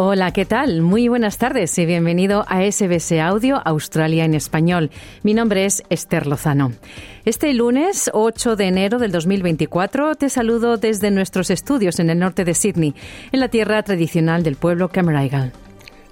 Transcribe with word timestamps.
Hola, 0.00 0.30
¿qué 0.30 0.44
tal? 0.44 0.80
Muy 0.80 1.08
buenas 1.08 1.38
tardes 1.38 1.76
y 1.76 1.84
bienvenido 1.84 2.44
a 2.46 2.60
SBS 2.62 3.18
Audio 3.20 3.60
Australia 3.64 4.24
en 4.24 4.34
Español. 4.34 4.92
Mi 5.24 5.34
nombre 5.34 5.64
es 5.64 5.82
Esther 5.90 6.28
Lozano. 6.28 6.70
Este 7.24 7.52
lunes 7.52 8.08
8 8.14 8.54
de 8.54 8.68
enero 8.68 9.00
del 9.00 9.10
2024 9.10 10.14
te 10.14 10.28
saludo 10.28 10.76
desde 10.76 11.10
nuestros 11.10 11.50
estudios 11.50 11.98
en 11.98 12.10
el 12.10 12.20
norte 12.20 12.44
de 12.44 12.54
Sydney, 12.54 12.94
en 13.32 13.40
la 13.40 13.48
tierra 13.48 13.82
tradicional 13.82 14.44
del 14.44 14.54
pueblo 14.54 14.88
Cameraigal. 14.88 15.52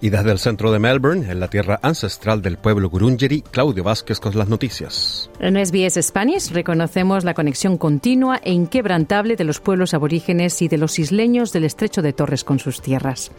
Y 0.07 0.09
desde 0.09 0.31
el 0.31 0.39
centro 0.39 0.71
de 0.71 0.79
Melbourne, 0.79 1.29
en 1.29 1.41
la 1.41 1.49
tierra 1.49 1.81
ancestral 1.83 2.41
del 2.41 2.59
pueblo 2.59 2.89
Gurungeri, 2.89 3.43
Claudio 3.43 3.83
Vázquez 3.83 4.21
con 4.21 4.39
las 4.39 4.47
noticias. 4.49 5.29
En 5.41 5.57
SBS 5.57 6.01
Spanish 6.01 6.53
reconocemos 6.53 7.25
la 7.25 7.35
conexión 7.35 7.77
continua 7.77 8.41
e 8.45 8.53
inquebrantable 8.53 9.35
de 9.35 9.43
los 9.43 9.59
pueblos 9.59 9.95
aborígenes 9.95 10.63
y 10.63 10.69
de 10.69 10.79
los 10.79 11.01
isleños 11.01 11.53
del 11.53 11.65
estrecho 11.65 12.03
de 12.03 12.13
Torres 12.13 12.45
con 12.45 12.61
sus 12.61 12.81
tierras. 12.81 13.33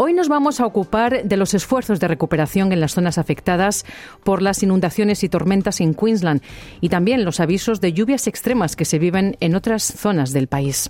Hoy 0.00 0.14
nos 0.14 0.28
vamos 0.28 0.60
a 0.60 0.64
ocupar 0.64 1.24
de 1.24 1.36
los 1.36 1.54
esfuerzos 1.54 1.98
de 2.00 2.08
recuperación 2.08 2.72
en 2.72 2.80
las 2.80 2.92
zonas 2.92 3.18
afectadas 3.18 3.84
por 4.24 4.40
las 4.40 4.62
inundaciones 4.62 5.24
y 5.24 5.28
tormentas 5.28 5.80
en 5.80 5.92
Queensland 5.92 6.40
y 6.80 6.88
también 6.88 7.24
los 7.24 7.40
avisos 7.40 7.80
de 7.82 7.92
lluvias 7.92 8.28
extremas 8.28 8.76
que 8.76 8.84
se 8.84 9.00
viven 9.00 9.36
en 9.40 9.56
otras 9.56 9.82
zonas 9.82 10.32
del 10.32 10.46
país. 10.46 10.88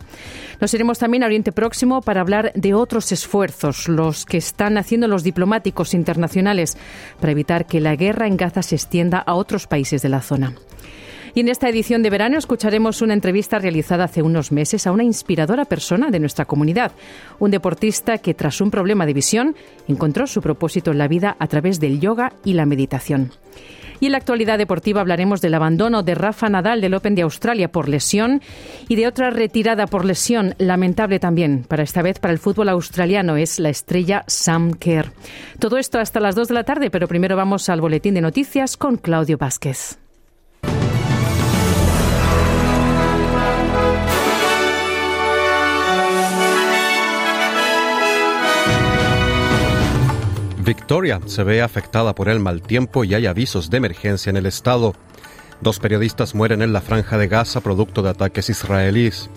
Nos 0.60 0.74
iremos 0.74 0.98
también 0.98 1.22
a 1.22 1.26
Oriente 1.26 1.52
Próximo 1.52 2.02
para 2.02 2.20
hablar 2.20 2.52
de 2.54 2.74
otros 2.74 3.10
esfuerzos, 3.10 3.88
los 3.88 4.26
que 4.26 4.36
están 4.36 4.76
haciendo 4.76 5.07
los 5.08 5.24
diplomáticos 5.24 5.94
internacionales 5.94 6.76
para 7.20 7.32
evitar 7.32 7.66
que 7.66 7.80
la 7.80 7.96
guerra 7.96 8.26
en 8.26 8.36
Gaza 8.36 8.62
se 8.62 8.76
extienda 8.76 9.18
a 9.18 9.34
otros 9.34 9.66
países 9.66 10.02
de 10.02 10.08
la 10.08 10.22
zona. 10.22 10.54
Y 11.34 11.40
en 11.40 11.48
esta 11.48 11.68
edición 11.68 12.02
de 12.02 12.10
verano 12.10 12.38
escucharemos 12.38 13.02
una 13.02 13.14
entrevista 13.14 13.58
realizada 13.58 14.04
hace 14.04 14.22
unos 14.22 14.50
meses 14.50 14.86
a 14.86 14.92
una 14.92 15.04
inspiradora 15.04 15.66
persona 15.66 16.10
de 16.10 16.20
nuestra 16.20 16.46
comunidad, 16.46 16.92
un 17.38 17.50
deportista 17.50 18.18
que 18.18 18.34
tras 18.34 18.60
un 18.60 18.70
problema 18.70 19.06
de 19.06 19.14
visión 19.14 19.54
encontró 19.86 20.26
su 20.26 20.40
propósito 20.40 20.90
en 20.90 20.98
la 20.98 21.08
vida 21.08 21.36
a 21.38 21.46
través 21.46 21.80
del 21.80 22.00
yoga 22.00 22.32
y 22.44 22.54
la 22.54 22.66
meditación. 22.66 23.30
Y 24.00 24.06
en 24.06 24.12
la 24.12 24.18
actualidad 24.18 24.58
deportiva 24.58 25.00
hablaremos 25.00 25.40
del 25.40 25.54
abandono 25.54 26.02
de 26.02 26.14
Rafa 26.14 26.48
Nadal 26.48 26.80
del 26.80 26.94
Open 26.94 27.14
de 27.14 27.22
Australia 27.22 27.72
por 27.72 27.88
lesión 27.88 28.40
y 28.88 28.96
de 28.96 29.06
otra 29.06 29.30
retirada 29.30 29.86
por 29.86 30.04
lesión, 30.04 30.54
lamentable 30.58 31.18
también, 31.18 31.64
para 31.66 31.82
esta 31.82 32.02
vez 32.02 32.18
para 32.18 32.32
el 32.32 32.38
fútbol 32.38 32.68
australiano, 32.68 33.36
es 33.36 33.58
la 33.58 33.70
estrella 33.70 34.24
Sam 34.26 34.72
Kerr. 34.72 35.12
Todo 35.58 35.78
esto 35.78 35.98
hasta 35.98 36.20
las 36.20 36.34
2 36.34 36.48
de 36.48 36.54
la 36.54 36.64
tarde, 36.64 36.90
pero 36.90 37.08
primero 37.08 37.36
vamos 37.36 37.68
al 37.68 37.80
boletín 37.80 38.14
de 38.14 38.20
noticias 38.20 38.76
con 38.76 38.96
Claudio 38.96 39.38
Vázquez. 39.38 39.98
Victoria 50.68 51.18
se 51.24 51.44
ve 51.44 51.62
afectada 51.62 52.14
por 52.14 52.28
el 52.28 52.40
mal 52.40 52.60
tiempo 52.60 53.02
y 53.02 53.14
hay 53.14 53.24
avisos 53.24 53.70
de 53.70 53.78
emergencia 53.78 54.28
en 54.28 54.36
el 54.36 54.44
estado. 54.44 54.94
Dos 55.62 55.80
periodistas 55.80 56.34
mueren 56.34 56.60
en 56.60 56.74
la 56.74 56.82
franja 56.82 57.16
de 57.16 57.26
Gaza 57.26 57.62
producto 57.62 58.02
de 58.02 58.10
ataques 58.10 58.50
israelíes. 58.50 59.30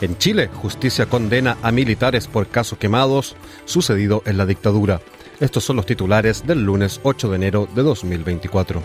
En 0.00 0.16
Chile, 0.16 0.48
justicia 0.48 1.04
condena 1.04 1.58
a 1.60 1.72
militares 1.72 2.26
por 2.26 2.48
casos 2.48 2.78
quemados 2.78 3.36
sucedido 3.66 4.22
en 4.24 4.38
la 4.38 4.46
dictadura. 4.46 5.02
Estos 5.40 5.62
son 5.62 5.76
los 5.76 5.84
titulares 5.84 6.46
del 6.46 6.64
lunes 6.64 7.00
8 7.02 7.28
de 7.28 7.36
enero 7.36 7.68
de 7.74 7.82
2024. 7.82 8.80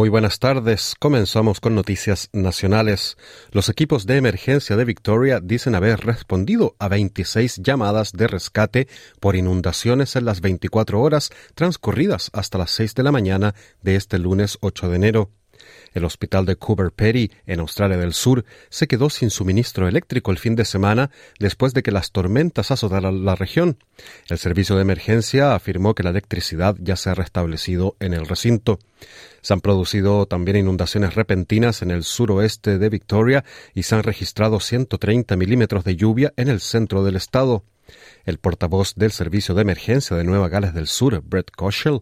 Muy 0.00 0.08
buenas 0.08 0.38
tardes. 0.38 0.94
Comenzamos 0.98 1.60
con 1.60 1.74
noticias 1.74 2.30
nacionales. 2.32 3.18
Los 3.52 3.68
equipos 3.68 4.06
de 4.06 4.16
emergencia 4.16 4.74
de 4.74 4.86
Victoria 4.86 5.40
dicen 5.40 5.74
haber 5.74 6.00
respondido 6.00 6.74
a 6.78 6.88
26 6.88 7.60
llamadas 7.62 8.12
de 8.12 8.26
rescate 8.26 8.88
por 9.20 9.36
inundaciones 9.36 10.16
en 10.16 10.24
las 10.24 10.40
24 10.40 11.02
horas 11.02 11.28
transcurridas 11.54 12.30
hasta 12.32 12.56
las 12.56 12.70
6 12.70 12.94
de 12.94 13.02
la 13.02 13.12
mañana 13.12 13.54
de 13.82 13.96
este 13.96 14.18
lunes 14.18 14.56
8 14.62 14.88
de 14.88 14.96
enero. 14.96 15.30
El 15.92 16.04
hospital 16.06 16.46
de 16.46 16.56
Cooper 16.56 16.92
Petty, 16.92 17.30
en 17.46 17.60
Australia 17.60 17.98
del 17.98 18.14
Sur, 18.14 18.44
se 18.68 18.86
quedó 18.86 19.10
sin 19.10 19.28
suministro 19.28 19.88
eléctrico 19.88 20.30
el 20.30 20.38
fin 20.38 20.54
de 20.56 20.64
semana 20.64 21.10
después 21.38 21.74
de 21.74 21.82
que 21.82 21.90
las 21.90 22.12
tormentas 22.12 22.70
azotaran 22.70 23.24
la 23.24 23.34
región. 23.34 23.76
El 24.28 24.38
servicio 24.38 24.76
de 24.76 24.82
emergencia 24.82 25.54
afirmó 25.54 25.94
que 25.94 26.02
la 26.02 26.10
electricidad 26.10 26.76
ya 26.78 26.96
se 26.96 27.10
ha 27.10 27.14
restablecido 27.14 27.96
en 28.00 28.14
el 28.14 28.26
recinto. 28.26 28.78
Se 29.42 29.52
han 29.52 29.60
producido 29.60 30.26
también 30.26 30.56
inundaciones 30.56 31.14
repentinas 31.14 31.82
en 31.82 31.90
el 31.90 32.04
suroeste 32.04 32.78
de 32.78 32.88
Victoria 32.88 33.44
y 33.74 33.84
se 33.84 33.94
han 33.94 34.02
registrado 34.02 34.60
130 34.60 35.36
milímetros 35.36 35.84
de 35.84 35.96
lluvia 35.96 36.32
en 36.36 36.48
el 36.48 36.60
centro 36.60 37.04
del 37.04 37.16
estado. 37.16 37.64
El 38.24 38.38
portavoz 38.38 38.94
del 38.94 39.10
Servicio 39.10 39.54
de 39.54 39.62
Emergencia 39.62 40.16
de 40.16 40.24
Nueva 40.24 40.48
Gales 40.48 40.74
del 40.74 40.86
Sur, 40.86 41.22
Brett 41.24 41.50
Koschel, 41.50 42.00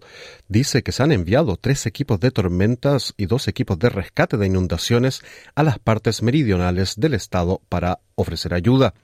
dice 0.49 0.83
que 0.83 0.93
se 0.93 1.03
han 1.03 1.13
enviado 1.13 1.57
tres 1.57 1.87
equipos 1.87 2.21
de 2.21 2.31
tormentas 2.31 3.15
y 3.17 3.27
dos 3.27 3.49
equipos 3.49 3.79
de 3.79 3.89
rescate 3.89 4.37
de 4.37 4.47
inundaciones 4.47 5.23
a 5.55 5.63
las 5.63 5.79
partes 5.79 6.23
meridionales 6.23 6.95
del 6.97 7.15
estado 7.15 7.63
para 7.69 8.01
ofrecer 8.17 8.55
ayuda. 8.55 8.95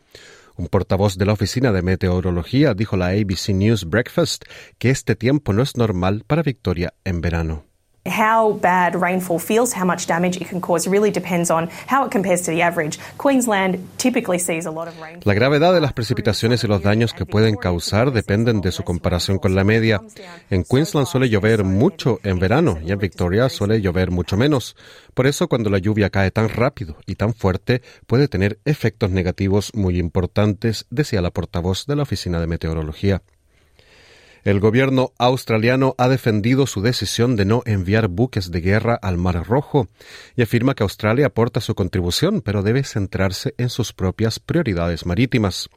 Un 0.56 0.68
portavoz 0.68 1.16
de 1.16 1.26
la 1.26 1.32
Oficina 1.32 1.72
de 1.72 1.82
Meteorología 1.82 2.74
dijo 2.74 2.96
a 2.96 2.98
la 2.98 3.08
ABC 3.08 3.48
News 3.48 3.86
Breakfast 3.86 4.44
que 4.78 4.90
este 4.90 5.16
tiempo 5.16 5.52
no 5.52 5.62
es 5.62 5.76
normal 5.76 6.24
para 6.26 6.42
Victoria 6.42 6.94
en 7.04 7.20
verano. 7.20 7.73
How 8.06 8.52
bad 8.60 8.96
rainfall 9.00 9.38
feels, 9.38 9.74
how 9.74 9.86
much 9.86 10.06
damage 10.06 10.36
it 10.36 10.46
can 10.46 10.60
cause, 10.60 10.86
really 10.86 11.10
depends 11.10 11.50
on 11.50 11.70
how 11.86 12.04
it 12.04 12.10
compares 12.12 12.42
to 12.42 12.50
the 12.50 12.60
average. 12.60 12.98
Queensland 13.16 13.78
typically 13.96 14.38
sees 14.38 14.66
a 14.66 14.70
lot 14.70 14.88
of 14.88 15.00
rain. 15.00 15.20
La 15.24 15.32
gravedad 15.32 15.72
de 15.72 15.80
las 15.80 15.94
precipitaciones 15.94 16.62
y 16.64 16.68
los 16.68 16.82
daños 16.82 17.14
que 17.14 17.24
pueden 17.24 17.56
causar 17.56 18.12
dependen 18.12 18.60
de 18.60 18.72
su 18.72 18.82
comparación 18.82 19.38
con 19.38 19.54
la 19.54 19.64
media. 19.64 20.02
En 20.50 20.64
Queensland 20.64 21.06
suele 21.06 21.30
llover 21.30 21.64
mucho 21.64 22.20
en 22.24 22.38
verano 22.38 22.78
y 22.84 22.92
en 22.92 22.98
Victoria 22.98 23.48
suele 23.48 23.80
llover 23.80 24.10
mucho 24.10 24.36
menos. 24.36 24.76
Por 25.14 25.26
eso, 25.26 25.48
cuando 25.48 25.70
la 25.70 25.78
lluvia 25.78 26.10
cae 26.10 26.30
tan 26.30 26.50
rápido 26.50 26.98
y 27.06 27.14
tan 27.14 27.32
fuerte, 27.32 27.80
puede 28.06 28.28
tener 28.28 28.58
efectos 28.66 29.12
negativos 29.12 29.72
muy 29.74 29.98
importantes, 29.98 30.84
decía 30.90 31.22
la 31.22 31.30
portavoz 31.30 31.86
de 31.86 31.96
la 31.96 32.02
Oficina 32.02 32.38
de 32.38 32.48
Meteorología. 32.48 33.22
El 34.44 34.60
gobierno 34.60 35.12
australiano 35.16 35.94
ha 35.96 36.06
defendido 36.06 36.66
su 36.66 36.82
decisión 36.82 37.34
de 37.34 37.46
no 37.46 37.62
enviar 37.64 38.08
buques 38.08 38.50
de 38.50 38.60
guerra 38.60 38.94
al 38.94 39.16
Mar 39.16 39.42
Rojo 39.46 39.88
y 40.36 40.42
afirma 40.42 40.74
que 40.74 40.82
Australia 40.82 41.28
aporta 41.28 41.62
su 41.62 41.74
contribución, 41.74 42.42
pero 42.42 42.62
debe 42.62 42.84
centrarse 42.84 43.54
en 43.56 43.70
sus 43.70 43.94
propias 43.94 44.40
prioridades 44.40 45.06
marítimas. 45.06 45.70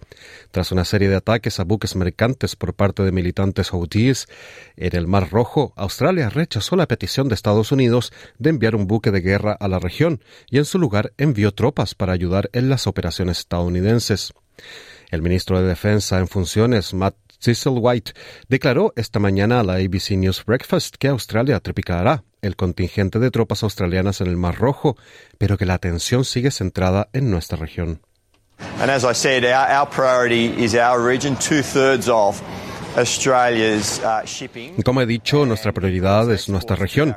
Tras 0.51 0.73
una 0.73 0.83
serie 0.83 1.07
de 1.07 1.16
ataques 1.16 1.61
a 1.61 1.63
buques 1.63 1.95
mercantes 1.95 2.57
por 2.57 2.73
parte 2.73 3.03
de 3.03 3.13
militantes 3.13 3.71
houthis 3.71 4.27
en 4.75 4.97
el 4.97 5.07
Mar 5.07 5.30
Rojo, 5.31 5.71
Australia 5.77 6.30
rechazó 6.30 6.75
la 6.75 6.89
petición 6.89 7.30
de 7.30 7.36
Estados 7.36 7.71
Unidos 7.71 8.12
de 8.38 8.50
enviar 8.50 8.75
un 8.75 8.86
buque 8.86 9.12
de 9.12 9.21
guerra 9.21 9.56
a 9.57 9.69
la 9.69 9.80
región 9.80 10.21
y 10.50 10.57
en 10.57 10.65
su 10.65 10.77
lugar 10.77 11.13
envió 11.18 11.53
tropas 11.53 11.95
para 11.95 12.12
ayudar 12.12 12.50
en 12.51 12.68
las 12.68 12.86
operaciones 12.86 13.39
estadounidenses. 13.39 14.33
El 15.09 15.21
ministro 15.21 15.62
de 15.62 15.68
Defensa 15.69 16.19
en 16.19 16.27
funciones, 16.27 16.94
Matt 16.94 17.15
Cecil 17.39 17.74
White 17.78 18.13
declaró 18.48 18.94
esta 18.95 19.19
mañana 19.19 19.60
a 19.60 19.63
la 19.63 19.74
ABC 19.75 20.12
News 20.12 20.44
Breakfast 20.45 20.95
que 20.98 21.07
Australia 21.07 21.60
triplicará 21.60 22.24
el 22.42 22.56
contingente 22.56 23.19
de 23.19 23.31
tropas 23.31 23.63
australianas 23.63 24.22
en 24.22 24.28
el 24.28 24.38
Mar 24.38 24.56
Rojo, 24.56 24.98
pero 25.38 25.57
que 25.57 25.66
la 25.66 25.75
atención 25.75 26.25
sigue 26.25 26.51
centrada 26.51 27.10
en 27.13 27.30
nuestra 27.30 27.57
región. 27.57 28.01
And 28.80 28.89
as 28.89 29.04
I 29.04 29.13
said, 29.13 29.44
our, 29.45 29.88
priority 29.88 30.48
is 30.57 30.74
our 30.74 31.00
region. 31.00 31.36
Two 31.36 31.62
thirds 31.62 32.10
of 32.10 32.42
Como 34.83 35.01
he 35.01 35.05
dicho, 35.05 35.45
nuestra 35.45 35.71
prioridad 35.71 36.31
es 36.31 36.49
nuestra 36.49 36.75
región. 36.75 37.15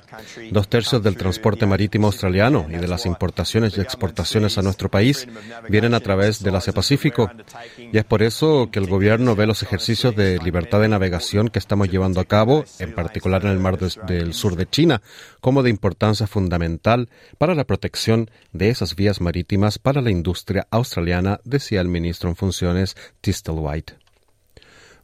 Dos 0.51 0.69
tercios 0.69 1.03
del 1.03 1.17
transporte 1.17 1.67
marítimo 1.67 2.09
australiano 2.09 2.67
y 2.69 2.77
de 2.77 2.87
las 2.87 3.07
importaciones 3.07 3.77
y 3.77 3.81
exportaciones 3.81 4.59
a 4.59 4.63
nuestro 4.63 4.91
país 4.91 5.27
vienen 5.69 5.95
a 5.95 6.01
través 6.01 6.43
del 6.43 6.57
Asia-Pacífico. 6.57 7.31
Y 7.79 7.97
es 7.97 8.05
por 8.05 8.23
eso 8.23 8.69
que 8.71 8.79
el 8.79 8.87
gobierno 8.87 9.37
ve 9.37 9.47
los 9.47 9.63
ejercicios 9.63 10.15
de 10.15 10.39
libertad 10.39 10.81
de 10.81 10.89
navegación 10.89 11.49
que 11.49 11.59
estamos 11.59 11.89
llevando 11.89 12.21
a 12.21 12.27
cabo, 12.27 12.65
en 12.79 12.95
particular 12.95 13.45
en 13.45 13.51
el 13.53 13.59
mar 13.59 13.79
del 13.79 14.35
sur 14.35 14.57
de 14.57 14.69
China, 14.69 15.01
como 15.41 15.63
de 15.63 15.71
importancia 15.71 16.27
fundamental 16.27 17.09
para 17.39 17.55
la 17.55 17.65
protección 17.65 18.31
de 18.53 18.69
esas 18.69 18.97
vías 18.97 19.21
marítimas 19.21 19.79
para 19.79 20.03
la 20.03 20.11
industria 20.11 20.67
australiana, 20.71 21.41
decía 21.45 21.81
el 21.81 21.89
ministro 21.89 22.29
en 22.29 22.37
funciones 22.37 22.97
Tistel 23.21 23.57
White. 23.59 24.00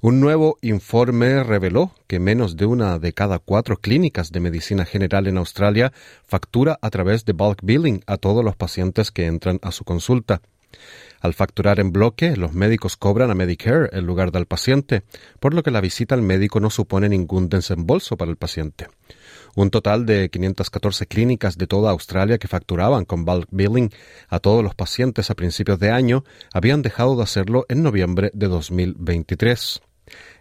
Un 0.03 0.21
nuevo 0.21 0.59
informe 0.61 1.43
reveló 1.43 1.93
que 2.07 2.21
menos 2.21 2.57
de 2.57 2.67
una 2.67 2.99
de 2.99 3.15
cada 3.15 3.39
cuatro 3.39 3.79
clínicas 3.79 4.31
de 4.31 4.41
medicina 4.41 4.85
general 4.85 5.27
en 5.27 5.39
Australia 5.39 5.93
factura 6.27 6.79
a 6.83 6.91
través 6.91 7.25
de 7.25 7.33
bulk 7.33 7.61
billing 7.63 8.03
a 8.07 8.19
todos 8.19 8.45
los 8.45 8.57
pacientes 8.57 9.11
que 9.11 9.27
entran 9.27 9.59
a 9.63 9.73
su 9.73 9.85
consulta. 9.85 10.43
Al 11.21 11.33
facturar 11.33 11.81
en 11.81 11.93
bloque, 11.93 12.37
los 12.37 12.53
médicos 12.53 12.99
cobran 12.99 13.31
a 13.31 13.35
Medicare 13.35 13.89
en 13.93 14.05
lugar 14.05 14.33
del 14.33 14.45
paciente, 14.45 15.03
por 15.41 15.55
lo 15.55 15.63
que 15.63 15.71
la 15.71 15.81
visita 15.81 16.15
al 16.15 16.23
médico 16.23 16.61
no 16.61 16.69
supone 16.69 17.09
ningún 17.09 17.49
desembolso 17.49 18.19
para 18.19 18.31
el 18.31 18.37
paciente. 18.37 18.89
Un 19.56 19.70
total 19.70 20.05
de 20.05 20.29
514 20.29 21.06
clínicas 21.06 21.56
de 21.56 21.67
toda 21.67 21.91
Australia 21.91 22.37
que 22.37 22.47
facturaban 22.47 23.06
con 23.06 23.25
bulk 23.25 23.49
billing 23.50 23.91
a 24.29 24.38
todos 24.38 24.62
los 24.62 24.75
pacientes 24.75 25.31
a 25.31 25.35
principios 25.35 25.79
de 25.79 25.91
año 25.91 26.25
habían 26.53 26.82
dejado 26.82 27.17
de 27.17 27.23
hacerlo 27.23 27.64
en 27.70 27.82
noviembre 27.82 28.31
de 28.35 28.49
2023. 28.49 29.81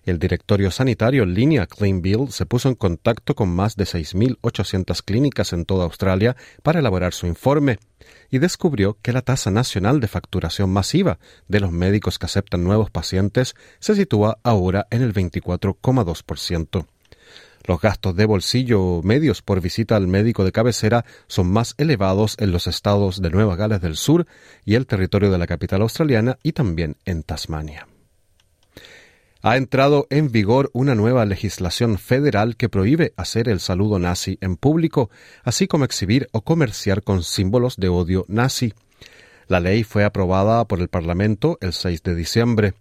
El 0.03 0.19
directorio 0.19 0.69
sanitario 0.69 1.23
en 1.23 1.33
línea 1.33 1.65
Clean 1.65 2.01
Bill 2.01 2.29
se 2.29 2.45
puso 2.45 2.67
en 2.67 2.75
contacto 2.75 3.35
con 3.35 3.47
más 3.47 3.77
de 3.77 3.85
6.800 3.85 5.01
clínicas 5.05 5.53
en 5.53 5.63
toda 5.63 5.85
Australia 5.85 6.35
para 6.61 6.79
elaborar 6.79 7.13
su 7.13 7.25
informe 7.25 7.79
y 8.29 8.39
descubrió 8.39 8.97
que 9.01 9.13
la 9.13 9.21
tasa 9.21 9.49
nacional 9.49 10.01
de 10.01 10.09
facturación 10.09 10.71
masiva 10.71 11.19
de 11.47 11.61
los 11.61 11.71
médicos 11.71 12.19
que 12.19 12.25
aceptan 12.25 12.65
nuevos 12.65 12.91
pacientes 12.91 13.55
se 13.79 13.95
sitúa 13.95 14.39
ahora 14.43 14.87
en 14.91 15.03
el 15.03 15.13
24,2%. 15.13 16.85
Los 17.67 17.81
gastos 17.81 18.15
de 18.15 18.25
bolsillo 18.25 19.01
medios 19.03 19.41
por 19.41 19.59
visita 19.59 19.95
al 19.95 20.07
médico 20.07 20.43
de 20.43 20.51
cabecera 20.51 21.03
son 21.27 21.51
más 21.51 21.73
elevados 21.77 22.35
en 22.39 22.51
los 22.51 22.67
estados 22.67 23.21
de 23.21 23.31
Nueva 23.31 23.55
Gales 23.55 23.81
del 23.81 23.97
Sur 23.97 24.27
y 24.65 24.75
el 24.75 24.85
territorio 24.85 25.31
de 25.31 25.39
la 25.39 25.47
capital 25.47 25.81
australiana 25.81 26.37
y 26.43 26.51
también 26.51 26.97
en 27.05 27.23
Tasmania. 27.23 27.87
Ha 29.41 29.57
entrado 29.57 30.07
en 30.09 30.31
vigor 30.31 30.69
una 30.73 30.95
nueva 30.95 31.25
legislación 31.25 31.97
federal 31.99 32.55
que 32.55 32.69
prohíbe 32.69 33.13
hacer 33.15 33.47
el 33.47 33.59
saludo 33.59 33.99
nazi 33.99 34.37
en 34.41 34.57
público, 34.57 35.09
así 35.43 35.67
como 35.67 35.85
exhibir 35.85 36.27
o 36.31 36.41
comerciar 36.41 37.03
con 37.03 37.23
símbolos 37.23 37.77
de 37.77 37.89
odio 37.89 38.25
nazi. 38.27 38.73
La 39.47 39.59
ley 39.59 39.83
fue 39.83 40.03
aprobada 40.03 40.65
por 40.65 40.81
el 40.81 40.87
Parlamento 40.87 41.59
el 41.61 41.73
6 41.73 42.01
de 42.01 42.15
diciembre. 42.15 42.73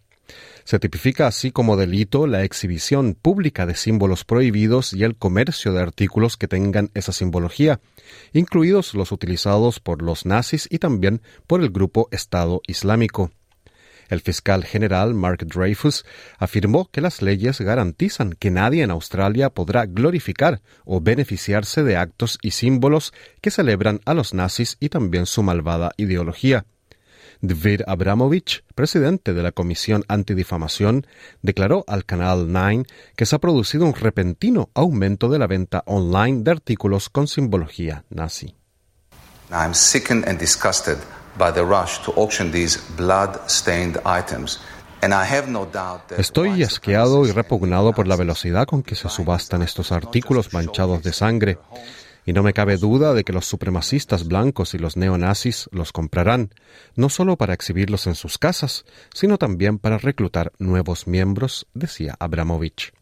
Se 0.64 0.78
tipifica 0.78 1.26
así 1.26 1.50
como 1.50 1.76
delito 1.76 2.26
la 2.26 2.42
exhibición 2.42 3.14
pública 3.14 3.66
de 3.66 3.74
símbolos 3.74 4.24
prohibidos 4.24 4.92
y 4.92 5.04
el 5.04 5.16
comercio 5.16 5.72
de 5.72 5.82
artículos 5.82 6.36
que 6.36 6.48
tengan 6.48 6.90
esa 6.94 7.12
simbología, 7.12 7.80
incluidos 8.32 8.94
los 8.94 9.12
utilizados 9.12 9.80
por 9.80 10.02
los 10.02 10.24
nazis 10.24 10.66
y 10.70 10.78
también 10.78 11.20
por 11.46 11.60
el 11.60 11.70
grupo 11.70 12.08
Estado 12.10 12.62
Islámico. 12.66 13.30
El 14.08 14.20
fiscal 14.20 14.64
general 14.64 15.14
Mark 15.14 15.46
Dreyfus 15.46 16.04
afirmó 16.38 16.88
que 16.90 17.00
las 17.00 17.22
leyes 17.22 17.60
garantizan 17.60 18.32
que 18.32 18.50
nadie 18.50 18.82
en 18.82 18.90
Australia 18.90 19.50
podrá 19.50 19.86
glorificar 19.86 20.60
o 20.84 21.00
beneficiarse 21.00 21.82
de 21.82 21.96
actos 21.96 22.38
y 22.42 22.50
símbolos 22.50 23.12
que 23.40 23.50
celebran 23.50 24.00
a 24.04 24.14
los 24.14 24.34
nazis 24.34 24.76
y 24.80 24.88
también 24.88 25.26
su 25.26 25.42
malvada 25.42 25.92
ideología. 25.96 26.66
David 27.40 27.82
Abramovich, 27.86 28.64
presidente 28.74 29.34
de 29.34 29.42
la 29.42 29.52
Comisión 29.52 30.04
Antidifamación, 30.08 31.06
declaró 31.42 31.84
al 31.86 32.04
Canal 32.04 32.52
9 32.52 32.84
que 33.16 33.26
se 33.26 33.36
ha 33.36 33.38
producido 33.38 33.86
un 33.86 33.94
repentino 33.94 34.70
aumento 34.74 35.28
de 35.28 35.38
la 35.38 35.46
venta 35.46 35.82
online 35.86 36.42
de 36.42 36.50
artículos 36.50 37.08
con 37.08 37.26
simbología 37.26 38.04
nazi. 38.10 38.54
I'm 39.50 39.74
sickened 39.74 40.28
and 40.28 40.38
disgusted 40.38 40.98
by 41.38 41.52
the 41.52 41.62
rush 41.62 41.98
to 42.04 42.12
auction 42.16 42.50
these 42.50 42.80
blood-stained 42.96 44.00
items. 44.06 44.60
Estoy 46.16 46.62
asqueado 46.62 47.26
y 47.26 47.32
repugnado 47.32 47.92
por 47.92 48.06
la 48.06 48.16
velocidad 48.16 48.64
con 48.66 48.82
que 48.82 48.94
se 48.94 49.08
subastan 49.08 49.62
estos 49.62 49.92
artículos 49.92 50.52
manchados 50.52 51.02
de 51.02 51.12
sangre. 51.12 51.58
Y 52.26 52.32
no 52.32 52.42
me 52.42 52.52
cabe 52.52 52.76
duda 52.76 53.14
de 53.14 53.24
que 53.24 53.32
los 53.32 53.46
supremacistas 53.46 54.26
blancos 54.26 54.74
y 54.74 54.78
los 54.78 54.96
neonazis 54.96 55.68
los 55.72 55.92
comprarán, 55.92 56.50
no 56.96 57.08
solo 57.08 57.36
para 57.36 57.54
exhibirlos 57.54 58.06
en 58.06 58.14
sus 58.14 58.38
casas, 58.38 58.84
sino 59.12 59.38
también 59.38 59.78
para 59.78 59.98
reclutar 59.98 60.52
nuevos 60.58 61.06
miembros, 61.06 61.66
decía 61.74 62.16
Abramovich. 62.18 62.92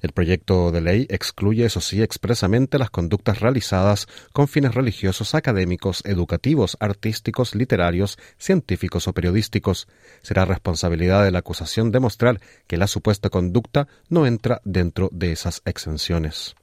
El 0.00 0.12
proyecto 0.12 0.70
de 0.70 0.80
ley 0.80 1.06
excluye, 1.10 1.64
eso 1.64 1.80
sí, 1.80 2.02
expresamente 2.02 2.78
las 2.78 2.90
conductas 2.90 3.40
realizadas 3.40 4.06
con 4.32 4.48
fines 4.48 4.74
religiosos, 4.74 5.34
académicos, 5.34 6.02
educativos, 6.04 6.76
artísticos, 6.80 7.54
literarios, 7.54 8.18
científicos 8.38 9.08
o 9.08 9.12
periodísticos. 9.12 9.88
Será 10.22 10.44
responsabilidad 10.44 11.24
de 11.24 11.30
la 11.30 11.40
acusación 11.40 11.90
demostrar 11.90 12.40
que 12.66 12.76
la 12.76 12.86
supuesta 12.86 13.30
conducta 13.30 13.88
no 14.08 14.26
entra 14.26 14.60
dentro 14.64 15.10
de 15.12 15.32
esas 15.32 15.62
exenciones. 15.64 16.54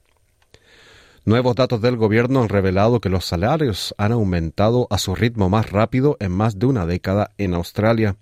Nuevos 1.26 1.56
datos 1.56 1.80
del 1.80 1.96
gobierno 1.96 2.40
han 2.40 2.48
revelado 2.48 3.00
que 3.00 3.08
los 3.08 3.24
salarios 3.24 3.92
han 3.98 4.12
aumentado 4.12 4.86
a 4.90 4.98
su 4.98 5.16
ritmo 5.16 5.50
más 5.50 5.72
rápido 5.72 6.16
en 6.20 6.30
más 6.30 6.60
de 6.60 6.66
una 6.66 6.86
década 6.86 7.32
en 7.36 7.52
Australia. 7.54 8.14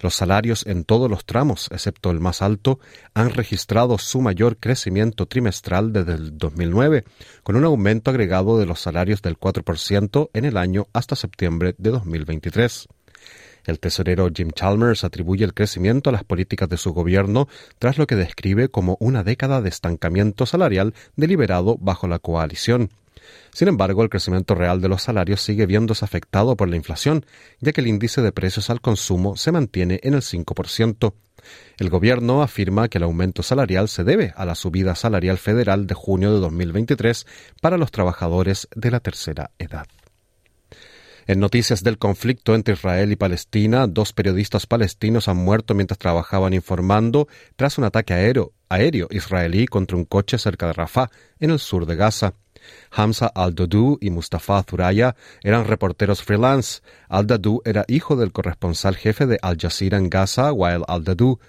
Los 0.00 0.14
salarios 0.14 0.64
en 0.64 0.84
todos 0.84 1.10
los 1.10 1.24
tramos, 1.24 1.68
excepto 1.72 2.12
el 2.12 2.20
más 2.20 2.42
alto, 2.42 2.78
han 3.14 3.30
registrado 3.30 3.98
su 3.98 4.20
mayor 4.20 4.58
crecimiento 4.58 5.26
trimestral 5.26 5.92
desde 5.92 6.12
el 6.14 6.38
2009, 6.38 7.02
con 7.42 7.56
un 7.56 7.64
aumento 7.64 8.12
agregado 8.12 8.60
de 8.60 8.66
los 8.66 8.78
salarios 8.78 9.22
del 9.22 9.36
4% 9.36 10.30
en 10.32 10.44
el 10.44 10.56
año 10.56 10.86
hasta 10.92 11.16
septiembre 11.16 11.74
de 11.78 11.90
2023. 11.90 12.86
El 13.66 13.80
tesorero 13.80 14.30
Jim 14.34 14.50
Chalmers 14.50 15.04
atribuye 15.04 15.44
el 15.44 15.54
crecimiento 15.54 16.10
a 16.10 16.12
las 16.12 16.24
políticas 16.24 16.68
de 16.68 16.76
su 16.76 16.92
gobierno 16.92 17.48
tras 17.78 17.98
lo 17.98 18.06
que 18.06 18.16
describe 18.16 18.68
como 18.68 18.96
una 19.00 19.24
década 19.24 19.60
de 19.60 19.68
estancamiento 19.68 20.46
salarial 20.46 20.94
deliberado 21.16 21.76
bajo 21.78 22.06
la 22.08 22.18
coalición. 22.18 22.90
Sin 23.52 23.68
embargo, 23.68 24.02
el 24.02 24.08
crecimiento 24.08 24.54
real 24.54 24.80
de 24.80 24.88
los 24.88 25.02
salarios 25.02 25.40
sigue 25.40 25.66
viéndose 25.66 26.04
afectado 26.04 26.56
por 26.56 26.68
la 26.68 26.76
inflación, 26.76 27.24
ya 27.60 27.72
que 27.72 27.80
el 27.80 27.88
índice 27.88 28.22
de 28.22 28.32
precios 28.32 28.70
al 28.70 28.80
consumo 28.80 29.36
se 29.36 29.50
mantiene 29.50 29.98
en 30.02 30.14
el 30.14 30.22
5%. 30.22 31.12
El 31.78 31.90
gobierno 31.90 32.42
afirma 32.42 32.88
que 32.88 32.98
el 32.98 33.04
aumento 33.04 33.42
salarial 33.42 33.88
se 33.88 34.04
debe 34.04 34.32
a 34.36 34.44
la 34.44 34.54
subida 34.54 34.94
salarial 34.94 35.38
federal 35.38 35.86
de 35.86 35.94
junio 35.94 36.32
de 36.32 36.40
2023 36.40 37.26
para 37.60 37.78
los 37.78 37.90
trabajadores 37.90 38.68
de 38.74 38.90
la 38.90 39.00
tercera 39.00 39.50
edad. 39.58 39.86
En 41.28 41.40
noticias 41.40 41.82
del 41.82 41.98
conflicto 41.98 42.54
entre 42.54 42.74
Israel 42.74 43.10
y 43.10 43.16
Palestina, 43.16 43.88
dos 43.88 44.12
periodistas 44.12 44.66
palestinos 44.66 45.26
han 45.26 45.38
muerto 45.38 45.74
mientras 45.74 45.98
trabajaban 45.98 46.52
informando 46.52 47.26
tras 47.56 47.78
un 47.78 47.84
ataque 47.84 48.14
aéreo, 48.14 48.52
aéreo 48.68 49.08
israelí 49.10 49.66
contra 49.66 49.96
un 49.96 50.04
coche 50.04 50.38
cerca 50.38 50.68
de 50.68 50.74
Rafah, 50.74 51.10
en 51.40 51.50
el 51.50 51.58
sur 51.58 51.84
de 51.84 51.96
Gaza. 51.96 52.34
Hamza 52.92 53.26
al-Dodú 53.26 53.98
y 54.00 54.10
Mustafa 54.10 54.62
Zuraya 54.62 55.16
eran 55.42 55.66
reporteros 55.66 56.22
freelance. 56.22 56.80
Al-Dadu 57.08 57.60
era 57.64 57.84
hijo 57.88 58.14
del 58.14 58.32
corresponsal 58.32 58.96
jefe 58.96 59.26
de 59.26 59.38
Al 59.42 59.58
Jazeera 59.58 59.98
en 59.98 60.10
Gaza, 60.10 60.52
Wael 60.52 60.84
al-Dadu. 60.86 61.40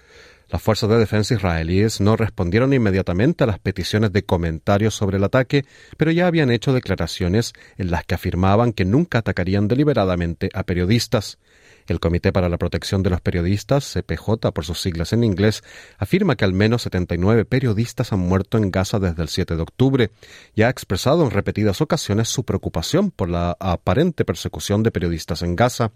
Las 0.50 0.62
fuerzas 0.62 0.88
de 0.88 0.96
defensa 0.96 1.34
israelíes 1.34 2.00
no 2.00 2.16
respondieron 2.16 2.72
inmediatamente 2.72 3.44
a 3.44 3.46
las 3.46 3.58
peticiones 3.58 4.12
de 4.12 4.24
comentarios 4.24 4.94
sobre 4.94 5.18
el 5.18 5.24
ataque, 5.24 5.66
pero 5.98 6.10
ya 6.10 6.26
habían 6.26 6.50
hecho 6.50 6.72
declaraciones 6.72 7.52
en 7.76 7.90
las 7.90 8.04
que 8.06 8.14
afirmaban 8.14 8.72
que 8.72 8.86
nunca 8.86 9.18
atacarían 9.18 9.68
deliberadamente 9.68 10.48
a 10.54 10.62
periodistas. 10.62 11.38
El 11.86 12.00
Comité 12.00 12.32
para 12.32 12.48
la 12.48 12.56
Protección 12.56 13.02
de 13.02 13.10
los 13.10 13.20
Periodistas, 13.20 13.92
CPJ 13.92 14.52
por 14.54 14.64
sus 14.64 14.80
siglas 14.80 15.12
en 15.12 15.22
inglés, 15.22 15.62
afirma 15.98 16.36
que 16.36 16.46
al 16.46 16.54
menos 16.54 16.82
79 16.82 17.44
periodistas 17.44 18.14
han 18.14 18.20
muerto 18.20 18.56
en 18.56 18.70
Gaza 18.70 18.98
desde 18.98 19.22
el 19.22 19.28
7 19.28 19.54
de 19.54 19.62
octubre 19.62 20.10
y 20.54 20.62
ha 20.62 20.70
expresado 20.70 21.24
en 21.24 21.30
repetidas 21.30 21.82
ocasiones 21.82 22.28
su 22.28 22.44
preocupación 22.44 23.10
por 23.10 23.28
la 23.28 23.54
aparente 23.60 24.24
persecución 24.24 24.82
de 24.82 24.92
periodistas 24.92 25.42
en 25.42 25.56
Gaza. 25.56 25.92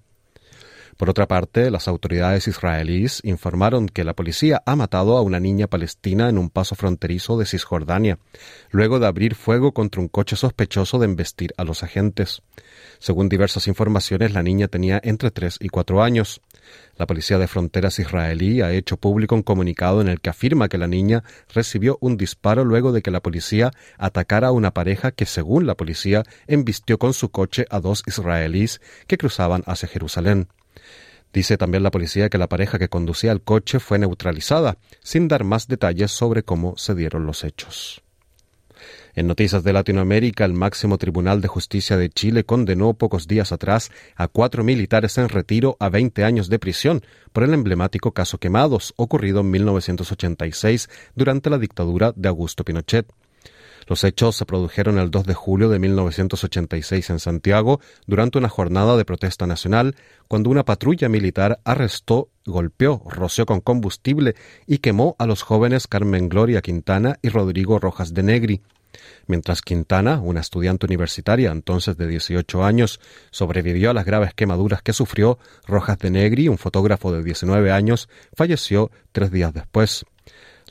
Por 0.96 1.10
otra 1.10 1.26
parte, 1.26 1.70
las 1.70 1.88
autoridades 1.88 2.46
israelíes 2.48 3.20
informaron 3.24 3.88
que 3.88 4.04
la 4.04 4.14
policía 4.14 4.62
ha 4.66 4.76
matado 4.76 5.16
a 5.16 5.22
una 5.22 5.40
niña 5.40 5.66
palestina 5.66 6.28
en 6.28 6.38
un 6.38 6.50
paso 6.50 6.74
fronterizo 6.74 7.38
de 7.38 7.46
Cisjordania, 7.46 8.18
luego 8.70 8.98
de 8.98 9.06
abrir 9.06 9.34
fuego 9.34 9.72
contra 9.72 10.00
un 10.00 10.08
coche 10.08 10.36
sospechoso 10.36 10.98
de 10.98 11.06
embestir 11.06 11.54
a 11.56 11.64
los 11.64 11.82
agentes. 11.82 12.42
Según 12.98 13.28
diversas 13.28 13.66
informaciones, 13.66 14.32
la 14.32 14.42
niña 14.42 14.68
tenía 14.68 15.00
entre 15.02 15.30
3 15.30 15.58
y 15.60 15.68
4 15.70 16.02
años. 16.02 16.40
La 16.96 17.06
Policía 17.06 17.38
de 17.38 17.48
Fronteras 17.48 17.98
israelí 17.98 18.60
ha 18.60 18.70
hecho 18.72 18.96
público 18.96 19.34
un 19.34 19.42
comunicado 19.42 20.00
en 20.00 20.08
el 20.08 20.20
que 20.20 20.30
afirma 20.30 20.68
que 20.68 20.78
la 20.78 20.86
niña 20.86 21.24
recibió 21.52 21.98
un 22.00 22.16
disparo 22.16 22.64
luego 22.64 22.92
de 22.92 23.02
que 23.02 23.10
la 23.10 23.20
policía 23.20 23.72
atacara 23.98 24.48
a 24.48 24.52
una 24.52 24.72
pareja 24.72 25.10
que, 25.10 25.26
según 25.26 25.66
la 25.66 25.74
policía, 25.74 26.22
embistió 26.46 26.98
con 26.98 27.12
su 27.12 27.30
coche 27.30 27.66
a 27.70 27.80
dos 27.80 28.02
israelíes 28.06 28.80
que 29.06 29.18
cruzaban 29.18 29.62
hacia 29.66 29.88
Jerusalén. 29.88 30.48
Dice 31.32 31.56
también 31.56 31.82
la 31.82 31.90
policía 31.90 32.28
que 32.28 32.38
la 32.38 32.48
pareja 32.48 32.78
que 32.78 32.88
conducía 32.88 33.32
el 33.32 33.40
coche 33.40 33.80
fue 33.80 33.98
neutralizada, 33.98 34.76
sin 35.02 35.28
dar 35.28 35.44
más 35.44 35.66
detalles 35.66 36.10
sobre 36.10 36.42
cómo 36.42 36.76
se 36.76 36.94
dieron 36.94 37.26
los 37.26 37.44
hechos. 37.44 38.02
En 39.14 39.26
noticias 39.26 39.62
de 39.62 39.74
Latinoamérica, 39.74 40.44
el 40.44 40.54
máximo 40.54 40.96
Tribunal 40.96 41.42
de 41.42 41.48
Justicia 41.48 41.98
de 41.98 42.08
Chile 42.08 42.44
condenó 42.44 42.94
pocos 42.94 43.28
días 43.28 43.52
atrás 43.52 43.90
a 44.16 44.26
cuatro 44.26 44.64
militares 44.64 45.18
en 45.18 45.28
retiro 45.28 45.76
a 45.80 45.90
20 45.90 46.24
años 46.24 46.48
de 46.48 46.58
prisión 46.58 47.02
por 47.32 47.42
el 47.44 47.52
emblemático 47.52 48.12
caso 48.12 48.38
Quemados, 48.38 48.94
ocurrido 48.96 49.40
en 49.40 49.50
1986 49.50 50.88
durante 51.14 51.50
la 51.50 51.58
dictadura 51.58 52.12
de 52.16 52.28
Augusto 52.28 52.64
Pinochet. 52.64 53.06
Los 53.92 54.04
hechos 54.04 54.36
se 54.36 54.46
produjeron 54.46 54.96
el 54.98 55.10
2 55.10 55.26
de 55.26 55.34
julio 55.34 55.68
de 55.68 55.78
1986 55.78 57.10
en 57.10 57.18
Santiago 57.18 57.78
durante 58.06 58.38
una 58.38 58.48
jornada 58.48 58.96
de 58.96 59.04
protesta 59.04 59.46
nacional, 59.46 59.96
cuando 60.28 60.48
una 60.48 60.64
patrulla 60.64 61.10
militar 61.10 61.60
arrestó, 61.62 62.30
golpeó, 62.46 63.02
roció 63.06 63.44
con 63.44 63.60
combustible 63.60 64.34
y 64.66 64.78
quemó 64.78 65.14
a 65.18 65.26
los 65.26 65.42
jóvenes 65.42 65.88
Carmen 65.88 66.30
Gloria 66.30 66.62
Quintana 66.62 67.18
y 67.20 67.28
Rodrigo 67.28 67.78
Rojas 67.78 68.14
de 68.14 68.22
Negri. 68.22 68.62
Mientras 69.26 69.60
Quintana, 69.60 70.22
una 70.22 70.40
estudiante 70.40 70.86
universitaria 70.86 71.50
entonces 71.50 71.94
de 71.98 72.06
18 72.06 72.64
años, 72.64 72.98
sobrevivió 73.30 73.90
a 73.90 73.94
las 73.94 74.06
graves 74.06 74.32
quemaduras 74.32 74.80
que 74.80 74.94
sufrió, 74.94 75.38
Rojas 75.66 75.98
de 75.98 76.10
Negri, 76.10 76.48
un 76.48 76.56
fotógrafo 76.56 77.12
de 77.12 77.22
19 77.22 77.70
años, 77.70 78.08
falleció 78.34 78.90
tres 79.12 79.30
días 79.30 79.52
después. 79.52 80.06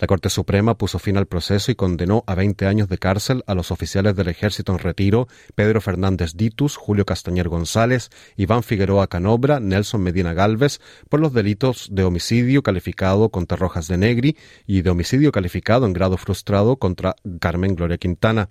La 0.02 0.08
Corte 0.08 0.32
Suprema 0.32 0.80
puso 0.80 0.98
fin 0.98 1.16
al 1.16 1.28
proceso 1.28 1.72
y 1.72 1.76
condenó 1.76 2.24
a 2.26 2.34
20 2.34 2.66
años 2.66 2.90
de 2.90 2.98
cárcel 2.98 3.44
a 3.46 3.54
los 3.54 3.70
oficiales 3.70 4.16
del 4.16 4.30
ejército 4.30 4.72
en 4.72 4.80
retiro 4.80 5.28
Pedro 5.54 5.80
Fernández 5.80 6.34
Ditus, 6.34 6.76
Julio 6.76 7.06
Castañer 7.06 7.50
González, 7.50 8.10
Iván 8.36 8.64
Figueroa 8.64 9.06
Canobra, 9.06 9.60
Nelson 9.60 10.02
Medina 10.02 10.34
Galvez 10.34 10.82
por 11.08 11.20
los 11.20 11.34
delitos 11.34 11.90
de 11.92 12.04
homicidio 12.04 12.64
calificado 12.64 13.30
contra 13.30 13.58
Rojas 13.58 13.88
de 13.88 14.00
Negri 14.00 14.38
y 14.66 14.82
de 14.82 14.90
homicidio 14.90 15.32
calificado 15.32 15.86
en 15.86 15.94
grado 15.94 16.18
frustrado 16.18 16.78
contra 16.78 17.16
Carmen 17.40 17.76
Gloria 17.76 18.00
Quintana. 18.00 18.50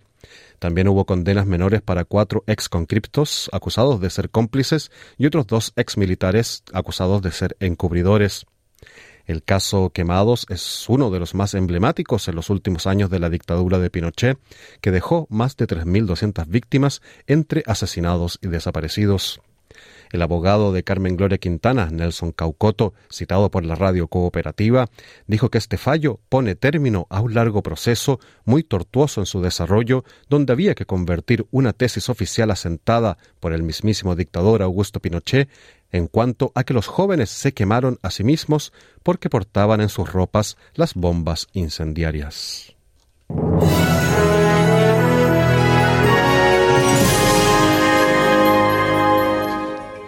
También 0.61 0.87
hubo 0.87 1.05
condenas 1.05 1.47
menores 1.47 1.83
para 1.83 2.05
cuatro 2.05 2.45
ex 2.47 2.69
concriptos 2.69 3.51
acusados 3.53 4.01
de 4.01 4.11
ser 4.11 4.31
cómplices 4.31 4.93
y 5.19 5.27
otros 5.27 5.49
dos 5.49 5.73
ex 5.75 5.97
militares 5.97 6.63
acusados 6.73 7.23
de 7.23 7.33
ser 7.33 7.57
encubridores. 7.59 8.47
El 9.27 9.43
caso 9.43 9.91
Quemados 9.91 10.47
es 10.49 10.89
uno 10.89 11.11
de 11.11 11.21
los 11.21 11.35
más 11.35 11.55
emblemáticos 11.55 12.29
en 12.29 12.37
los 12.37 12.51
últimos 12.51 12.87
años 12.87 13.11
de 13.11 13.19
la 13.19 13.31
dictadura 13.31 13.79
de 13.79 13.91
Pinochet, 13.91 14.39
que 14.81 14.91
dejó 14.91 15.27
más 15.31 15.57
de 15.57 15.67
3.200 15.67 16.47
víctimas 16.49 17.03
entre 17.27 17.63
asesinados 17.67 18.39
y 18.43 18.49
desaparecidos. 18.49 19.41
El 20.13 20.23
abogado 20.23 20.73
de 20.73 20.83
Carmen 20.83 21.17
Gloria 21.17 21.39
Quintana, 21.39 21.89
Nelson 21.91 22.33
Caucoto, 22.33 22.95
citado 23.09 23.49
por 23.51 23.65
la 23.65 23.77
radio 23.77 24.09
cooperativa, 24.09 24.89
dijo 25.29 25.51
que 25.51 25.59
este 25.59 25.79
fallo 25.79 26.19
pone 26.29 26.57
término 26.57 27.07
a 27.11 27.21
un 27.21 27.35
largo 27.35 27.63
proceso 27.63 28.19
muy 28.45 28.65
tortuoso 28.65 29.21
en 29.21 29.27
su 29.27 29.41
desarrollo, 29.41 30.05
donde 30.29 30.53
había 30.53 30.75
que 30.75 30.85
convertir 30.85 31.47
una 31.53 31.73
tesis 31.73 32.09
oficial 32.09 32.51
asentada 32.51 33.19
por 33.39 33.53
el 33.53 33.63
mismísimo 33.63 34.17
dictador 34.17 34.63
Augusto 34.63 34.99
Pinochet 34.99 35.49
en 35.93 36.07
cuanto 36.07 36.53
a 36.55 36.65
que 36.65 36.75
los 36.75 36.87
jóvenes 36.87 37.31
se 37.31 37.53
quemaron 37.53 37.99
a 38.03 38.11
sí 38.11 38.25
mismos 38.25 38.73
porque 39.03 39.31
portaban 39.31 39.81
en 39.81 39.89
sus 39.89 40.13
ropas 40.13 40.57
las 40.75 40.95
bombas 40.95 41.49
incendiarias. 41.53 42.75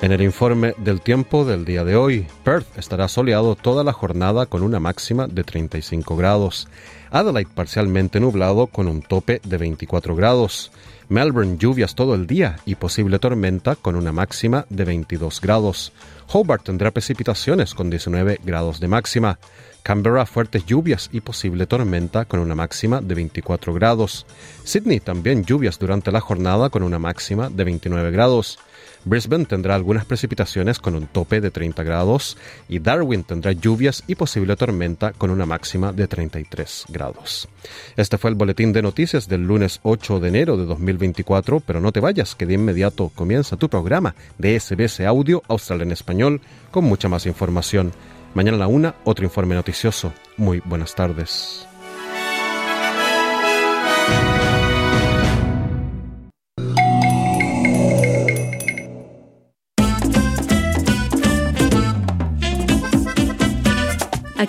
En 0.03 0.11
el 0.11 0.21
informe 0.21 0.75
del 0.79 1.01
tiempo 1.01 1.45
del 1.45 1.65
día 1.65 1.85
de 1.85 1.95
hoy, 1.95 2.27
Perth 2.43 2.77
estará 2.77 3.07
soleado 3.07 3.55
toda 3.55 3.85
la 3.85 3.93
jornada 3.93 4.47
con 4.47 4.65
una 4.65 4.81
máxima 4.81 5.29
de 5.29 5.45
35 5.45 6.17
grados. 6.17 6.67
Adelaide 7.13 7.51
parcialmente 7.55 8.21
nublado 8.21 8.69
con 8.69 8.89
un 8.89 9.03
tope 9.03 9.43
de 9.45 9.59
24 9.59 10.17
grados. 10.17 10.73
Melbourne 11.11 11.59
lluvias 11.59 11.95
todo 11.95 12.15
el 12.15 12.27
día 12.27 12.57
y 12.65 12.75
posible 12.75 13.19
tormenta 13.19 13.77
con 13.77 13.97
una 13.97 14.13
máxima 14.13 14.65
de 14.71 14.87
22 14.87 15.43
grados. 15.43 15.93
Hobart 16.33 16.65
tendrá 16.65 16.91
precipitaciones 16.91 17.75
con 17.75 17.91
19 17.91 18.41
grados 18.43 18.81
de 18.81 18.89
máxima. 18.89 19.39
Canberra 19.83 20.25
fuertes 20.25 20.65
lluvias 20.65 21.11
y 21.13 21.21
posible 21.21 21.67
tormenta 21.67 22.25
con 22.25 22.41
una 22.41 22.55
máxima 22.55 23.03
de 23.03 23.15
24 23.15 23.75
grados. 23.75 24.25
Sydney 24.65 25.01
también 25.01 25.45
lluvias 25.45 25.79
durante 25.79 26.13
la 26.13 26.21
jornada 26.21 26.71
con 26.71 26.83
una 26.83 26.99
máxima 26.99 27.51
de 27.51 27.65
29 27.65 28.11
grados. 28.11 28.59
Brisbane 29.05 29.45
tendrá 29.45 29.75
algunas 29.75 30.05
precipitaciones 30.05 30.79
con 30.79 30.95
un 30.95 31.07
tope 31.07 31.41
de 31.41 31.51
30 31.51 31.83
grados 31.83 32.37
y 32.69 32.79
Darwin 32.79 33.25
tendrá 33.25 33.53
lluvias 33.53 34.05
y 34.07 34.15
posible 34.15 34.57
tormenta 34.57 35.13
con 35.13 35.31
una 35.31 35.47
máxima 35.47 35.93
de 35.93 36.07
33 36.07 36.87
grados. 36.89 37.49
Este 37.97 38.19
fue 38.19 38.31
el 38.31 38.37
boletín 38.37 38.73
de 38.73 38.83
noticias 38.83 39.29
del 39.29 39.43
lunes 39.43 39.81
8 39.83 40.21
de 40.21 40.29
enero 40.29 40.57
de 40.57 40.67
2024, 40.67 41.61
pero 41.61 41.81
no 41.81 41.93
te 41.93 42.01
vayas, 42.01 42.35
que 42.35 42.47
de 42.47 42.55
inmediato 42.55 43.11
comienza 43.15 43.57
tu 43.57 43.69
programa 43.69 44.15
de 44.39 44.59
SBS 44.59 45.01
Audio 45.01 45.43
Austral 45.49 45.83
en 45.83 45.93
Español 45.93 46.41
con 46.71 46.85
mucha 46.85 47.09
más 47.09 47.27
información. 47.27 47.93
Mañana 48.35 48.57
a 48.57 48.61
la 48.61 48.67
una, 48.67 48.95
otro 49.05 49.25
informe 49.25 49.55
noticioso. 49.55 50.13
Muy 50.37 50.63
buenas 50.65 50.95
tardes. 50.95 51.67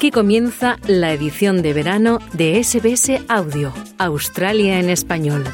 Aquí 0.04 0.12
comienza 0.12 0.76
la 0.86 1.14
edición 1.14 1.62
de 1.62 1.72
verano 1.72 2.20
de 2.34 2.62
SBS 2.62 3.22
Audio, 3.30 3.74
Australia 3.98 4.78
en 4.82 4.90
español. 4.90 5.46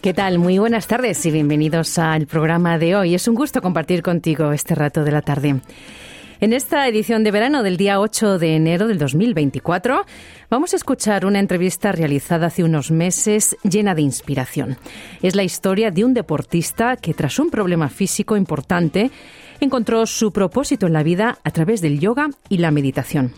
¿Qué 0.00 0.14
tal? 0.14 0.38
Muy 0.38 0.56
buenas 0.56 0.86
tardes 0.86 1.26
y 1.26 1.30
bienvenidos 1.30 1.98
al 1.98 2.26
programa 2.26 2.78
de 2.78 2.96
hoy. 2.96 3.14
Es 3.14 3.28
un 3.28 3.34
gusto 3.34 3.60
compartir 3.60 4.00
contigo 4.00 4.52
este 4.52 4.74
rato 4.74 5.04
de 5.04 5.12
la 5.12 5.20
tarde. 5.20 5.60
En 6.38 6.52
esta 6.52 6.86
edición 6.86 7.24
de 7.24 7.30
verano 7.30 7.62
del 7.62 7.78
día 7.78 7.98
8 7.98 8.38
de 8.38 8.56
enero 8.56 8.88
del 8.88 8.98
2024 8.98 10.04
vamos 10.50 10.74
a 10.74 10.76
escuchar 10.76 11.24
una 11.24 11.38
entrevista 11.38 11.92
realizada 11.92 12.48
hace 12.48 12.62
unos 12.62 12.90
meses 12.90 13.56
llena 13.62 13.94
de 13.94 14.02
inspiración. 14.02 14.76
Es 15.22 15.34
la 15.34 15.44
historia 15.44 15.90
de 15.90 16.04
un 16.04 16.12
deportista 16.12 16.96
que 16.96 17.14
tras 17.14 17.38
un 17.38 17.48
problema 17.48 17.88
físico 17.88 18.36
importante 18.36 19.10
encontró 19.60 20.04
su 20.04 20.30
propósito 20.30 20.86
en 20.86 20.92
la 20.92 21.02
vida 21.02 21.38
a 21.42 21.50
través 21.52 21.80
del 21.80 22.00
yoga 22.00 22.28
y 22.50 22.58
la 22.58 22.70
meditación. 22.70 23.32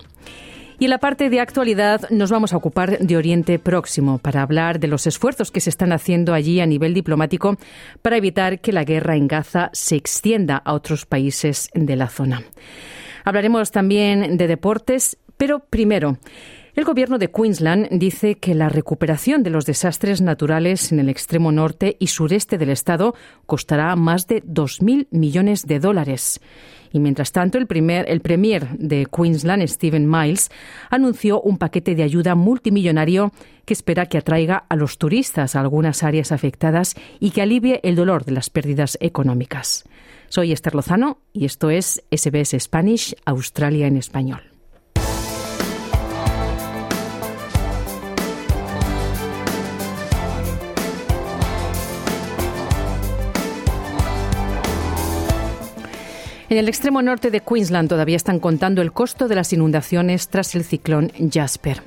Y 0.80 0.84
en 0.84 0.90
la 0.90 0.98
parte 0.98 1.28
de 1.28 1.40
actualidad 1.40 2.08
nos 2.10 2.30
vamos 2.30 2.52
a 2.52 2.56
ocupar 2.56 2.98
de 2.98 3.16
Oriente 3.16 3.58
Próximo 3.58 4.18
para 4.18 4.42
hablar 4.42 4.78
de 4.78 4.86
los 4.86 5.08
esfuerzos 5.08 5.50
que 5.50 5.60
se 5.60 5.70
están 5.70 5.90
haciendo 5.90 6.34
allí 6.34 6.60
a 6.60 6.66
nivel 6.66 6.94
diplomático 6.94 7.56
para 8.00 8.16
evitar 8.16 8.60
que 8.60 8.72
la 8.72 8.84
guerra 8.84 9.16
en 9.16 9.26
Gaza 9.26 9.70
se 9.72 9.96
extienda 9.96 10.56
a 10.56 10.74
otros 10.74 11.04
países 11.04 11.68
de 11.74 11.96
la 11.96 12.08
zona. 12.08 12.44
Hablaremos 13.24 13.72
también 13.72 14.36
de 14.36 14.46
deportes, 14.46 15.18
pero 15.36 15.58
primero, 15.58 16.18
el 16.76 16.84
gobierno 16.84 17.18
de 17.18 17.32
Queensland 17.32 17.88
dice 17.90 18.36
que 18.36 18.54
la 18.54 18.68
recuperación 18.68 19.42
de 19.42 19.50
los 19.50 19.66
desastres 19.66 20.20
naturales 20.20 20.92
en 20.92 21.00
el 21.00 21.08
extremo 21.08 21.50
norte 21.50 21.96
y 21.98 22.06
sureste 22.06 22.56
del 22.56 22.70
estado 22.70 23.16
costará 23.46 23.96
más 23.96 24.28
de 24.28 24.44
2.000 24.44 25.08
millones 25.10 25.66
de 25.66 25.80
dólares. 25.80 26.40
Y 26.92 27.00
mientras 27.00 27.32
tanto, 27.32 27.58
el, 27.58 27.66
primer, 27.66 28.08
el 28.08 28.20
premier 28.20 28.68
de 28.78 29.06
Queensland, 29.06 29.66
Stephen 29.66 30.10
Miles, 30.10 30.50
anunció 30.90 31.40
un 31.40 31.58
paquete 31.58 31.94
de 31.94 32.02
ayuda 32.02 32.34
multimillonario 32.34 33.32
que 33.64 33.74
espera 33.74 34.06
que 34.06 34.18
atraiga 34.18 34.64
a 34.68 34.76
los 34.76 34.98
turistas 34.98 35.54
a 35.54 35.60
algunas 35.60 36.02
áreas 36.02 36.32
afectadas 36.32 36.94
y 37.20 37.30
que 37.30 37.42
alivie 37.42 37.80
el 37.82 37.96
dolor 37.96 38.24
de 38.24 38.32
las 38.32 38.50
pérdidas 38.50 38.96
económicas. 39.00 39.84
Soy 40.28 40.52
Esther 40.52 40.74
Lozano 40.74 41.18
y 41.32 41.44
esto 41.44 41.70
es 41.70 42.02
SBS 42.10 42.58
Spanish, 42.58 43.14
Australia 43.24 43.86
en 43.86 43.96
español. 43.96 44.57
En 56.50 56.56
el 56.56 56.66
extremo 56.66 57.02
norte 57.02 57.30
de 57.30 57.40
Queensland 57.40 57.90
todavía 57.90 58.16
están 58.16 58.40
contando 58.40 58.80
el 58.80 58.92
costo 58.92 59.28
de 59.28 59.34
las 59.34 59.52
inundaciones 59.52 60.28
tras 60.28 60.54
el 60.54 60.64
ciclón 60.64 61.12
Jasper. 61.30 61.82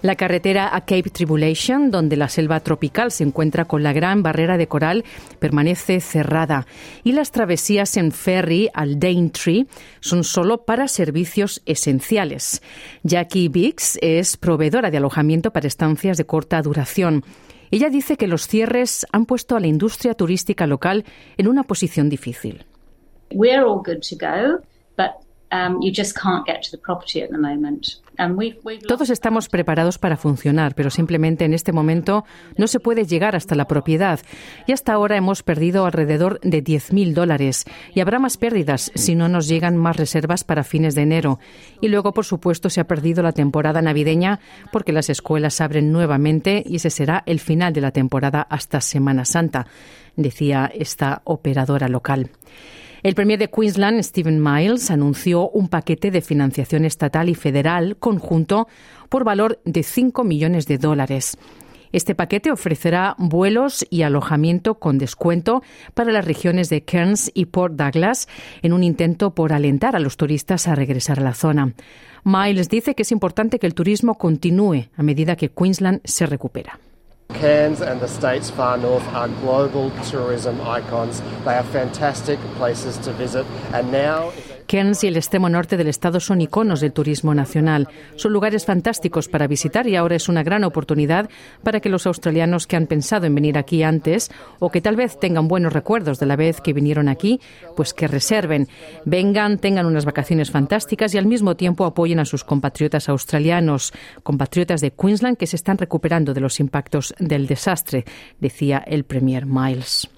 La 0.00 0.16
carretera 0.16 0.74
a 0.74 0.80
Cape 0.80 1.10
Tribulation, 1.10 1.90
donde 1.90 2.16
la 2.16 2.30
selva 2.30 2.60
tropical 2.60 3.10
se 3.10 3.24
encuentra 3.24 3.66
con 3.66 3.82
la 3.82 3.92
gran 3.92 4.22
barrera 4.22 4.56
de 4.56 4.66
coral, 4.66 5.04
permanece 5.40 6.00
cerrada 6.00 6.66
y 7.04 7.12
las 7.12 7.32
travesías 7.32 7.98
en 7.98 8.10
ferry 8.10 8.70
al 8.72 8.98
Daintree 8.98 9.66
son 10.00 10.24
solo 10.24 10.64
para 10.64 10.88
servicios 10.88 11.60
esenciales. 11.66 12.62
Jackie 13.02 13.48
Biggs 13.48 13.98
es 14.00 14.38
proveedora 14.38 14.90
de 14.90 14.96
alojamiento 14.96 15.50
para 15.52 15.66
estancias 15.66 16.16
de 16.16 16.24
corta 16.24 16.62
duración. 16.62 17.24
Ella 17.70 17.90
dice 17.90 18.16
que 18.16 18.26
los 18.26 18.48
cierres 18.48 19.06
han 19.12 19.26
puesto 19.26 19.54
a 19.54 19.60
la 19.60 19.66
industria 19.66 20.14
turística 20.14 20.66
local 20.66 21.04
en 21.36 21.46
una 21.46 21.64
posición 21.64 22.08
difícil. 22.08 22.64
We're 23.32 23.64
all 23.64 23.82
good 23.82 24.02
to 24.02 24.16
go, 24.16 24.60
but 24.96 25.22
um, 25.50 25.80
you 25.80 25.92
just 25.92 26.16
can't 26.16 26.46
get 26.46 26.62
to 26.62 26.70
the 26.70 26.78
property 26.78 27.22
at 27.22 27.30
the 27.30 27.38
moment. 27.38 28.00
Todos 28.88 29.10
estamos 29.10 29.48
preparados 29.48 29.98
para 29.98 30.16
funcionar, 30.16 30.74
pero 30.74 30.90
simplemente 30.90 31.44
en 31.44 31.54
este 31.54 31.72
momento 31.72 32.24
no 32.56 32.66
se 32.66 32.80
puede 32.80 33.06
llegar 33.06 33.36
hasta 33.36 33.54
la 33.54 33.68
propiedad. 33.68 34.18
Y 34.66 34.72
hasta 34.72 34.92
ahora 34.92 35.16
hemos 35.16 35.44
perdido 35.44 35.86
alrededor 35.86 36.40
de 36.40 36.64
10.000 36.64 37.12
dólares. 37.12 37.64
Y 37.94 38.00
habrá 38.00 38.18
más 38.18 38.36
pérdidas 38.36 38.90
si 38.96 39.14
no 39.14 39.28
nos 39.28 39.46
llegan 39.46 39.76
más 39.76 39.96
reservas 39.96 40.42
para 40.42 40.64
fines 40.64 40.96
de 40.96 41.02
enero. 41.02 41.38
Y 41.80 41.88
luego, 41.88 42.12
por 42.12 42.24
supuesto, 42.24 42.70
se 42.70 42.80
ha 42.80 42.88
perdido 42.88 43.22
la 43.22 43.32
temporada 43.32 43.82
navideña 43.82 44.40
porque 44.72 44.92
las 44.92 45.10
escuelas 45.10 45.60
abren 45.60 45.92
nuevamente 45.92 46.64
y 46.66 46.76
ese 46.76 46.90
será 46.90 47.22
el 47.24 47.38
final 47.38 47.72
de 47.72 47.82
la 47.82 47.92
temporada 47.92 48.42
hasta 48.42 48.80
Semana 48.80 49.24
Santa, 49.24 49.68
decía 50.16 50.68
esta 50.74 51.22
operadora 51.24 51.88
local. 51.88 52.30
El 53.08 53.14
premier 53.14 53.38
de 53.38 53.48
Queensland, 53.48 54.02
Stephen 54.02 54.42
Miles, 54.42 54.90
anunció 54.90 55.48
un 55.48 55.68
paquete 55.68 56.10
de 56.10 56.20
financiación 56.20 56.84
estatal 56.84 57.30
y 57.30 57.34
federal 57.34 57.96
conjunto 57.96 58.68
por 59.08 59.24
valor 59.24 59.60
de 59.64 59.82
5 59.82 60.24
millones 60.24 60.66
de 60.66 60.76
dólares. 60.76 61.38
Este 61.90 62.14
paquete 62.14 62.50
ofrecerá 62.50 63.14
vuelos 63.16 63.86
y 63.88 64.02
alojamiento 64.02 64.74
con 64.74 64.98
descuento 64.98 65.62
para 65.94 66.12
las 66.12 66.26
regiones 66.26 66.68
de 66.68 66.82
Cairns 66.82 67.30
y 67.32 67.46
Port 67.46 67.76
Douglas 67.76 68.28
en 68.60 68.74
un 68.74 68.84
intento 68.84 69.34
por 69.34 69.54
alentar 69.54 69.96
a 69.96 70.00
los 70.00 70.18
turistas 70.18 70.68
a 70.68 70.74
regresar 70.74 71.20
a 71.20 71.22
la 71.24 71.32
zona. 71.32 71.72
Miles 72.24 72.68
dice 72.68 72.94
que 72.94 73.04
es 73.04 73.10
importante 73.10 73.58
que 73.58 73.66
el 73.66 73.72
turismo 73.72 74.18
continúe 74.18 74.90
a 74.94 75.02
medida 75.02 75.34
que 75.34 75.48
Queensland 75.48 76.02
se 76.04 76.26
recupera. 76.26 76.78
Cairns 77.38 77.80
and 77.80 78.00
the 78.00 78.08
states 78.08 78.50
far 78.50 78.76
north 78.76 79.06
are 79.14 79.28
global 79.28 79.92
tourism 80.02 80.60
icons. 80.60 81.20
They 81.44 81.54
are 81.54 81.62
fantastic 81.62 82.40
places 82.56 82.98
to 82.98 83.12
visit, 83.12 83.46
and 83.72 83.92
now. 83.92 84.32
Cairns 84.68 85.02
y 85.02 85.08
el 85.08 85.16
extremo 85.16 85.48
norte 85.48 85.78
del 85.78 85.88
estado 85.88 86.20
son 86.20 86.42
iconos 86.42 86.80
del 86.80 86.92
turismo 86.92 87.34
nacional. 87.34 87.88
Son 88.16 88.32
lugares 88.32 88.66
fantásticos 88.66 89.26
para 89.26 89.46
visitar 89.46 89.86
y 89.88 89.96
ahora 89.96 90.14
es 90.14 90.28
una 90.28 90.42
gran 90.42 90.62
oportunidad 90.62 91.30
para 91.62 91.80
que 91.80 91.88
los 91.88 92.06
australianos 92.06 92.66
que 92.66 92.76
han 92.76 92.86
pensado 92.86 93.26
en 93.26 93.34
venir 93.34 93.56
aquí 93.56 93.82
antes 93.82 94.30
o 94.58 94.70
que 94.70 94.82
tal 94.82 94.94
vez 94.94 95.18
tengan 95.18 95.48
buenos 95.48 95.72
recuerdos 95.72 96.20
de 96.20 96.26
la 96.26 96.36
vez 96.36 96.60
que 96.60 96.74
vinieron 96.74 97.08
aquí, 97.08 97.40
pues 97.76 97.94
que 97.94 98.06
reserven, 98.06 98.68
vengan, 99.06 99.58
tengan 99.58 99.86
unas 99.86 100.04
vacaciones 100.04 100.50
fantásticas 100.50 101.14
y 101.14 101.18
al 101.18 101.26
mismo 101.26 101.56
tiempo 101.56 101.86
apoyen 101.86 102.20
a 102.20 102.26
sus 102.26 102.44
compatriotas 102.44 103.08
australianos, 103.08 103.92
compatriotas 104.22 104.82
de 104.82 104.90
Queensland 104.90 105.38
que 105.38 105.46
se 105.46 105.56
están 105.56 105.78
recuperando 105.78 106.34
de 106.34 106.42
los 106.42 106.60
impactos 106.60 107.14
del 107.18 107.46
desastre, 107.46 108.04
decía 108.38 108.84
el 108.86 109.04
Premier 109.04 109.46
Miles. 109.46 110.08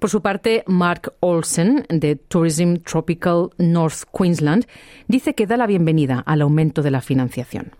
Por 0.00 0.08
su 0.08 0.22
parte, 0.22 0.64
Mark 0.66 1.12
Olsen, 1.20 1.84
de 1.90 2.16
Tourism 2.16 2.76
Tropical 2.76 3.50
North 3.58 4.04
Queensland, 4.10 4.66
dice 5.08 5.34
que 5.34 5.46
da 5.46 5.58
la 5.58 5.66
bienvenida 5.66 6.22
al 6.24 6.40
aumento 6.40 6.80
de 6.80 6.90
la 6.90 7.02
financiación. 7.02 7.72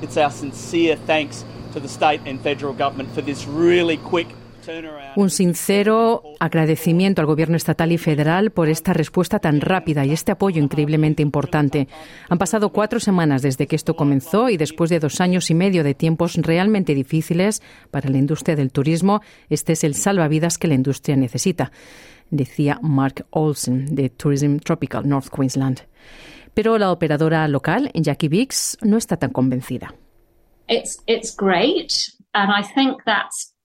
It's 0.00 0.16
our 0.16 0.30
sincere 0.30 0.96
thanks 1.06 1.44
to 1.74 1.80
the 1.80 1.88
state 1.88 2.20
and 2.24 2.40
federal 2.40 2.72
government 2.72 3.12
for 3.12 3.24
this 3.24 3.48
really 3.48 3.98
quick 3.98 4.28
Un 5.16 5.30
sincero 5.30 6.22
agradecimiento 6.40 7.22
al 7.22 7.26
Gobierno 7.26 7.56
estatal 7.56 7.90
y 7.90 7.96
federal 7.96 8.50
por 8.50 8.68
esta 8.68 8.92
respuesta 8.92 9.38
tan 9.38 9.62
rápida 9.62 10.04
y 10.04 10.12
este 10.12 10.32
apoyo 10.32 10.62
increíblemente 10.62 11.22
importante. 11.22 11.88
Han 12.28 12.36
pasado 12.36 12.68
cuatro 12.68 13.00
semanas 13.00 13.40
desde 13.40 13.66
que 13.66 13.76
esto 13.76 13.96
comenzó 13.96 14.50
y 14.50 14.58
después 14.58 14.90
de 14.90 15.00
dos 15.00 15.22
años 15.22 15.50
y 15.50 15.54
medio 15.54 15.82
de 15.84 15.94
tiempos 15.94 16.34
realmente 16.34 16.94
difíciles 16.94 17.62
para 17.90 18.10
la 18.10 18.18
industria 18.18 18.56
del 18.56 18.72
turismo, 18.72 19.22
este 19.48 19.72
es 19.72 19.84
el 19.84 19.94
salvavidas 19.94 20.58
que 20.58 20.68
la 20.68 20.74
industria 20.74 21.16
necesita, 21.16 21.72
decía 22.30 22.78
Mark 22.82 23.24
Olsen 23.30 23.94
de 23.94 24.10
Tourism 24.10 24.58
Tropical 24.58 25.08
North 25.08 25.28
Queensland. 25.34 25.80
Pero 26.52 26.76
la 26.76 26.92
operadora 26.92 27.48
local, 27.48 27.90
Jackie 27.94 28.28
Biggs, 28.28 28.76
no 28.82 28.98
está 28.98 29.16
tan 29.16 29.30
convencida. 29.30 29.94
it's 30.68 31.02
it's 31.06 31.30
great, 31.30 31.92
and 32.34 32.50
I 32.50 32.62
think 32.62 33.04
that's 33.04 33.55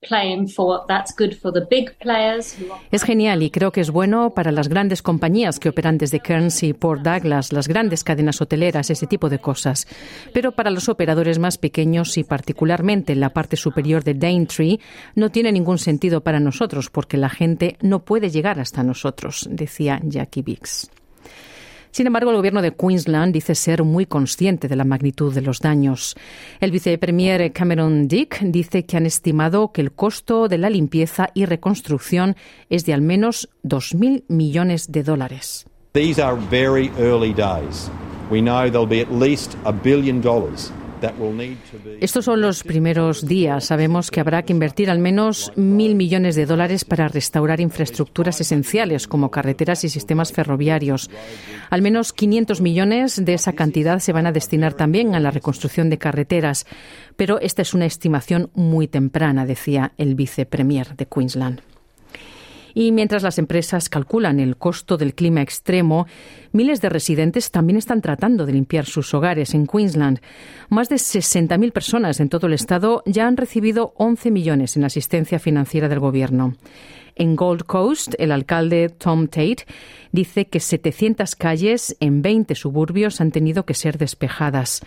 Es 2.91 3.03
genial 3.03 3.43
y 3.43 3.51
creo 3.51 3.71
que 3.71 3.81
es 3.81 3.91
bueno 3.91 4.31
para 4.31 4.51
las 4.51 4.67
grandes 4.67 5.03
compañías 5.03 5.59
que 5.59 5.69
operan 5.69 5.99
desde 5.99 6.19
Cairns 6.19 6.63
y 6.63 6.73
Port 6.73 7.03
Douglas, 7.03 7.53
las 7.53 7.67
grandes 7.67 8.03
cadenas 8.03 8.41
hoteleras, 8.41 8.89
ese 8.89 9.05
tipo 9.05 9.29
de 9.29 9.39
cosas. 9.39 9.87
Pero 10.33 10.53
para 10.53 10.71
los 10.71 10.89
operadores 10.89 11.37
más 11.37 11.59
pequeños 11.59 12.17
y 12.17 12.23
particularmente 12.23 13.13
en 13.13 13.19
la 13.19 13.29
parte 13.29 13.57
superior 13.57 14.03
de 14.03 14.15
Daintree, 14.15 14.79
no 15.13 15.29
tiene 15.29 15.51
ningún 15.51 15.77
sentido 15.77 16.21
para 16.21 16.39
nosotros 16.39 16.89
porque 16.89 17.17
la 17.17 17.29
gente 17.29 17.77
no 17.81 17.99
puede 17.99 18.31
llegar 18.31 18.59
hasta 18.59 18.83
nosotros, 18.83 19.47
decía 19.51 19.99
Jackie 20.03 20.41
Biggs. 20.41 20.89
Sin 21.91 22.07
embargo, 22.07 22.31
el 22.31 22.37
gobierno 22.37 22.61
de 22.61 22.73
Queensland 22.73 23.33
dice 23.33 23.53
ser 23.53 23.83
muy 23.83 24.05
consciente 24.05 24.67
de 24.67 24.75
la 24.75 24.85
magnitud 24.85 25.33
de 25.33 25.41
los 25.41 25.59
daños. 25.59 26.15
El 26.59 26.71
vicepremier 26.71 27.51
Cameron 27.51 28.07
Dick 28.07 28.39
dice 28.41 28.85
que 28.85 28.97
han 28.97 29.05
estimado 29.05 29.71
que 29.73 29.81
el 29.81 29.91
costo 29.91 30.47
de 30.47 30.57
la 30.57 30.69
limpieza 30.69 31.29
y 31.33 31.45
reconstrucción 31.45 32.35
es 32.69 32.85
de 32.85 32.93
al 32.93 33.01
menos 33.01 33.49
2.000 33.63 34.23
millones 34.29 34.91
de 34.91 35.03
dólares. 35.03 35.65
These 35.93 36.21
are 36.21 36.37
very 36.49 36.89
early 36.97 37.33
days. 37.33 37.91
We 38.29 38.39
know 38.39 38.69
there'll 38.69 38.87
be 38.87 39.01
at 39.01 39.11
least 39.11 39.57
a 39.65 39.73
billion 39.73 40.21
dollars 40.21 40.71
Estos 41.99 42.25
son 42.25 42.41
los 42.41 42.63
primeros 42.63 43.25
días. 43.25 43.65
Sabemos 43.65 44.11
que 44.11 44.19
habrá 44.19 44.43
que 44.43 44.53
invertir 44.53 44.89
al 44.89 44.99
menos 44.99 45.51
mil 45.55 45.95
millones 45.95 46.35
de 46.35 46.45
dólares 46.45 46.85
para 46.85 47.07
restaurar 47.07 47.59
infraestructuras 47.59 48.39
esenciales 48.41 49.07
como 49.07 49.31
carreteras 49.31 49.83
y 49.83 49.89
sistemas 49.89 50.31
ferroviarios. 50.31 51.09
Al 51.69 51.81
menos 51.81 52.13
500 52.13 52.61
millones 52.61 53.23
de 53.23 53.33
esa 53.33 53.53
cantidad 53.53 53.99
se 53.99 54.13
van 54.13 54.27
a 54.27 54.31
destinar 54.31 54.73
también 54.73 55.15
a 55.15 55.19
la 55.19 55.31
reconstrucción 55.31 55.89
de 55.89 55.97
carreteras. 55.97 56.65
Pero 57.15 57.39
esta 57.39 57.61
es 57.61 57.73
una 57.73 57.85
estimación 57.85 58.49
muy 58.53 58.87
temprana, 58.87 59.45
decía 59.45 59.93
el 59.97 60.15
vicepremier 60.15 60.95
de 60.95 61.05
Queensland. 61.05 61.70
Y 62.73 62.91
mientras 62.91 63.23
las 63.23 63.37
empresas 63.37 63.89
calculan 63.89 64.39
el 64.39 64.57
costo 64.57 64.97
del 64.97 65.13
clima 65.13 65.41
extremo, 65.41 66.07
miles 66.51 66.81
de 66.81 66.89
residentes 66.89 67.51
también 67.51 67.77
están 67.77 68.01
tratando 68.01 68.45
de 68.45 68.53
limpiar 68.53 68.85
sus 68.85 69.13
hogares 69.13 69.53
en 69.53 69.67
Queensland. 69.67 70.19
Más 70.69 70.89
de 70.89 70.95
60.000 70.95 71.71
personas 71.71 72.19
en 72.19 72.29
todo 72.29 72.47
el 72.47 72.53
estado 72.53 73.03
ya 73.05 73.27
han 73.27 73.37
recibido 73.37 73.93
11 73.97 74.31
millones 74.31 74.77
en 74.77 74.83
asistencia 74.83 75.39
financiera 75.39 75.89
del 75.89 75.99
gobierno. 75.99 76.55
En 77.15 77.35
Gold 77.35 77.63
Coast, 77.65 78.13
el 78.19 78.31
alcalde 78.31 78.89
Tom 78.89 79.27
Tate 79.27 79.65
dice 80.11 80.47
que 80.47 80.59
700 80.59 81.35
calles 81.35 81.95
en 81.99 82.21
20 82.21 82.55
suburbios 82.55 83.19
han 83.19 83.31
tenido 83.31 83.65
que 83.65 83.73
ser 83.73 83.97
despejadas 83.97 84.81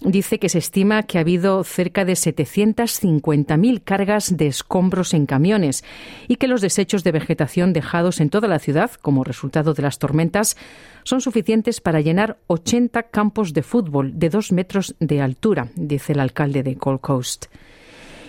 dice 0.00 0.38
que 0.38 0.48
se 0.48 0.58
estima 0.58 1.02
que 1.02 1.18
ha 1.18 1.22
habido 1.22 1.62
cerca 1.64 2.04
de 2.04 2.12
750.000 2.12 3.82
cargas 3.82 4.36
de 4.36 4.46
escombros 4.46 5.14
en 5.14 5.26
camiones 5.26 5.84
y 6.28 6.36
que 6.36 6.48
los 6.48 6.60
desechos 6.60 7.04
de 7.04 7.12
vegetación 7.12 7.72
dejados 7.72 8.20
en 8.20 8.30
toda 8.30 8.48
la 8.48 8.58
ciudad 8.58 8.90
como 9.02 9.24
resultado 9.24 9.74
de 9.74 9.82
las 9.82 9.98
tormentas 9.98 10.56
son 11.04 11.20
suficientes 11.20 11.80
para 11.80 12.00
llenar 12.00 12.38
80 12.46 13.04
campos 13.04 13.52
de 13.52 13.62
fútbol 13.62 14.18
de 14.18 14.30
dos 14.30 14.52
metros 14.52 14.94
de 15.00 15.20
altura, 15.20 15.68
dice 15.74 16.12
el 16.12 16.20
alcalde 16.20 16.62
de 16.62 16.74
Gold 16.74 17.00
Coast. 17.00 17.46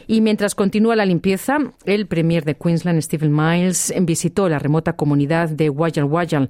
Y 0.07 0.21
mientras 0.21 0.55
continúa 0.55 0.95
la 0.95 1.05
limpieza, 1.05 1.57
el 1.85 2.07
premier 2.07 2.45
de 2.45 2.55
Queensland, 2.55 3.01
Stephen 3.01 3.35
Miles, 3.35 3.93
visitó 4.01 4.47
la 4.47 4.57
remota 4.57 4.93
comunidad 4.93 5.49
de 5.49 5.69
Wajal 5.69 6.05
Wajal, 6.05 6.49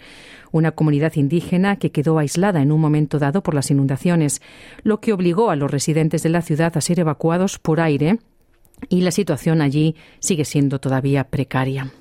una 0.52 0.72
comunidad 0.72 1.16
indígena 1.16 1.78
que 1.78 1.92
quedó 1.92 2.20
aislada 2.20 2.62
en 2.62 2.72
un 2.72 2.80
momento 2.80 3.18
dado 3.18 3.42
por 3.42 3.56
las 3.56 3.72
inundaciones, 3.72 4.44
lo 4.84 5.00
que 5.00 5.12
obligó 5.12 5.50
a 5.50 5.56
los 5.56 5.72
residentes 5.72 6.22
de 6.22 6.30
la 6.30 6.44
ciudad 6.44 6.78
a 6.78 6.82
ser 6.82 7.00
evacuados 7.00 7.58
por 7.58 7.82
aire 7.82 8.20
y 8.90 9.02
la 9.02 9.12
situación 9.12 9.62
allí 9.62 9.96
sigue 10.20 10.46
siendo 10.46 10.80
todavía 10.80 11.24
precaria. 11.24 11.92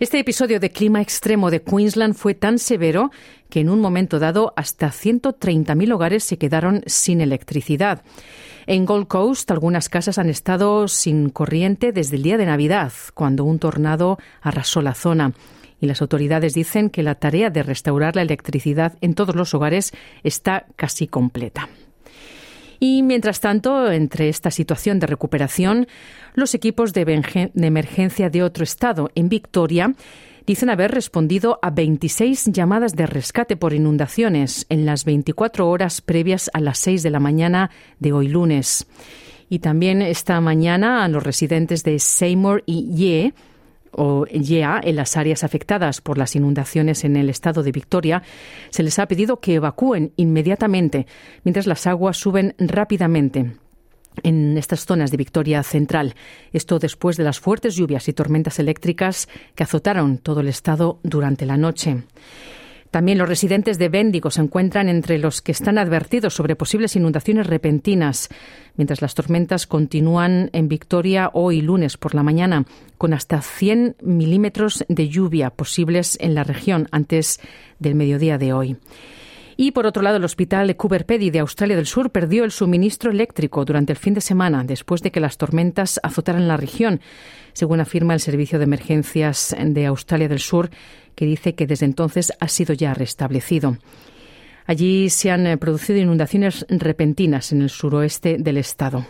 Este 0.00 0.20
episodio 0.20 0.60
de 0.60 0.70
clima 0.70 1.02
extremo 1.02 1.50
de 1.50 1.60
Queensland 1.60 2.14
fue 2.14 2.32
tan 2.32 2.60
severo 2.60 3.10
que 3.50 3.58
en 3.58 3.68
un 3.68 3.80
momento 3.80 4.20
dado 4.20 4.52
hasta 4.54 4.90
130.000 4.90 5.92
hogares 5.92 6.22
se 6.22 6.38
quedaron 6.38 6.84
sin 6.86 7.20
electricidad. 7.20 8.02
En 8.68 8.86
Gold 8.86 9.08
Coast, 9.08 9.50
algunas 9.50 9.88
casas 9.88 10.18
han 10.18 10.28
estado 10.28 10.86
sin 10.86 11.30
corriente 11.30 11.90
desde 11.90 12.14
el 12.14 12.22
día 12.22 12.36
de 12.36 12.46
Navidad, 12.46 12.92
cuando 13.14 13.42
un 13.42 13.58
tornado 13.58 14.18
arrasó 14.40 14.82
la 14.82 14.94
zona. 14.94 15.32
y 15.80 15.86
las 15.86 16.02
autoridades 16.02 16.54
dicen 16.54 16.90
que 16.90 17.04
la 17.04 17.14
tarea 17.14 17.50
de 17.50 17.62
restaurar 17.62 18.16
la 18.16 18.22
electricidad 18.22 18.96
en 19.00 19.14
todos 19.14 19.36
los 19.36 19.54
hogares 19.54 19.92
está 20.24 20.66
casi 20.74 21.06
completa. 21.06 21.68
Y 22.80 23.02
mientras 23.02 23.40
tanto, 23.40 23.90
entre 23.90 24.28
esta 24.28 24.50
situación 24.50 25.00
de 25.00 25.06
recuperación, 25.06 25.88
los 26.34 26.54
equipos 26.54 26.92
de 26.92 27.22
emergencia 27.54 28.30
de 28.30 28.42
otro 28.42 28.64
estado, 28.64 29.10
en 29.14 29.28
Victoria, 29.28 29.94
dicen 30.48 30.70
haber 30.70 30.92
respondido 30.92 31.58
a 31.60 31.70
26 31.70 32.46
llamadas 32.46 32.96
de 32.96 33.06
rescate 33.06 33.56
por 33.56 33.74
inundaciones 33.74 34.64
en 34.70 34.86
las 34.86 35.04
24 35.04 35.68
horas 35.68 36.00
previas 36.00 36.50
a 36.54 36.60
las 36.60 36.78
6 36.78 37.02
de 37.02 37.10
la 37.10 37.20
mañana 37.20 37.70
de 37.98 38.12
hoy 38.12 38.28
lunes. 38.28 38.86
Y 39.50 39.58
también 39.58 40.00
esta 40.00 40.40
mañana 40.40 41.04
a 41.04 41.08
los 41.08 41.22
residentes 41.22 41.84
de 41.84 41.98
Seymour 41.98 42.62
y 42.64 42.94
Ye 42.94 43.34
o 43.92 44.26
YEA 44.26 44.80
en 44.82 44.96
las 44.96 45.16
áreas 45.16 45.44
afectadas 45.44 46.00
por 46.00 46.18
las 46.18 46.36
inundaciones 46.36 47.04
en 47.04 47.16
el 47.16 47.30
estado 47.30 47.62
de 47.62 47.72
Victoria, 47.72 48.22
se 48.70 48.82
les 48.82 48.98
ha 48.98 49.06
pedido 49.06 49.40
que 49.40 49.54
evacúen 49.54 50.12
inmediatamente 50.16 51.06
mientras 51.44 51.66
las 51.66 51.86
aguas 51.86 52.16
suben 52.16 52.54
rápidamente 52.58 53.56
en 54.22 54.58
estas 54.58 54.84
zonas 54.84 55.10
de 55.10 55.16
Victoria 55.16 55.62
Central. 55.62 56.14
Esto 56.52 56.78
después 56.78 57.16
de 57.16 57.24
las 57.24 57.40
fuertes 57.40 57.76
lluvias 57.76 58.08
y 58.08 58.12
tormentas 58.12 58.58
eléctricas 58.58 59.28
que 59.54 59.62
azotaron 59.62 60.18
todo 60.18 60.40
el 60.40 60.48
estado 60.48 60.98
durante 61.02 61.46
la 61.46 61.56
noche. 61.56 62.02
También 62.90 63.18
los 63.18 63.28
residentes 63.28 63.78
de 63.78 63.88
Bendigo 63.88 64.30
se 64.30 64.40
encuentran 64.40 64.88
entre 64.88 65.18
los 65.18 65.42
que 65.42 65.52
están 65.52 65.76
advertidos 65.78 66.34
sobre 66.34 66.56
posibles 66.56 66.96
inundaciones 66.96 67.46
repentinas, 67.46 68.28
mientras 68.76 69.02
las 69.02 69.14
tormentas 69.14 69.66
continúan 69.66 70.48
en 70.52 70.68
Victoria 70.68 71.30
hoy 71.34 71.60
lunes 71.60 71.96
por 71.96 72.14
la 72.14 72.22
mañana, 72.22 72.64
con 72.96 73.12
hasta 73.12 73.42
100 73.42 73.96
milímetros 74.00 74.84
de 74.88 75.08
lluvia 75.08 75.50
posibles 75.50 76.16
en 76.20 76.34
la 76.34 76.44
región 76.44 76.88
antes 76.90 77.40
del 77.78 77.94
mediodía 77.94 78.38
de 78.38 78.52
hoy. 78.52 78.76
Y 79.60 79.72
por 79.72 79.86
otro 79.86 80.04
lado, 80.04 80.18
el 80.18 80.24
hospital 80.24 80.76
Cooper 80.76 81.04
Pedy 81.04 81.30
de 81.30 81.40
Australia 81.40 81.74
del 81.74 81.86
Sur 81.86 82.10
perdió 82.10 82.44
el 82.44 82.52
suministro 82.52 83.10
eléctrico 83.10 83.64
durante 83.64 83.92
el 83.92 83.98
fin 83.98 84.14
de 84.14 84.20
semana 84.20 84.62
después 84.62 85.02
de 85.02 85.10
que 85.10 85.18
las 85.18 85.36
tormentas 85.36 85.98
azotaran 86.04 86.46
la 86.46 86.56
región, 86.56 87.00
según 87.54 87.80
afirma 87.80 88.14
el 88.14 88.20
Servicio 88.20 88.58
de 88.58 88.66
Emergencias 88.66 89.56
de 89.60 89.86
Australia 89.86 90.28
del 90.28 90.38
Sur, 90.38 90.70
que 91.16 91.24
dice 91.24 91.56
que 91.56 91.66
desde 91.66 91.86
entonces 91.86 92.32
ha 92.38 92.46
sido 92.46 92.72
ya 92.72 92.94
restablecido. 92.94 93.78
Allí 94.64 95.10
se 95.10 95.32
han 95.32 95.44
eh, 95.48 95.56
producido 95.56 95.98
inundaciones 95.98 96.64
repentinas 96.68 97.50
en 97.50 97.62
el 97.62 97.70
suroeste 97.70 98.36
del 98.38 98.58
estado. 98.58 99.06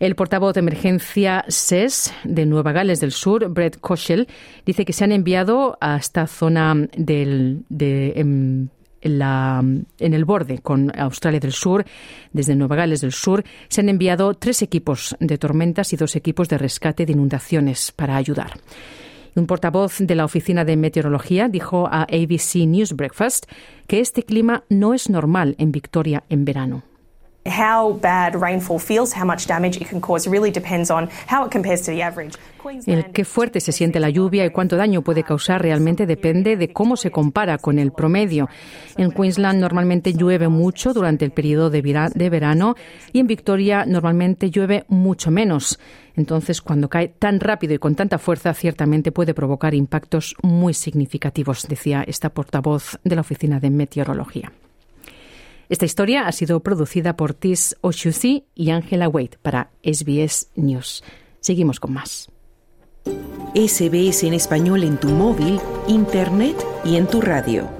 El 0.00 0.16
portavoz 0.16 0.54
de 0.54 0.60
emergencia 0.60 1.44
SES 1.46 2.12
de 2.24 2.44
Nueva 2.44 2.72
Gales 2.72 2.98
del 2.98 3.12
Sur, 3.12 3.48
Brett 3.50 3.78
Koschel, 3.78 4.26
dice 4.66 4.84
que 4.84 4.92
se 4.92 5.04
han 5.04 5.12
enviado 5.12 5.78
a 5.80 5.96
esta 5.96 6.26
zona 6.26 6.74
del, 6.96 7.62
de, 7.68 8.68
en, 9.00 9.86
el 9.98 10.24
borde 10.24 10.58
con 10.58 10.92
Australia 10.98 11.40
del 11.40 11.52
Sur, 11.52 11.84
desde 12.32 12.56
Nueva 12.56 12.76
Gales 12.76 13.00
del 13.00 13.12
Sur, 13.12 13.44
se 13.68 13.80
han 13.80 13.88
enviado 13.88 14.34
tres 14.34 14.62
equipos 14.62 15.16
de 15.20 15.38
tormentas 15.38 15.92
y 15.92 15.96
dos 15.96 16.16
equipos 16.16 16.48
de 16.48 16.58
rescate 16.58 17.06
de 17.06 17.12
inundaciones 17.12 17.92
para 17.92 18.16
ayudar. 18.16 18.52
Un 19.34 19.46
portavoz 19.46 19.98
de 19.98 20.14
la 20.14 20.24
Oficina 20.24 20.64
de 20.64 20.76
Meteorología 20.76 21.48
dijo 21.48 21.86
a 21.86 22.02
ABC 22.02 22.66
News 22.66 22.94
Breakfast 22.94 23.46
que 23.86 24.00
este 24.00 24.24
clima 24.24 24.64
no 24.68 24.92
es 24.92 25.08
normal 25.08 25.54
en 25.58 25.72
Victoria 25.72 26.24
en 26.28 26.44
verano. 26.44 26.89
El 32.86 33.06
qué 33.06 33.24
fuerte 33.24 33.60
se 33.60 33.72
siente 33.72 34.00
la 34.00 34.10
lluvia 34.10 34.44
y 34.44 34.50
cuánto 34.50 34.76
daño 34.76 35.02
puede 35.02 35.22
causar 35.22 35.62
realmente 35.62 36.06
depende 36.06 36.56
de 36.56 36.72
cómo 36.72 36.96
se 36.96 37.10
compara 37.10 37.58
con 37.58 37.78
el 37.78 37.92
promedio. 37.92 38.48
En 38.96 39.10
Queensland 39.12 39.60
normalmente 39.60 40.12
llueve 40.12 40.48
mucho 40.48 40.92
durante 40.92 41.24
el 41.24 41.30
periodo 41.30 41.70
de, 41.70 41.80
verano 42.30 42.74
y 43.12 43.20
en 43.20 43.26
Victoria 43.26 43.84
normalmente 43.86 44.50
llueve 44.50 44.84
mucho 44.88 45.30
menos. 45.30 45.78
Entonces, 46.16 46.60
cuando 46.60 46.88
cae 46.88 47.08
tan 47.08 47.40
rápido 47.40 47.74
y 47.74 47.78
con 47.78 47.94
tanta 47.94 48.18
fuerza, 48.18 48.52
ciertamente 48.52 49.12
puede 49.12 49.32
provocar 49.32 49.74
impactos 49.74 50.36
muy 50.42 50.74
significativos, 50.74 51.66
decía 51.66 52.04
esta 52.06 52.30
portavoz 52.30 52.98
de 53.04 53.14
la 53.14 53.22
Oficina 53.22 53.58
de 53.58 53.70
Meteorología. 53.70 54.52
Esta 55.70 55.84
historia 55.84 56.26
ha 56.26 56.32
sido 56.32 56.58
producida 56.64 57.14
por 57.14 57.32
Tis 57.32 57.76
Oshusi 57.80 58.44
y 58.56 58.70
Angela 58.70 59.08
Wade 59.08 59.38
para 59.40 59.70
SBS 59.84 60.48
News. 60.56 61.04
Seguimos 61.38 61.78
con 61.78 61.92
más. 61.92 62.28
SBS 63.54 64.24
en 64.24 64.34
español 64.34 64.82
en 64.82 64.98
tu 64.98 65.10
móvil, 65.10 65.60
internet 65.86 66.56
y 66.84 66.96
en 66.96 67.06
tu 67.06 67.20
radio. 67.20 67.79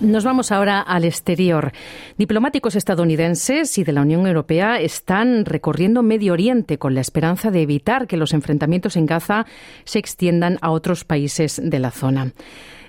Nos 0.00 0.24
vamos 0.24 0.52
ahora 0.52 0.82
al 0.82 1.06
exterior. 1.06 1.72
Diplomáticos 2.18 2.76
estadounidenses 2.76 3.78
y 3.78 3.84
de 3.84 3.92
la 3.92 4.02
Unión 4.02 4.26
Europea 4.26 4.78
están 4.78 5.46
recorriendo 5.46 6.02
Medio 6.02 6.34
Oriente 6.34 6.78
con 6.78 6.94
la 6.94 7.00
esperanza 7.00 7.50
de 7.50 7.62
evitar 7.62 8.06
que 8.06 8.18
los 8.18 8.34
enfrentamientos 8.34 8.96
en 8.96 9.06
Gaza 9.06 9.46
se 9.84 9.98
extiendan 9.98 10.58
a 10.60 10.70
otros 10.70 11.04
países 11.04 11.58
de 11.64 11.78
la 11.78 11.90
zona. 11.90 12.32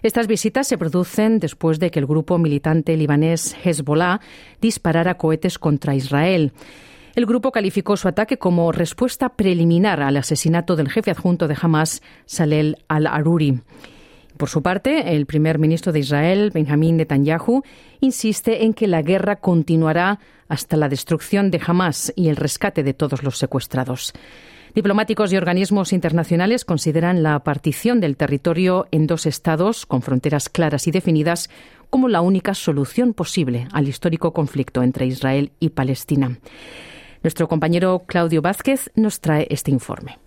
Estas 0.04 0.28
visitas 0.28 0.68
se 0.68 0.78
producen 0.78 1.40
después 1.40 1.80
de 1.80 1.92
que 1.92 2.00
el 2.00 2.08
grupo 2.08 2.38
militante 2.38 2.98
libanés 2.98 3.56
Hezbollah 3.64 4.20
disparara 4.60 5.18
cohetes 5.18 5.58
contra 5.58 5.96
Israel. 5.96 6.52
El 7.16 7.26
grupo 7.26 7.54
calificó 7.54 7.96
su 7.96 8.10
ataque 8.10 8.38
como 8.38 8.74
respuesta 8.74 9.30
preliminar 9.30 10.02
al 10.02 10.18
asesinato 10.18 10.76
del 10.76 10.90
jefe 10.90 11.12
adjunto 11.12 11.48
de 11.48 11.56
Hamas, 11.60 12.02
Salel 12.26 12.78
al-Aruri. 12.90 13.62
Por 14.38 14.50
su 14.50 14.62
parte, 14.62 15.16
el 15.16 15.26
primer 15.26 15.58
ministro 15.58 15.92
de 15.92 16.00
Israel, 16.00 16.52
Benjamin 16.54 16.98
Netanyahu, 16.98 17.64
insiste 18.00 18.64
en 18.64 18.74
que 18.74 18.88
la 18.88 19.02
guerra 19.02 19.38
continuará 19.38 20.20
hasta 20.48 20.78
la 20.78 20.90
destrucción 20.90 21.52
de 21.52 21.60
Hamas 21.66 22.14
y 22.16 22.30
el 22.30 22.36
rescate 22.36 22.84
de 22.84 22.94
todos 22.94 23.24
los 23.24 23.38
secuestrados. 23.38 24.14
Diplomáticos 24.76 25.34
y 25.34 25.38
organismos 25.38 25.92
internacionales 25.92 26.64
consideran 26.64 27.24
la 27.24 27.40
partición 27.40 28.00
del 28.00 28.16
territorio 28.16 28.88
en 28.92 29.08
dos 29.08 29.26
estados 29.26 29.88
con 29.88 30.04
fronteras 30.04 30.50
claras 30.50 30.86
y 30.88 30.92
definidas 30.92 31.50
como 31.90 32.08
la 32.08 32.22
única 32.22 32.54
solución 32.54 33.14
posible 33.14 33.68
al 33.72 33.88
histórico 33.88 34.34
conflicto 34.34 34.84
entre 34.84 35.08
Israel 35.08 35.52
y 35.60 35.70
Palestina. 35.70 36.38
Nuestro 37.24 37.48
compañero 37.48 38.04
Claudio 38.06 38.44
Vázquez 38.44 38.92
nos 38.94 39.20
trae 39.20 39.48
este 39.50 39.72
informe. 39.72 40.20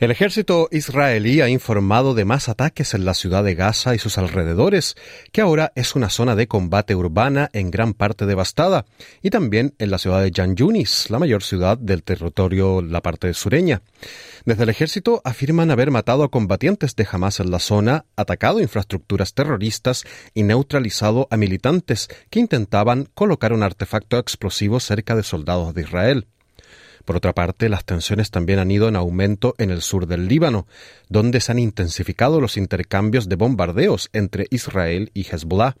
El 0.00 0.10
ejército 0.10 0.70
israelí 0.72 1.42
ha 1.42 1.50
informado 1.50 2.14
de 2.14 2.24
más 2.24 2.48
ataques 2.48 2.94
en 2.94 3.04
la 3.04 3.12
ciudad 3.12 3.44
de 3.44 3.54
Gaza 3.54 3.94
y 3.94 3.98
sus 3.98 4.16
alrededores, 4.16 4.96
que 5.30 5.42
ahora 5.42 5.72
es 5.74 5.94
una 5.94 6.08
zona 6.08 6.34
de 6.36 6.48
combate 6.48 6.94
urbana 6.94 7.50
en 7.52 7.70
gran 7.70 7.92
parte 7.92 8.24
devastada, 8.24 8.86
y 9.20 9.28
también 9.28 9.74
en 9.78 9.90
la 9.90 9.98
ciudad 9.98 10.22
de 10.22 10.32
Jan 10.34 10.56
Yunis, 10.56 11.10
la 11.10 11.18
mayor 11.18 11.42
ciudad 11.42 11.76
del 11.76 12.02
territorio, 12.02 12.80
la 12.80 13.02
parte 13.02 13.34
sureña. 13.34 13.82
Desde 14.46 14.62
el 14.62 14.70
ejército 14.70 15.20
afirman 15.22 15.70
haber 15.70 15.90
matado 15.90 16.24
a 16.24 16.30
combatientes 16.30 16.96
de 16.96 17.06
Hamas 17.12 17.38
en 17.38 17.50
la 17.50 17.58
zona, 17.58 18.06
atacado 18.16 18.60
infraestructuras 18.60 19.34
terroristas 19.34 20.04
y 20.32 20.44
neutralizado 20.44 21.28
a 21.30 21.36
militantes 21.36 22.08
que 22.30 22.40
intentaban 22.40 23.06
colocar 23.12 23.52
un 23.52 23.62
artefacto 23.62 24.18
explosivo 24.18 24.80
cerca 24.80 25.14
de 25.14 25.24
soldados 25.24 25.74
de 25.74 25.82
Israel. 25.82 26.26
Por 27.10 27.16
otra 27.16 27.34
parte, 27.34 27.68
las 27.68 27.84
tensiones 27.84 28.30
también 28.30 28.60
han 28.60 28.70
ido 28.70 28.86
en 28.86 28.94
aumento 28.94 29.56
en 29.58 29.72
el 29.72 29.82
sur 29.82 30.06
del 30.06 30.28
Líbano, 30.28 30.68
donde 31.08 31.40
se 31.40 31.50
han 31.50 31.58
intensificado 31.58 32.40
los 32.40 32.56
intercambios 32.56 33.28
de 33.28 33.34
bombardeos 33.34 34.10
entre 34.12 34.46
Israel 34.50 35.10
y 35.12 35.22
Hezbollah. 35.22 35.74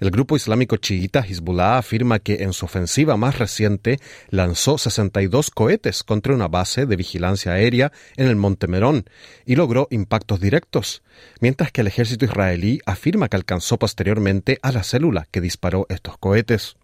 El 0.00 0.10
grupo 0.10 0.34
islámico 0.34 0.76
chiita 0.78 1.20
Hezbollah 1.20 1.78
afirma 1.78 2.18
que 2.18 2.42
en 2.42 2.52
su 2.52 2.64
ofensiva 2.64 3.16
más 3.16 3.38
reciente 3.38 4.00
lanzó 4.30 4.76
62 4.76 5.52
cohetes 5.52 6.02
contra 6.02 6.34
una 6.34 6.48
base 6.48 6.86
de 6.86 6.96
vigilancia 6.96 7.52
aérea 7.52 7.92
en 8.16 8.26
el 8.26 8.34
Monte 8.34 8.66
Merón 8.66 9.04
y 9.46 9.54
logró 9.54 9.86
impactos 9.92 10.40
directos, 10.40 11.04
mientras 11.38 11.70
que 11.70 11.82
el 11.82 11.86
ejército 11.86 12.24
israelí 12.24 12.80
afirma 12.84 13.28
que 13.28 13.36
alcanzó 13.36 13.78
posteriormente 13.78 14.58
a 14.60 14.72
la 14.72 14.82
célula 14.82 15.28
que 15.30 15.40
disparó 15.40 15.86
estos 15.88 16.18
cohetes. 16.18 16.74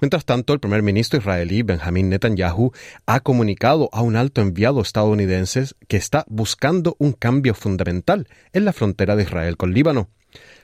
Mientras 0.00 0.24
tanto, 0.24 0.52
el 0.52 0.60
primer 0.60 0.82
ministro 0.82 1.18
israelí 1.18 1.62
Benjamin 1.62 2.08
Netanyahu 2.08 2.72
ha 3.06 3.20
comunicado 3.20 3.88
a 3.92 4.02
un 4.02 4.16
alto 4.16 4.40
enviado 4.40 4.80
estadounidense 4.80 5.66
que 5.88 5.96
está 5.96 6.24
buscando 6.28 6.96
un 6.98 7.12
cambio 7.12 7.54
fundamental 7.54 8.28
en 8.52 8.64
la 8.64 8.72
frontera 8.72 9.16
de 9.16 9.24
Israel 9.24 9.56
con 9.56 9.72
Líbano. 9.72 10.08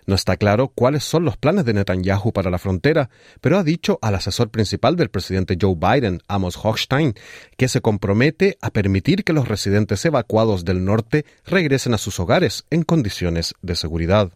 No 0.07 0.15
está 0.15 0.37
claro 0.37 0.69
cuáles 0.69 1.03
son 1.03 1.25
los 1.25 1.37
planes 1.37 1.65
de 1.65 1.75
Netanyahu 1.75 2.33
para 2.33 2.51
la 2.51 2.59
frontera, 2.59 3.11
pero 3.41 3.59
ha 3.59 3.65
dicho 3.65 3.99
al 4.03 4.15
asesor 4.15 4.51
principal 4.51 4.95
del 4.95 5.11
presidente 5.11 5.59
Joe 5.61 5.75
Biden, 5.75 6.23
Amos 6.29 6.57
Hochstein, 6.63 7.15
que 7.57 7.67
se 7.67 7.81
compromete 7.81 8.57
a 8.61 8.71
permitir 8.71 9.25
que 9.25 9.33
los 9.33 9.49
residentes 9.49 10.05
evacuados 10.05 10.65
del 10.65 10.85
norte 10.85 11.27
regresen 11.45 11.95
a 11.95 11.99
sus 11.99 12.21
hogares 12.21 12.65
en 12.71 12.85
condiciones 12.85 13.55
de 13.63 13.75
seguridad 13.75 14.31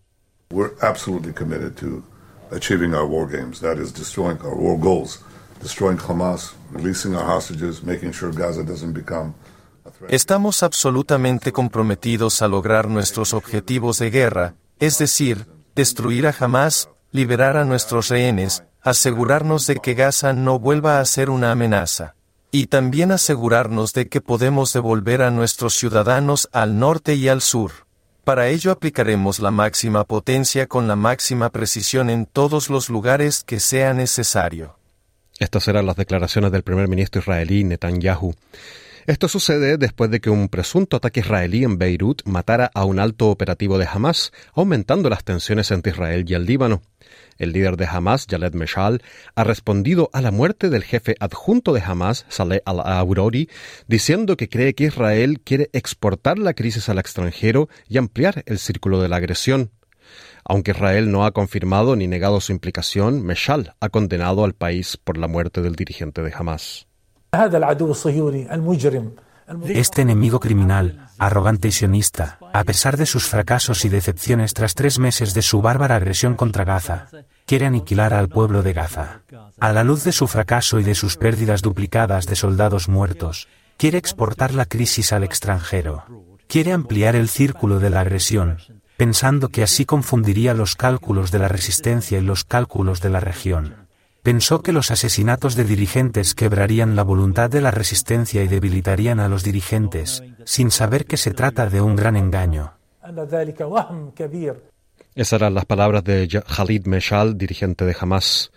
achieving 2.50 2.94
our 2.94 3.06
war 3.06 3.26
games. 3.26 3.60
That 3.60 3.78
is 3.78 3.92
destroying 3.92 4.38
our 4.42 4.54
war 4.54 4.78
goals, 4.78 5.18
destroying 5.60 5.98
Hamas, 5.98 6.54
releasing 6.72 7.14
our 7.14 7.24
hostages, 7.24 7.82
making 7.82 8.12
sure 8.12 8.30
Gaza 8.32 8.64
doesn't 8.64 8.92
become 8.92 9.34
Estamos 10.08 10.62
absolutamente 10.62 11.52
comprometidos 11.52 12.42
a 12.42 12.48
lograr 12.48 12.88
nuestros 12.88 13.34
objetivos 13.34 13.98
de 13.98 14.10
guerra, 14.10 14.54
es 14.78 14.98
decir, 14.98 15.46
destruir 15.74 16.26
a 16.26 16.34
Hamas, 16.38 16.88
liberar 17.12 17.56
a 17.56 17.64
nuestros 17.64 18.08
rehenes, 18.08 18.64
asegurarnos 18.82 19.66
de 19.66 19.76
que 19.76 19.94
Gaza 19.94 20.32
no 20.32 20.58
vuelva 20.58 21.00
a 21.00 21.04
ser 21.04 21.28
una 21.30 21.52
amenaza. 21.52 22.14
Y 22.50 22.66
también 22.66 23.12
asegurarnos 23.12 23.92
de 23.92 24.08
que 24.08 24.20
podemos 24.20 24.72
devolver 24.72 25.22
a 25.22 25.30
nuestros 25.30 25.74
ciudadanos 25.74 26.48
al 26.52 26.78
norte 26.78 27.14
y 27.14 27.28
al 27.28 27.42
sur. 27.42 27.72
Para 28.30 28.46
ello 28.46 28.70
aplicaremos 28.70 29.40
la 29.40 29.50
máxima 29.50 30.04
potencia 30.04 30.68
con 30.68 30.86
la 30.86 30.94
máxima 30.94 31.50
precisión 31.50 32.08
en 32.10 32.26
todos 32.26 32.70
los 32.70 32.88
lugares 32.88 33.42
que 33.42 33.58
sea 33.58 33.92
necesario. 33.92 34.76
Estas 35.40 35.66
eran 35.66 35.84
las 35.84 35.96
declaraciones 35.96 36.52
del 36.52 36.62
primer 36.62 36.86
ministro 36.86 37.20
israelí 37.20 37.64
Netanyahu. 37.64 38.36
Esto 39.06 39.28
sucede 39.28 39.78
después 39.78 40.10
de 40.10 40.20
que 40.20 40.30
un 40.30 40.48
presunto 40.48 40.96
ataque 40.96 41.20
israelí 41.20 41.64
en 41.64 41.78
Beirut 41.78 42.22
matara 42.26 42.70
a 42.74 42.84
un 42.84 42.98
alto 42.98 43.30
operativo 43.30 43.78
de 43.78 43.88
Hamas, 43.90 44.32
aumentando 44.54 45.08
las 45.08 45.24
tensiones 45.24 45.70
entre 45.70 45.92
Israel 45.92 46.24
y 46.28 46.34
el 46.34 46.44
Líbano. 46.44 46.82
El 47.38 47.52
líder 47.52 47.78
de 47.78 47.86
Hamas, 47.86 48.26
Jaled 48.28 48.52
Meshal, 48.52 49.02
ha 49.34 49.44
respondido 49.44 50.10
a 50.12 50.20
la 50.20 50.30
muerte 50.30 50.68
del 50.68 50.84
jefe 50.84 51.16
adjunto 51.20 51.72
de 51.72 51.80
Hamas, 51.80 52.26
Saleh 52.28 52.62
al-Aurori, 52.66 53.48
diciendo 53.88 54.36
que 54.36 54.50
cree 54.50 54.74
que 54.74 54.84
Israel 54.84 55.40
quiere 55.42 55.70
exportar 55.72 56.38
la 56.38 56.52
crisis 56.52 56.90
al 56.90 56.98
extranjero 56.98 57.70
y 57.88 57.96
ampliar 57.96 58.42
el 58.44 58.58
círculo 58.58 59.00
de 59.00 59.08
la 59.08 59.16
agresión. 59.16 59.70
Aunque 60.44 60.72
Israel 60.72 61.10
no 61.10 61.24
ha 61.24 61.32
confirmado 61.32 61.96
ni 61.96 62.06
negado 62.06 62.40
su 62.40 62.52
implicación, 62.52 63.22
Meshal 63.22 63.74
ha 63.80 63.88
condenado 63.88 64.44
al 64.44 64.52
país 64.52 64.98
por 64.98 65.16
la 65.16 65.28
muerte 65.28 65.62
del 65.62 65.76
dirigente 65.76 66.22
de 66.22 66.32
Hamas. 66.34 66.89
Este 69.66 70.02
enemigo 70.02 70.40
criminal, 70.40 71.08
arrogante 71.18 71.68
y 71.68 71.72
sionista, 71.72 72.38
a 72.52 72.64
pesar 72.64 72.96
de 72.96 73.06
sus 73.06 73.24
fracasos 73.24 73.84
y 73.84 73.88
decepciones 73.88 74.52
tras 74.54 74.74
tres 74.74 74.98
meses 74.98 75.34
de 75.34 75.42
su 75.42 75.62
bárbara 75.62 75.96
agresión 75.96 76.34
contra 76.34 76.64
Gaza, 76.64 77.08
quiere 77.46 77.66
aniquilar 77.66 78.14
al 78.14 78.28
pueblo 78.28 78.62
de 78.62 78.72
Gaza. 78.72 79.22
A 79.60 79.72
la 79.72 79.84
luz 79.84 80.04
de 80.04 80.12
su 80.12 80.26
fracaso 80.26 80.80
y 80.80 80.84
de 80.84 80.94
sus 80.94 81.16
pérdidas 81.16 81.62
duplicadas 81.62 82.26
de 82.26 82.36
soldados 82.36 82.88
muertos, 82.88 83.48
quiere 83.76 83.98
exportar 83.98 84.52
la 84.54 84.66
crisis 84.66 85.12
al 85.12 85.24
extranjero. 85.24 86.04
Quiere 86.48 86.72
ampliar 86.72 87.14
el 87.14 87.28
círculo 87.28 87.78
de 87.78 87.90
la 87.90 88.00
agresión, 88.00 88.58
pensando 88.96 89.48
que 89.48 89.62
así 89.62 89.84
confundiría 89.84 90.52
los 90.52 90.74
cálculos 90.74 91.30
de 91.30 91.38
la 91.38 91.48
resistencia 91.48 92.18
y 92.18 92.22
los 92.22 92.44
cálculos 92.44 93.00
de 93.00 93.10
la 93.10 93.20
región. 93.20 93.88
Pensó 94.22 94.60
que 94.62 94.72
los 94.72 94.90
asesinatos 94.90 95.56
de 95.56 95.64
dirigentes 95.64 96.34
quebrarían 96.34 96.94
la 96.94 97.02
voluntad 97.02 97.48
de 97.48 97.62
la 97.62 97.70
resistencia 97.70 98.42
y 98.42 98.48
debilitarían 98.48 99.18
a 99.18 99.28
los 99.28 99.42
dirigentes, 99.42 100.22
sin 100.44 100.70
saber 100.70 101.06
que 101.06 101.16
se 101.16 101.32
trata 101.32 101.70
de 101.70 101.80
un 101.80 101.96
gran 101.96 102.16
engaño. 102.16 102.74
Esas 105.16 105.40
eran 105.40 105.54
las 105.54 105.64
palabras 105.64 106.04
de 106.04 106.28
Khalid 106.28 106.86
Meshal, 106.86 107.36
dirigente 107.36 107.84
de 107.84 107.96
Hamas. 107.98 108.52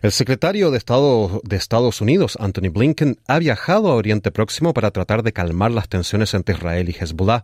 El 0.00 0.12
secretario 0.12 0.70
de 0.70 0.78
Estado 0.78 1.40
de 1.42 1.56
Estados 1.56 2.00
Unidos, 2.00 2.38
Anthony 2.38 2.70
Blinken, 2.70 3.18
ha 3.26 3.40
viajado 3.40 3.90
a 3.90 3.96
Oriente 3.96 4.30
Próximo 4.30 4.72
para 4.72 4.92
tratar 4.92 5.24
de 5.24 5.32
calmar 5.32 5.72
las 5.72 5.88
tensiones 5.88 6.34
entre 6.34 6.54
Israel 6.54 6.88
y 6.88 6.92
Hezbollah. 6.92 7.42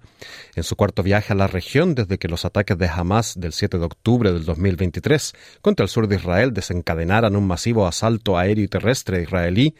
En 0.54 0.62
su 0.62 0.76
cuarto 0.76 1.02
viaje 1.02 1.32
a 1.32 1.36
la 1.36 1.48
región 1.48 1.96
desde 1.96 2.16
que 2.16 2.28
los 2.28 2.44
ataques 2.44 2.78
de 2.78 2.86
Hamas 2.86 3.34
del 3.36 3.52
7 3.52 3.76
de 3.76 3.84
octubre 3.86 4.32
del 4.32 4.44
2023 4.44 5.32
contra 5.60 5.82
el 5.82 5.90
sur 5.90 6.06
de 6.06 6.14
Israel 6.14 6.54
desencadenaran 6.54 7.34
un 7.34 7.48
masivo 7.48 7.88
asalto 7.88 8.38
aéreo 8.38 8.64
y 8.64 8.68
terrestre 8.68 9.20
israelí, 9.20 9.74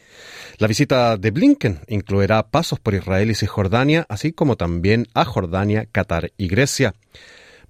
la 0.57 0.67
visita 0.67 1.15
de 1.15 1.31
Blinken 1.31 1.79
incluirá 1.87 2.45
pasos 2.49 2.81
por 2.81 2.93
Israel 2.93 3.31
y 3.31 3.35
Cisjordania, 3.35 4.05
así 4.09 4.33
como 4.33 4.57
también 4.57 5.07
a 5.13 5.23
Jordania, 5.23 5.87
Qatar 5.89 6.33
y 6.35 6.49
Grecia. 6.49 6.93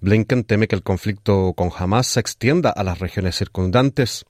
Blinken 0.00 0.44
teme 0.44 0.68
que 0.68 0.76
el 0.76 0.82
conflicto 0.82 1.54
con 1.54 1.70
Hamas 1.76 2.06
se 2.06 2.20
extienda 2.20 2.70
a 2.70 2.84
las 2.84 2.98
regiones 2.98 3.36
circundantes. 3.36 4.24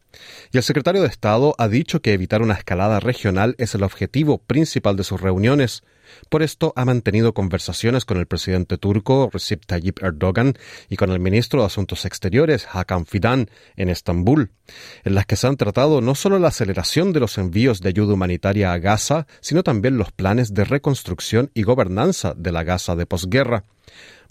Y 0.52 0.56
el 0.56 0.62
secretario 0.62 1.02
de 1.02 1.08
Estado 1.08 1.54
ha 1.58 1.68
dicho 1.68 2.00
que 2.00 2.12
evitar 2.12 2.42
una 2.42 2.54
escalada 2.54 3.00
regional 3.00 3.54
es 3.58 3.74
el 3.74 3.82
objetivo 3.82 4.38
principal 4.38 4.96
de 4.96 5.04
sus 5.04 5.20
reuniones. 5.20 5.82
Por 6.28 6.42
esto 6.42 6.72
ha 6.76 6.84
mantenido 6.84 7.34
conversaciones 7.34 8.04
con 8.04 8.16
el 8.18 8.26
presidente 8.26 8.78
turco 8.78 9.28
Recep 9.32 9.66
Tayyip 9.66 10.02
Erdogan 10.02 10.54
y 10.88 10.96
con 10.96 11.10
el 11.10 11.20
ministro 11.20 11.60
de 11.60 11.66
Asuntos 11.66 12.04
Exteriores 12.04 12.66
Hakan 12.72 13.06
Fidan 13.06 13.50
en 13.76 13.88
Estambul, 13.88 14.52
en 15.04 15.14
las 15.14 15.26
que 15.26 15.36
se 15.36 15.48
han 15.48 15.56
tratado 15.56 16.00
no 16.00 16.14
solo 16.14 16.38
la 16.38 16.48
aceleración 16.48 17.12
de 17.12 17.20
los 17.20 17.38
envíos 17.38 17.80
de 17.80 17.88
ayuda 17.88 18.14
humanitaria 18.14 18.72
a 18.72 18.78
Gaza, 18.78 19.26
sino 19.40 19.62
también 19.62 19.98
los 19.98 20.12
planes 20.12 20.54
de 20.54 20.64
reconstrucción 20.64 21.50
y 21.54 21.64
gobernanza 21.64 22.34
de 22.36 22.52
la 22.52 22.62
Gaza 22.62 22.94
de 22.94 23.06
posguerra. 23.06 23.64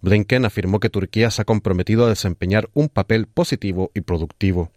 Blinken 0.06 0.46
afirmó 0.46 0.80
que 0.80 0.92
Turquía 0.92 1.32
se 1.32 1.42
ha 1.42 1.46
comprometido 1.46 2.06
a 2.06 2.10
desempeñar 2.10 2.70
un 2.76 2.90
papel 2.90 3.26
positivo 3.26 3.90
y 3.96 4.02
productivo. 4.02 4.70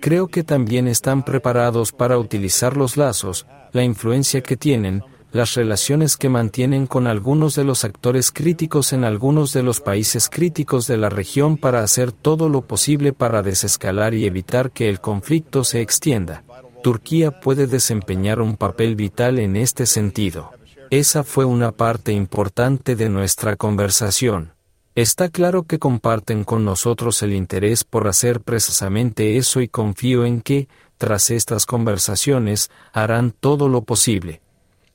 Creo 0.00 0.26
que 0.26 0.42
también 0.42 0.88
están 0.88 1.24
preparados 1.24 1.92
para 1.92 2.18
utilizar 2.18 2.76
los 2.76 2.96
lazos, 2.96 3.46
la 3.70 3.84
influencia 3.84 4.40
que 4.40 4.56
tienen, 4.56 5.04
las 5.30 5.54
relaciones 5.54 6.16
que 6.16 6.28
mantienen 6.28 6.88
con 6.88 7.06
algunos 7.06 7.54
de 7.54 7.62
los 7.62 7.84
actores 7.84 8.32
críticos 8.32 8.92
en 8.92 9.04
algunos 9.04 9.52
de 9.52 9.62
los 9.62 9.80
países 9.80 10.28
críticos 10.28 10.88
de 10.88 10.96
la 10.96 11.08
región 11.08 11.56
para 11.56 11.84
hacer 11.84 12.10
todo 12.10 12.48
lo 12.48 12.62
posible 12.62 13.12
para 13.12 13.42
desescalar 13.42 14.14
y 14.14 14.26
evitar 14.26 14.72
que 14.72 14.88
el 14.88 15.00
conflicto 15.00 15.62
se 15.62 15.82
extienda. 15.82 16.42
Turquía 16.82 17.30
puede 17.30 17.68
desempeñar 17.68 18.40
un 18.40 18.56
papel 18.56 18.96
vital 18.96 19.38
en 19.38 19.54
este 19.54 19.86
sentido. 19.86 20.50
Esa 20.90 21.22
fue 21.22 21.44
una 21.44 21.70
parte 21.70 22.10
importante 22.10 22.96
de 22.96 23.08
nuestra 23.08 23.54
conversación. 23.54 24.54
Está 24.96 25.28
claro 25.28 25.62
que 25.62 25.78
comparten 25.78 26.42
con 26.42 26.64
nosotros 26.64 27.22
el 27.22 27.32
interés 27.32 27.84
por 27.84 28.08
hacer 28.08 28.40
precisamente 28.40 29.36
eso 29.36 29.60
y 29.60 29.68
confío 29.68 30.26
en 30.26 30.40
que, 30.40 30.66
tras 30.98 31.30
estas 31.30 31.64
conversaciones, 31.64 32.72
harán 32.92 33.30
todo 33.30 33.68
lo 33.68 33.82
posible. 33.82 34.40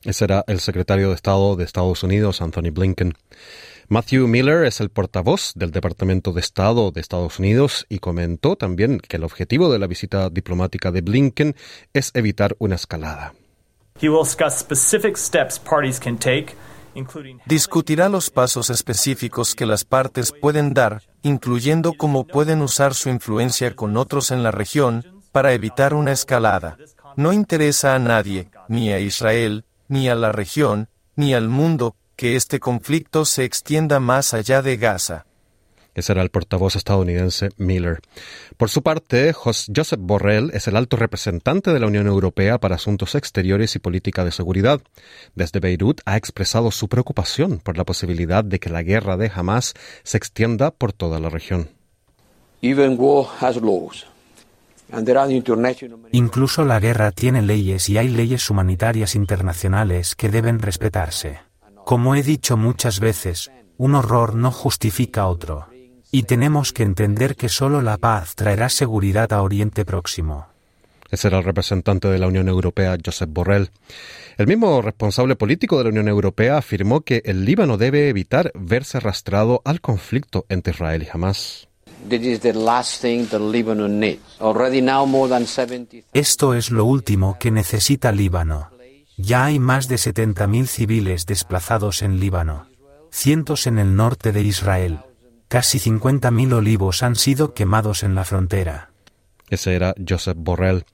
Ese 0.04 0.26
era 0.26 0.44
el 0.48 0.60
secretario 0.60 1.08
de 1.10 1.16
Estado 1.16 1.56
de 1.56 1.64
Estados 1.64 2.04
Unidos, 2.04 2.42
Anthony 2.42 2.72
Blinken. 2.74 3.14
Matthew 3.88 4.28
Miller 4.28 4.66
es 4.66 4.82
el 4.82 4.90
portavoz 4.90 5.54
del 5.56 5.72
Departamento 5.72 6.34
de 6.34 6.42
Estado 6.42 6.92
de 6.92 7.00
Estados 7.00 7.40
Unidos 7.40 7.86
y 7.88 8.00
comentó 8.00 8.58
también 8.58 9.00
que 9.00 9.16
el 9.16 9.24
objetivo 9.24 9.72
de 9.72 9.80
la 9.80 9.88
visita 9.88 10.30
diplomática 10.30 10.92
de 10.92 11.00
Blinken 11.00 11.56
es 11.94 12.12
evitar 12.16 12.58
una 12.60 12.76
escalada. 12.76 13.34
Discutirá 17.46 18.10
los 18.10 18.30
pasos 18.30 18.70
específicos 18.70 19.56
que 19.56 19.66
las 19.66 19.86
partes 19.86 20.34
pueden 20.34 20.74
dar, 20.74 21.04
incluyendo 21.22 21.94
cómo 21.94 22.28
pueden 22.28 22.62
usar 22.62 22.94
su 22.94 23.08
influencia 23.08 23.74
con 23.74 23.96
otros 23.96 24.32
en 24.32 24.44
la 24.44 24.52
región 24.52 25.22
para 25.32 25.54
evitar 25.54 25.94
una 25.94 26.12
escalada. 26.12 26.78
No 27.16 27.32
interesa 27.32 27.96
a 27.96 28.00
nadie, 28.00 28.50
ni 28.68 28.92
a 28.92 29.00
Israel, 29.00 29.64
ni 29.88 30.10
a 30.10 30.16
la 30.16 30.34
región, 30.34 30.90
ni 31.16 31.34
al 31.34 31.48
mundo, 31.48 31.96
que 32.18 32.36
este 32.36 32.60
conflicto 32.60 33.24
se 33.24 33.46
extienda 33.46 34.02
más 34.02 34.34
allá 34.34 34.62
de 34.62 34.76
Gaza. 34.76 35.26
Ese 35.96 36.12
era 36.12 36.22
el 36.22 36.30
portavoz 36.30 36.76
estadounidense 36.76 37.50
Miller. 37.58 38.02
Por 38.58 38.70
su 38.70 38.84
parte, 38.84 39.34
Joseph 39.34 40.00
Borrell 40.00 40.52
es 40.54 40.68
el 40.68 40.76
alto 40.76 40.98
representante 40.98 41.72
de 41.72 41.80
la 41.80 41.88
Unión 41.88 42.06
Europea 42.06 42.60
para 42.60 42.76
Asuntos 42.76 43.16
Exteriores 43.16 43.76
y 43.78 43.80
Política 43.80 44.26
de 44.26 44.32
Seguridad. 44.32 44.82
Desde 45.36 45.62
Beirut 45.62 46.02
ha 46.06 46.18
expresado 46.18 46.70
su 46.72 46.90
preocupación 46.90 47.60
por 47.60 47.78
la 47.78 47.86
posibilidad 47.86 48.44
de 48.44 48.60
que 48.60 48.70
la 48.70 48.84
guerra 48.84 49.16
de 49.16 49.32
Hamas 49.34 49.74
se 50.04 50.18
extienda 50.18 50.72
por 50.72 50.92
toda 50.92 51.20
la 51.22 51.30
región. 51.30 51.70
Incluso 56.12 56.66
la 56.66 56.80
guerra 56.80 57.12
tiene 57.12 57.42
leyes 57.42 57.90
y 57.90 57.98
hay 57.98 58.10
leyes 58.10 58.50
humanitarias 58.50 59.16
internacionales 59.16 60.16
que 60.16 60.30
deben 60.30 60.60
respetarse. 60.60 61.40
Como 61.86 62.16
he 62.16 62.24
dicho 62.24 62.58
muchas 62.58 63.00
veces, 63.00 63.52
un 63.78 63.96
horror 63.96 64.36
no 64.36 64.52
justifica 64.52 65.28
otro. 65.28 65.68
Y 66.16 66.24
tenemos 66.24 66.72
que 66.72 66.84
entender 66.84 67.36
que 67.36 67.50
solo 67.50 67.82
la 67.82 67.98
paz 67.98 68.36
traerá 68.36 68.70
seguridad 68.70 69.34
a 69.34 69.42
Oriente 69.42 69.84
Próximo. 69.84 70.48
Ese 71.12 71.28
era 71.28 71.40
el 71.40 71.44
representante 71.44 72.08
de 72.08 72.18
la 72.18 72.28
Unión 72.28 72.48
Europea, 72.48 72.96
Josep 73.06 73.30
Borrell. 73.30 73.70
El 74.38 74.48
mismo 74.48 74.82
responsable 74.82 75.36
político 75.36 75.78
de 75.78 75.84
la 75.84 75.90
Unión 75.90 76.08
Europea 76.08 76.56
afirmó 76.56 77.02
que 77.02 77.22
el 77.26 77.44
Líbano 77.44 77.76
debe 77.76 78.08
evitar 78.08 78.54
verse 78.56 79.00
arrastrado 79.00 79.62
al 79.66 79.82
conflicto 79.82 80.46
entre 80.48 80.72
Israel 80.72 81.04
y 81.04 81.10
Hamas. 81.12 81.68
Esto 86.14 86.54
es 86.54 86.72
lo 86.72 86.86
último 86.86 87.38
que 87.38 87.52
necesita 87.52 88.12
Líbano. 88.14 88.70
Ya 89.18 89.44
hay 89.44 89.60
más 89.60 89.90
de 89.90 89.96
70.000 89.98 90.66
civiles 90.68 91.26
desplazados 91.26 92.02
en 92.02 92.22
Líbano, 92.22 92.70
cientos 93.12 93.68
en 93.68 93.80
el 93.80 93.98
norte 93.98 94.32
de 94.32 94.44
Israel, 94.44 95.00
Casi 95.48 95.80
50.000 95.80 96.54
olivos 96.54 97.04
han 97.04 97.16
sido 97.16 97.54
quemados 97.54 98.04
en 98.04 98.16
la 98.16 98.26
frontera. 98.26 98.90
Ese 99.50 99.76
era 99.76 99.94
Joseph 100.08 100.38
Borrell. 100.40 100.86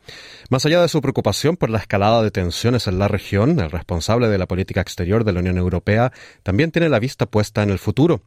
Más 0.50 0.66
allá 0.66 0.82
de 0.82 0.90
su 0.90 1.00
preocupación 1.00 1.56
por 1.56 1.70
la 1.70 1.78
escalada 1.78 2.22
de 2.22 2.32
tensiones 2.32 2.86
en 2.88 3.00
la 3.00 3.08
región, 3.08 3.58
el 3.60 3.72
responsable 3.72 4.28
de 4.28 4.38
la 4.38 4.46
política 4.46 4.82
exterior 4.82 5.24
de 5.24 5.32
la 5.32 5.40
Unión 5.40 5.58
Europea 5.58 6.12
también 6.44 6.72
tiene 6.72 6.90
la 6.90 7.00
vista 7.00 7.26
puesta 7.26 7.64
en 7.64 7.70
el 7.70 7.80
futuro. 7.80 8.24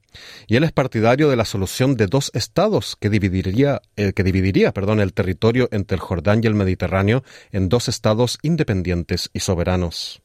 Y 0.46 0.56
él 0.56 0.64
es 0.64 0.72
partidario 0.72 1.28
de 1.28 1.36
la 1.36 1.44
solución 1.44 1.96
de 1.96 2.06
dos 2.06 2.30
estados 2.32 2.96
que 2.98 3.10
dividiría, 3.10 3.82
eh, 3.96 4.14
que 4.14 4.24
dividiría 4.24 4.72
perdón, 4.72 5.00
el 5.00 5.12
territorio 5.12 5.68
entre 5.72 5.96
el 5.96 6.00
Jordán 6.00 6.40
y 6.42 6.46
el 6.46 6.54
Mediterráneo 6.54 7.22
en 7.52 7.68
dos 7.68 7.88
estados 7.88 8.38
independientes 8.40 9.28
y 9.34 9.40
soberanos. 9.40 10.23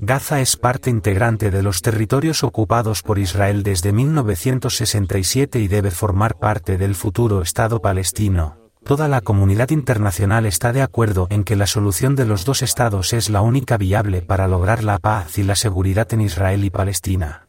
Gaza 0.00 0.40
es 0.40 0.56
parte 0.56 0.90
integrante 0.90 1.50
de 1.50 1.62
los 1.62 1.82
territorios 1.82 2.44
ocupados 2.44 3.02
por 3.02 3.18
Israel 3.18 3.62
desde 3.62 3.92
1967 3.92 5.58
y 5.58 5.68
debe 5.68 5.90
formar 5.90 6.38
parte 6.38 6.78
del 6.78 6.94
futuro 6.94 7.42
Estado 7.42 7.80
palestino. 7.80 8.56
Toda 8.84 9.08
la 9.08 9.20
comunidad 9.20 9.70
internacional 9.70 10.46
está 10.46 10.72
de 10.72 10.82
acuerdo 10.82 11.26
en 11.30 11.44
que 11.44 11.56
la 11.56 11.66
solución 11.66 12.16
de 12.16 12.26
los 12.26 12.44
dos 12.44 12.62
estados 12.62 13.12
es 13.12 13.28
la 13.28 13.42
única 13.42 13.76
viable 13.76 14.22
para 14.22 14.48
lograr 14.48 14.84
la 14.84 14.98
paz 14.98 15.36
y 15.38 15.42
la 15.42 15.56
seguridad 15.56 16.12
en 16.14 16.22
Israel 16.22 16.64
y 16.64 16.70
Palestina. 16.70 17.46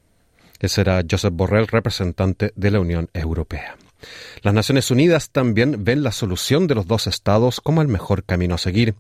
Ese 0.60 0.82
era 0.82 1.02
Joseph 1.10 1.34
Borrell, 1.34 1.68
representante 1.68 2.52
de 2.56 2.72
la 2.72 2.82
Unión 2.82 3.10
Europea. 3.14 3.78
Las 4.42 4.54
Naciones 4.54 4.92
Unidas 4.92 5.30
también 5.30 5.84
ven 5.84 6.04
la 6.04 6.12
solución 6.12 6.68
de 6.68 6.76
los 6.76 6.88
dos 6.88 7.08
estados 7.08 7.62
como 7.62 7.82
el 7.82 7.88
mejor 7.88 8.24
camino 8.24 8.56
a 8.56 8.58
seguir, 8.58 8.96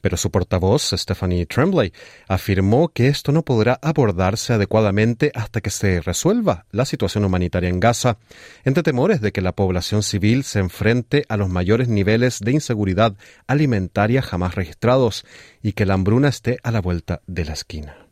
pero 0.00 0.16
su 0.16 0.30
portavoz, 0.30 0.90
Stephanie 0.92 1.46
Tremblay, 1.46 1.92
afirmó 2.28 2.88
que 2.88 3.08
esto 3.08 3.32
no 3.32 3.42
podrá 3.42 3.78
abordarse 3.82 4.52
adecuadamente 4.52 5.32
hasta 5.34 5.60
que 5.60 5.70
se 5.70 6.00
resuelva 6.00 6.66
la 6.70 6.84
situación 6.84 7.24
humanitaria 7.24 7.68
en 7.68 7.80
Gaza, 7.80 8.18
entre 8.64 8.82
temores 8.82 9.20
de 9.20 9.32
que 9.32 9.40
la 9.40 9.52
población 9.52 10.02
civil 10.02 10.44
se 10.44 10.58
enfrente 10.58 11.24
a 11.28 11.36
los 11.36 11.48
mayores 11.48 11.88
niveles 11.88 12.40
de 12.40 12.52
inseguridad 12.52 13.14
alimentaria 13.46 14.22
jamás 14.22 14.54
registrados 14.54 15.24
y 15.62 15.72
que 15.72 15.86
la 15.86 15.94
hambruna 15.94 16.28
esté 16.28 16.58
a 16.62 16.70
la 16.70 16.80
vuelta 16.80 17.22
de 17.26 17.44
la 17.44 17.52
esquina. 17.52 18.03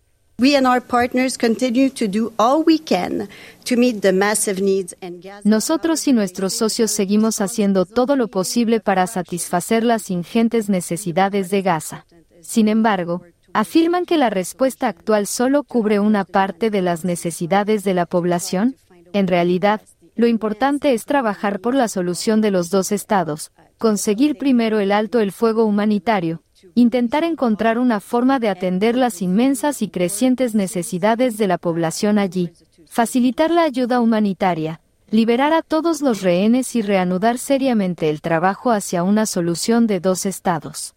Nosotros 5.44 6.08
y 6.08 6.12
nuestros 6.12 6.52
socios 6.52 6.90
seguimos 6.90 7.40
haciendo 7.40 7.86
todo 7.86 8.16
lo 8.16 8.26
posible 8.26 8.80
para 8.80 9.06
satisfacer 9.06 9.84
las 9.84 10.10
ingentes 10.10 10.68
necesidades 10.68 11.48
de 11.50 11.62
Gaza. 11.62 12.06
Sin 12.40 12.66
embargo, 12.66 13.22
afirman 13.52 14.04
que 14.04 14.18
la 14.18 14.30
respuesta 14.30 14.88
actual 14.88 15.28
solo 15.28 15.62
cubre 15.62 16.00
una 16.00 16.24
parte 16.24 16.70
de 16.70 16.82
las 16.82 17.04
necesidades 17.04 17.84
de 17.84 17.94
la 17.94 18.06
población. 18.06 18.74
En 19.12 19.28
realidad, 19.28 19.80
lo 20.16 20.26
importante 20.26 20.92
es 20.92 21.04
trabajar 21.04 21.60
por 21.60 21.76
la 21.76 21.86
solución 21.86 22.40
de 22.40 22.50
los 22.50 22.68
dos 22.68 22.90
estados, 22.90 23.52
conseguir 23.78 24.38
primero 24.38 24.80
el 24.80 24.90
alto 24.90 25.20
el 25.20 25.30
fuego 25.30 25.64
humanitario, 25.64 26.42
intentar 26.74 27.24
encontrar 27.24 27.78
una 27.78 28.00
forma 28.00 28.38
de 28.38 28.48
atender 28.48 28.96
las 28.96 29.22
inmensas 29.22 29.82
y 29.82 29.88
crecientes 29.88 30.54
necesidades 30.54 31.38
de 31.38 31.46
la 31.46 31.58
población 31.58 32.18
allí, 32.18 32.52
facilitar 32.88 33.50
la 33.50 33.62
ayuda 33.62 34.00
humanitaria, 34.00 34.80
liberar 35.10 35.52
a 35.52 35.62
todos 35.62 36.00
los 36.00 36.22
rehenes 36.22 36.74
y 36.74 36.82
reanudar 36.82 37.38
seriamente 37.38 38.08
el 38.08 38.20
trabajo 38.20 38.70
hacia 38.70 39.02
una 39.02 39.26
solución 39.26 39.86
de 39.86 40.00
dos 40.00 40.26
estados. 40.26 40.94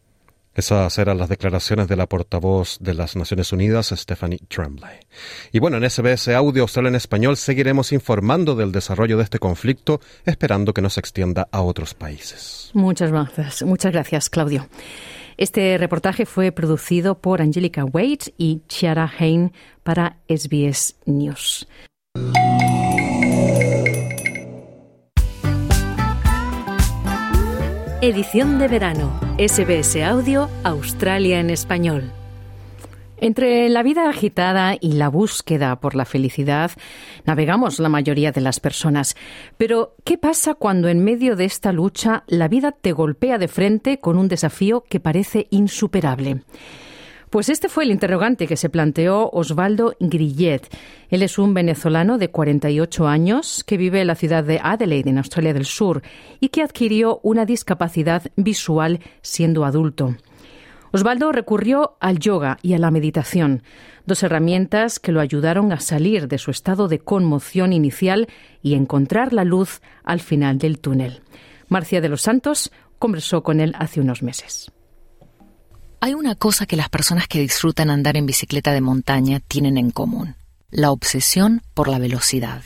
Esas 0.55 0.97
eran 0.99 1.17
las 1.17 1.27
declaraciones 1.27 1.89
de 1.89 1.97
la 1.97 2.07
portavoz 2.07 2.77
de 2.79 2.93
las 2.93 3.17
Naciones 3.17 3.51
Unidas, 3.51 3.93
Stephanie 3.93 4.39
Tremblay. 4.47 4.99
Y 5.51 5.59
bueno, 5.59 5.75
en 5.75 5.89
SBS 5.89 6.29
Audio 6.29 6.63
Australia 6.63 6.87
en 6.87 6.95
Español 6.95 7.35
seguiremos 7.35 7.91
informando 7.91 8.55
del 8.55 8.71
desarrollo 8.71 9.17
de 9.17 9.23
este 9.23 9.37
conflicto, 9.37 9.99
esperando 10.23 10.73
que 10.73 10.81
no 10.81 10.89
se 10.89 11.01
extienda 11.01 11.49
a 11.51 11.61
otros 11.61 11.93
países. 11.93 12.71
Muchas 12.73 13.11
gracias, 13.11 13.63
muchas 13.63 13.91
gracias, 13.91 14.29
Claudio. 14.29 14.65
Este 15.37 15.77
reportaje 15.77 16.25
fue 16.25 16.51
producido 16.51 17.15
por 17.15 17.41
Angelica 17.41 17.83
Wade 17.83 18.33
y 18.37 18.61
Chiara 18.67 19.11
Hain 19.19 19.51
para 19.83 20.17
SBS 20.29 20.95
News. 21.05 21.67
Edición 28.01 28.59
de 28.59 28.67
verano. 28.67 29.19
SBS 29.37 30.03
Audio 30.03 30.47
Australia 30.63 31.39
en 31.39 31.49
español. 31.49 32.11
Entre 33.17 33.69
la 33.69 33.81
vida 33.81 34.09
agitada 34.09 34.75
y 34.79 34.93
la 34.93 35.07
búsqueda 35.07 35.79
por 35.79 35.95
la 35.95 36.05
felicidad, 36.05 36.71
navegamos 37.25 37.79
la 37.79 37.87
mayoría 37.87 38.33
de 38.33 38.41
las 38.41 38.59
personas. 38.59 39.15
Pero, 39.57 39.95
¿qué 40.03 40.17
pasa 40.17 40.53
cuando 40.53 40.89
en 40.89 41.03
medio 41.03 41.35
de 41.35 41.45
esta 41.45 41.71
lucha 41.71 42.23
la 42.27 42.49
vida 42.49 42.73
te 42.73 42.91
golpea 42.91 43.37
de 43.37 43.47
frente 43.47 43.99
con 43.99 44.17
un 44.17 44.27
desafío 44.27 44.83
que 44.89 44.99
parece 44.99 45.47
insuperable? 45.49 46.41
Pues 47.29 47.49
este 47.49 47.69
fue 47.69 47.85
el 47.85 47.91
interrogante 47.91 48.47
que 48.47 48.57
se 48.57 48.69
planteó 48.69 49.29
Osvaldo 49.31 49.95
Grillet. 49.99 50.61
Él 51.09 51.23
es 51.23 51.37
un 51.37 51.53
venezolano 51.53 52.17
de 52.17 52.29
48 52.29 53.07
años 53.07 53.63
que 53.65 53.77
vive 53.77 54.01
en 54.01 54.07
la 54.07 54.15
ciudad 54.15 54.43
de 54.43 54.59
Adelaide, 54.61 55.09
en 55.09 55.17
Australia 55.17 55.53
del 55.53 55.65
Sur, 55.65 56.01
y 56.39 56.49
que 56.49 56.61
adquirió 56.61 57.19
una 57.23 57.45
discapacidad 57.45 58.23
visual 58.35 58.99
siendo 59.21 59.65
adulto. 59.65 60.15
Osvaldo 60.95 61.33
recurrió 61.33 61.97
al 61.99 62.19
yoga 62.19 62.57
y 62.61 62.73
a 62.73 62.79
la 62.79 62.89
meditación, 62.89 63.63
dos 64.05 64.23
herramientas 64.23 64.97
que 64.97 65.11
lo 65.11 65.19
ayudaron 65.19 65.73
a 65.73 65.81
salir 65.81 66.29
de 66.29 66.37
su 66.37 66.51
estado 66.51 66.87
de 66.87 66.99
conmoción 66.99 67.73
inicial 67.73 68.29
y 68.61 68.75
encontrar 68.75 69.33
la 69.33 69.43
luz 69.43 69.81
al 70.05 70.21
final 70.21 70.57
del 70.57 70.79
túnel. 70.79 71.21
Marcia 71.67 71.99
de 71.99 72.07
los 72.07 72.21
Santos 72.21 72.71
conversó 72.97 73.43
con 73.43 73.59
él 73.59 73.73
hace 73.77 73.99
unos 73.99 74.23
meses. 74.23 74.71
Hay 75.99 76.13
una 76.13 76.35
cosa 76.35 76.65
que 76.65 76.77
las 76.77 76.87
personas 76.87 77.27
que 77.27 77.41
disfrutan 77.41 77.89
andar 77.89 78.15
en 78.15 78.25
bicicleta 78.25 78.71
de 78.71 78.79
montaña 78.79 79.41
tienen 79.41 79.77
en 79.77 79.91
común, 79.91 80.37
la 80.71 80.91
obsesión 80.91 81.61
por 81.73 81.89
la 81.89 81.99
velocidad. 81.99 82.63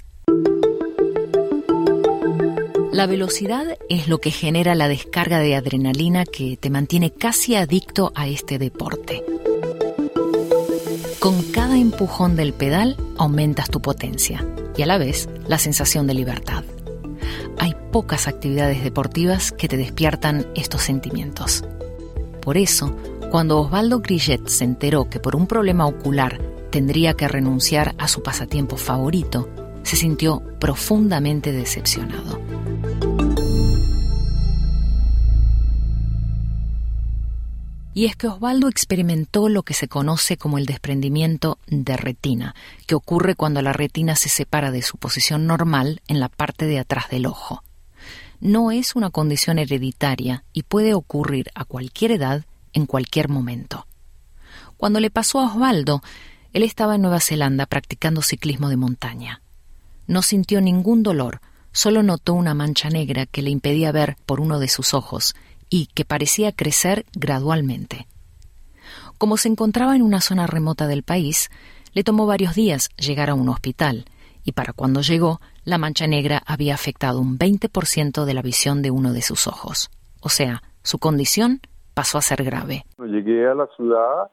La 2.92 3.06
velocidad 3.06 3.78
es 3.88 4.08
lo 4.08 4.18
que 4.18 4.32
genera 4.32 4.74
la 4.74 4.88
descarga 4.88 5.38
de 5.38 5.56
adrenalina 5.56 6.26
que 6.26 6.58
te 6.58 6.72
mantiene 6.72 7.12
casi 7.12 7.56
adicto 7.56 8.12
a 8.16 8.28
este 8.28 8.58
deporte. 8.58 9.24
Con 11.20 11.44
cada 11.52 11.78
empujón 11.78 12.36
del 12.36 12.52
pedal 12.52 12.98
aumentas 13.18 13.70
tu 13.70 13.80
potencia 13.80 14.44
y 14.76 14.82
a 14.82 14.88
la 14.88 14.98
vez 14.98 15.30
la 15.48 15.60
sensación 15.60 16.08
de 16.08 16.16
libertad. 16.16 16.64
Hay 17.60 17.76
pocas 17.92 18.28
actividades 18.28 18.84
deportivas 18.84 19.52
que 19.52 19.68
te 19.68 19.78
despiertan 19.78 20.48
estos 20.56 20.82
sentimientos. 20.82 21.64
Por 22.42 22.58
eso, 22.58 22.96
cuando 23.30 23.60
Osvaldo 23.60 24.00
Grillet 24.00 24.48
se 24.48 24.64
enteró 24.64 25.10
que 25.10 25.20
por 25.20 25.36
un 25.36 25.46
problema 25.46 25.86
ocular 25.86 26.42
tendría 26.72 27.14
que 27.14 27.28
renunciar 27.28 27.94
a 28.00 28.08
su 28.08 28.24
pasatiempo 28.24 28.78
favorito, 28.78 29.48
se 29.84 29.96
sintió 29.96 30.42
profundamente 30.60 31.52
decepcionado. 31.52 32.40
Y 37.94 38.06
es 38.06 38.16
que 38.16 38.28
Osvaldo 38.28 38.68
experimentó 38.68 39.50
lo 39.50 39.64
que 39.64 39.74
se 39.74 39.88
conoce 39.88 40.38
como 40.38 40.58
el 40.58 40.66
desprendimiento 40.66 41.58
de 41.68 41.98
retina, 41.98 42.56
que 42.86 42.96
ocurre 42.96 43.36
cuando 43.36 43.62
la 43.62 43.74
retina 43.74 44.16
se 44.16 44.30
separa 44.30 44.72
de 44.72 44.82
su 44.82 44.98
posición 44.98 45.48
normal 45.48 46.02
en 46.08 46.20
la 46.20 46.30
parte 46.30 46.66
de 46.66 46.80
atrás 46.80 47.10
del 47.10 47.26
ojo. 47.26 47.64
No 48.40 48.72
es 48.72 48.96
una 48.96 49.10
condición 49.10 49.60
hereditaria 49.60 50.44
y 50.54 50.64
puede 50.64 50.94
ocurrir 50.94 51.52
a 51.56 51.66
cualquier 51.66 52.12
edad, 52.12 52.46
en 52.74 52.86
cualquier 52.86 53.28
momento. 53.28 53.88
Cuando 54.78 55.00
le 55.00 55.10
pasó 55.10 55.40
a 55.40 55.48
Osvaldo, 55.48 56.02
él 56.54 56.64
estaba 56.64 56.96
en 56.96 57.02
Nueva 57.02 57.20
Zelanda 57.20 57.66
practicando 57.66 58.22
ciclismo 58.22 58.70
de 58.70 58.78
montaña. 58.78 59.42
No 60.08 60.22
sintió 60.22 60.62
ningún 60.62 61.04
dolor, 61.04 61.42
solo 61.72 62.02
notó 62.02 62.34
una 62.34 62.54
mancha 62.54 62.90
negra 62.90 63.26
que 63.26 63.42
le 63.42 63.50
impedía 63.50 63.92
ver 63.92 64.18
por 64.26 64.40
uno 64.40 64.60
de 64.60 64.68
sus 64.68 64.94
ojos 64.94 65.36
y 65.70 65.88
que 65.88 66.06
parecía 66.06 66.52
crecer 66.52 67.06
gradualmente. 67.14 68.08
Como 69.18 69.38
se 69.38 69.50
encontraba 69.50 69.96
en 69.96 70.02
una 70.02 70.22
zona 70.22 70.48
remota 70.48 70.88
del 70.88 71.04
país, 71.04 71.50
le 71.94 72.04
tomó 72.04 72.26
varios 72.26 72.56
días 72.56 72.90
llegar 72.98 73.30
a 73.30 73.36
un 73.36 73.50
hospital, 73.50 74.06
y 74.44 74.54
para 74.54 74.74
cuando 74.74 75.02
llegó, 75.02 75.40
la 75.66 75.78
mancha 75.78 76.08
negra 76.08 76.42
había 76.46 76.74
afectado 76.74 77.20
un 77.20 77.38
20% 77.38 78.26
de 78.26 78.34
la 78.34 78.42
visión 78.42 78.82
de 78.82 78.92
uno 78.92 79.14
de 79.14 79.22
sus 79.22 79.48
ojos. 79.48 79.90
O 80.22 80.30
sea, 80.30 80.62
su 80.82 80.98
condición 81.00 81.60
pasó 81.94 82.18
a 82.18 82.22
ser 82.22 82.44
grave. 82.44 82.86
Llegué 82.98 83.48
a 83.48 83.54
la 83.54 83.68
ciudad 83.76 84.32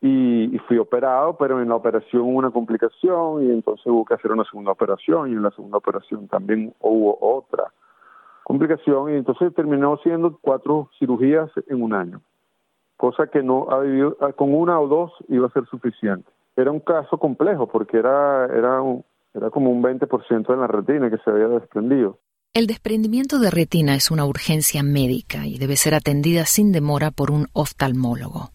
y, 0.00 0.58
fui 0.66 0.78
operado, 0.78 1.36
pero 1.36 1.62
en 1.62 1.68
la 1.68 1.76
operación 1.76 2.22
hubo 2.22 2.38
una 2.38 2.50
complicación 2.50 3.44
y 3.44 3.52
entonces 3.52 3.86
hubo 3.86 4.04
que 4.04 4.14
hacer 4.14 4.32
una 4.32 4.44
segunda 4.44 4.72
operación 4.72 5.30
y 5.30 5.32
en 5.32 5.42
la 5.42 5.50
segunda 5.52 5.78
operación 5.78 6.26
también 6.28 6.74
hubo 6.80 7.16
otra 7.20 7.72
complicación 8.52 9.10
y 9.10 9.16
entonces 9.16 9.54
terminó 9.54 9.96
siendo 10.02 10.38
cuatro 10.40 10.90
cirugías 10.98 11.50
en 11.68 11.82
un 11.82 11.94
año, 11.94 12.20
cosa 12.98 13.26
que 13.26 13.42
no 13.42 13.70
ha 13.70 13.80
vivido, 13.80 14.16
ah, 14.20 14.32
con 14.32 14.52
una 14.54 14.78
o 14.78 14.86
dos 14.88 15.10
iba 15.28 15.46
a 15.46 15.52
ser 15.52 15.64
suficiente. 15.66 16.30
Era 16.54 16.70
un 16.70 16.80
caso 16.80 17.16
complejo 17.16 17.66
porque 17.66 17.96
era, 17.96 18.44
era, 18.44 18.82
era 19.32 19.50
como 19.50 19.70
un 19.70 19.82
20% 19.82 20.46
de 20.46 20.56
la 20.56 20.66
retina 20.66 21.08
que 21.08 21.16
se 21.24 21.30
había 21.30 21.48
desprendido. 21.48 22.18
El 22.52 22.66
desprendimiento 22.66 23.38
de 23.38 23.50
retina 23.50 23.94
es 23.94 24.10
una 24.10 24.26
urgencia 24.26 24.82
médica 24.82 25.46
y 25.46 25.56
debe 25.56 25.76
ser 25.76 25.94
atendida 25.94 26.44
sin 26.44 26.72
demora 26.72 27.10
por 27.10 27.30
un 27.30 27.46
oftalmólogo. 27.54 28.50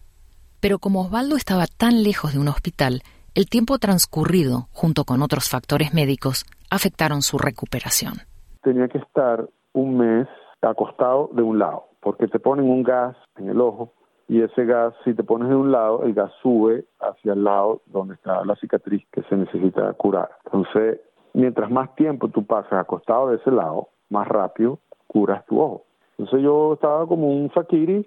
Pero 0.60 0.78
como 0.78 1.02
Osvaldo 1.02 1.34
estaba 1.34 1.66
tan 1.66 2.04
lejos 2.04 2.34
de 2.34 2.38
un 2.38 2.46
hospital, 2.46 3.02
el 3.34 3.46
tiempo 3.46 3.78
transcurrido, 3.78 4.68
junto 4.70 5.04
con 5.04 5.22
otros 5.22 5.48
factores 5.48 5.92
médicos, 5.92 6.44
afectaron 6.70 7.22
su 7.22 7.36
recuperación. 7.38 8.14
Tenía 8.62 8.86
que 8.86 8.98
estar 8.98 9.48
un 9.72 9.98
mes 9.98 10.28
acostado 10.62 11.30
de 11.32 11.42
un 11.42 11.58
lado, 11.58 11.84
porque 12.00 12.26
te 12.28 12.38
ponen 12.38 12.68
un 12.68 12.82
gas 12.82 13.16
en 13.36 13.48
el 13.48 13.60
ojo 13.60 13.92
y 14.28 14.42
ese 14.42 14.66
gas, 14.66 14.94
si 15.04 15.14
te 15.14 15.24
pones 15.24 15.48
de 15.48 15.54
un 15.54 15.72
lado, 15.72 16.02
el 16.02 16.12
gas 16.12 16.30
sube 16.42 16.84
hacia 17.00 17.32
el 17.32 17.44
lado 17.44 17.80
donde 17.86 18.14
está 18.14 18.44
la 18.44 18.56
cicatriz 18.56 19.02
que 19.10 19.22
se 19.22 19.36
necesita 19.36 19.92
curar. 19.94 20.28
Entonces, 20.46 21.00
mientras 21.32 21.70
más 21.70 21.94
tiempo 21.94 22.28
tú 22.28 22.44
pasas 22.44 22.74
acostado 22.74 23.30
de 23.30 23.36
ese 23.36 23.50
lado, 23.50 23.88
más 24.10 24.28
rápido 24.28 24.80
curas 25.06 25.44
tu 25.46 25.60
ojo. 25.60 25.84
Entonces 26.18 26.42
yo 26.42 26.74
estaba 26.74 27.06
como 27.06 27.28
un 27.28 27.48
fakiri, 27.50 28.06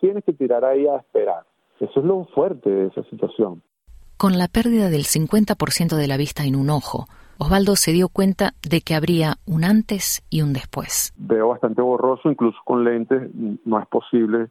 tienes 0.00 0.24
que 0.24 0.34
tirar 0.34 0.64
ahí 0.64 0.86
a 0.86 0.96
esperar. 0.96 1.44
Eso 1.80 2.00
es 2.00 2.06
lo 2.06 2.24
fuerte 2.26 2.68
de 2.68 2.86
esa 2.88 3.02
situación. 3.04 3.62
Con 4.16 4.38
la 4.38 4.48
pérdida 4.48 4.90
del 4.90 5.04
50% 5.04 5.96
de 5.96 6.06
la 6.06 6.16
vista 6.16 6.44
en 6.44 6.56
un 6.56 6.70
ojo, 6.70 7.06
Osvaldo 7.38 7.76
se 7.76 7.92
dio 7.92 8.08
cuenta 8.08 8.52
de 8.68 8.80
que 8.80 8.94
habría 8.94 9.34
un 9.46 9.64
antes 9.64 10.22
y 10.30 10.42
un 10.42 10.52
después. 10.52 11.12
Veo 11.16 11.48
bastante 11.48 11.82
borroso, 11.82 12.30
incluso 12.30 12.58
con 12.64 12.84
lentes, 12.84 13.30
no 13.64 13.78
es 13.80 13.86
posible 13.86 14.48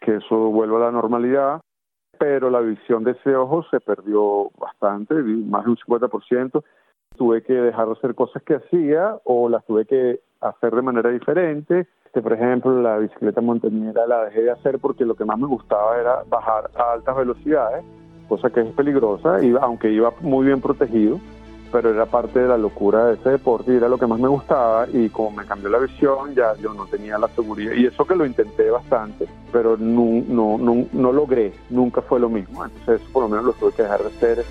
que 0.00 0.16
eso 0.16 0.36
vuelva 0.50 0.78
a 0.78 0.86
la 0.86 0.92
normalidad, 0.92 1.60
pero 2.18 2.50
la 2.50 2.60
visión 2.60 3.04
de 3.04 3.12
ese 3.12 3.34
ojo 3.34 3.64
se 3.70 3.80
perdió 3.80 4.50
bastante, 4.58 5.14
más 5.14 5.64
de 5.64 5.70
un 5.70 5.76
50% 5.76 6.62
tuve 7.16 7.42
que 7.42 7.54
dejar 7.54 7.86
de 7.86 7.92
hacer 7.92 8.14
cosas 8.14 8.42
que 8.42 8.56
hacía 8.56 9.16
o 9.24 9.48
las 9.48 9.64
tuve 9.64 9.86
que 9.86 10.20
hacer 10.40 10.74
de 10.74 10.82
manera 10.82 11.10
diferente. 11.10 11.86
Este, 12.04 12.22
por 12.22 12.32
ejemplo, 12.32 12.80
la 12.80 12.98
bicicleta 12.98 13.40
montañera 13.40 14.06
la 14.06 14.24
dejé 14.24 14.42
de 14.42 14.50
hacer 14.50 14.78
porque 14.78 15.04
lo 15.04 15.14
que 15.14 15.24
más 15.24 15.38
me 15.38 15.46
gustaba 15.46 15.98
era 15.98 16.22
bajar 16.28 16.70
a 16.76 16.92
altas 16.92 17.16
velocidades, 17.16 17.84
cosa 18.28 18.50
que 18.50 18.60
es 18.60 18.74
peligrosa, 18.74 19.42
y 19.42 19.54
aunque 19.60 19.90
iba 19.90 20.12
muy 20.20 20.46
bien 20.46 20.60
protegido, 20.60 21.18
pero 21.72 21.90
era 21.90 22.06
parte 22.06 22.40
de 22.40 22.48
la 22.48 22.56
locura 22.56 23.06
de 23.06 23.14
ese 23.14 23.30
deporte 23.30 23.72
y 23.72 23.76
era 23.76 23.88
lo 23.88 23.98
que 23.98 24.06
más 24.06 24.18
me 24.18 24.28
gustaba 24.28 24.86
y 24.92 25.08
como 25.08 25.30
me 25.30 25.44
cambió 25.44 25.68
la 25.68 25.78
visión 25.78 26.34
ya 26.34 26.54
yo 26.56 26.74
no 26.74 26.86
tenía 26.86 27.18
la 27.18 27.28
seguridad 27.28 27.72
y 27.72 27.86
eso 27.86 28.04
que 28.04 28.14
lo 28.14 28.26
intenté 28.26 28.70
bastante 28.70 29.26
pero 29.52 29.76
no, 29.76 30.22
no, 30.28 30.58
no, 30.58 30.86
no 30.92 31.12
logré, 31.12 31.52
nunca 31.70 32.02
fue 32.02 32.20
lo 32.20 32.28
mismo, 32.28 32.64
entonces 32.64 33.00
eso 33.00 33.12
por 33.12 33.22
lo 33.22 33.28
menos 33.28 33.46
lo 33.46 33.52
tuve 33.54 33.72
que 33.72 33.82
dejar 33.82 34.00
de 34.00 34.08
hacer. 34.08 34.44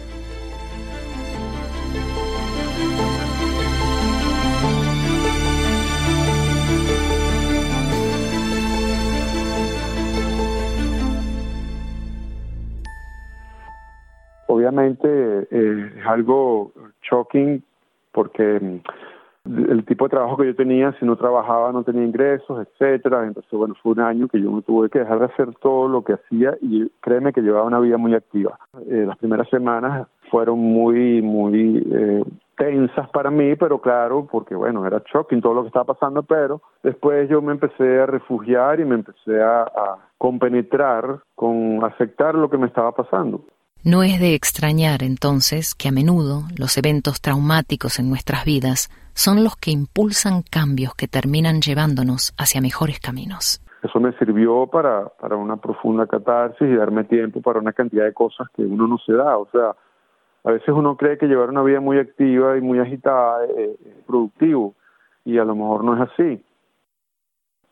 Obviamente 14.48 15.08
eh, 15.52 15.92
es 16.00 16.06
algo 16.08 16.72
shocking 17.10 17.64
porque 18.12 18.60
mm, 18.60 18.80
el 19.46 19.86
tipo 19.86 20.06
de 20.06 20.10
trabajo 20.10 20.38
que 20.38 20.48
yo 20.48 20.56
tenía, 20.56 20.92
si 21.00 21.06
no 21.06 21.16
trabajaba 21.16 21.72
no 21.72 21.84
tenía 21.84 22.04
ingresos, 22.04 22.68
etcétera. 22.68 23.26
Entonces, 23.26 23.52
bueno, 23.52 23.76
fue 23.82 23.92
un 23.92 24.00
año 24.00 24.28
que 24.28 24.42
yo 24.42 24.52
me 24.52 24.62
tuve 24.64 24.90
que 24.90 25.00
dejar 25.00 25.20
de 25.20 25.26
hacer 25.26 25.54
todo 25.62 25.88
lo 25.88 26.04
que 26.04 26.14
hacía 26.14 26.58
y 26.62 26.90
créeme 27.02 27.34
que 27.34 27.42
llevaba 27.42 27.68
una 27.68 27.80
vida 27.80 27.98
muy 27.98 28.16
activa. 28.16 28.58
Eh, 28.90 29.04
las 29.06 29.18
primeras 29.18 29.48
semanas 29.50 30.08
fueron 30.32 30.60
muy, 30.60 31.22
muy 31.22 31.88
eh, 31.92 32.24
tensas 32.58 33.08
para 33.10 33.30
mí, 33.30 33.56
pero 33.56 33.80
claro, 33.80 34.28
porque 34.32 34.56
bueno, 34.56 34.86
era 34.86 35.04
shocking 35.06 35.42
todo 35.42 35.54
lo 35.54 35.62
que 35.62 35.68
estaba 35.68 35.94
pasando, 35.94 36.24
pero 36.24 36.62
después 36.82 37.30
yo 37.30 37.42
me 37.42 37.52
empecé 37.52 38.00
a 38.00 38.08
refugiar 38.08 38.80
y 38.80 38.86
me 38.86 38.96
empecé 38.96 39.42
a, 39.42 39.64
a 39.64 39.98
compenetrar 40.18 41.20
con 41.36 41.84
aceptar 41.84 42.34
lo 42.34 42.50
que 42.50 42.58
me 42.58 42.68
estaba 42.68 42.94
pasando. 42.94 43.42
No 43.88 44.02
es 44.02 44.20
de 44.20 44.34
extrañar 44.34 45.04
entonces 45.04 45.76
que 45.76 45.90
a 45.90 45.92
menudo 45.92 46.42
los 46.58 46.76
eventos 46.76 47.22
traumáticos 47.22 48.00
en 48.00 48.10
nuestras 48.10 48.44
vidas 48.44 48.90
son 49.14 49.44
los 49.44 49.56
que 49.58 49.70
impulsan 49.70 50.42
cambios 50.42 50.96
que 50.96 51.08
terminan 51.08 51.62
llevándonos 51.62 52.34
hacia 52.36 52.62
mejores 52.62 53.00
caminos. 53.00 53.62
Eso 53.84 54.00
me 54.00 54.12
sirvió 54.14 54.66
para, 54.66 55.10
para 55.22 55.36
una 55.36 55.58
profunda 55.58 56.08
catarsis 56.08 56.68
y 56.68 56.74
darme 56.74 57.04
tiempo 57.04 57.44
para 57.44 57.60
una 57.60 57.74
cantidad 57.74 58.06
de 58.06 58.14
cosas 58.14 58.48
que 58.56 58.64
uno 58.64 58.88
no 58.88 58.98
se 58.98 59.14
da. 59.14 59.38
O 59.38 59.48
sea, 59.52 59.76
a 60.46 60.52
veces 60.52 60.70
uno 60.70 60.98
cree 60.98 61.20
que 61.20 61.28
llevar 61.28 61.52
una 61.52 61.62
vida 61.62 61.80
muy 61.80 62.00
activa 62.00 62.58
y 62.58 62.62
muy 62.62 62.80
agitada 62.80 63.46
es, 63.46 63.78
productivo 64.08 64.74
y 65.26 65.38
a 65.38 65.46
lo 65.46 65.56
mejor 65.56 65.84
no 65.84 65.94
es 65.94 66.10
así. 66.10 66.44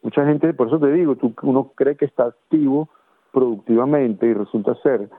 Mucha 0.03 0.23
gente, 0.27 0.53
por 0.53 0.67
eso 0.67 0.77
te 0.77 0.91
digo, 0.91 1.15
tú, 1.15 1.33
uno 1.41 1.71
cree 1.73 1.97
que 1.97 2.05
está 2.05 2.25
activo 2.25 2.87
productivamente 3.31 4.27
y 4.27 4.35
resulta 4.35 4.75
ser 4.83 5.09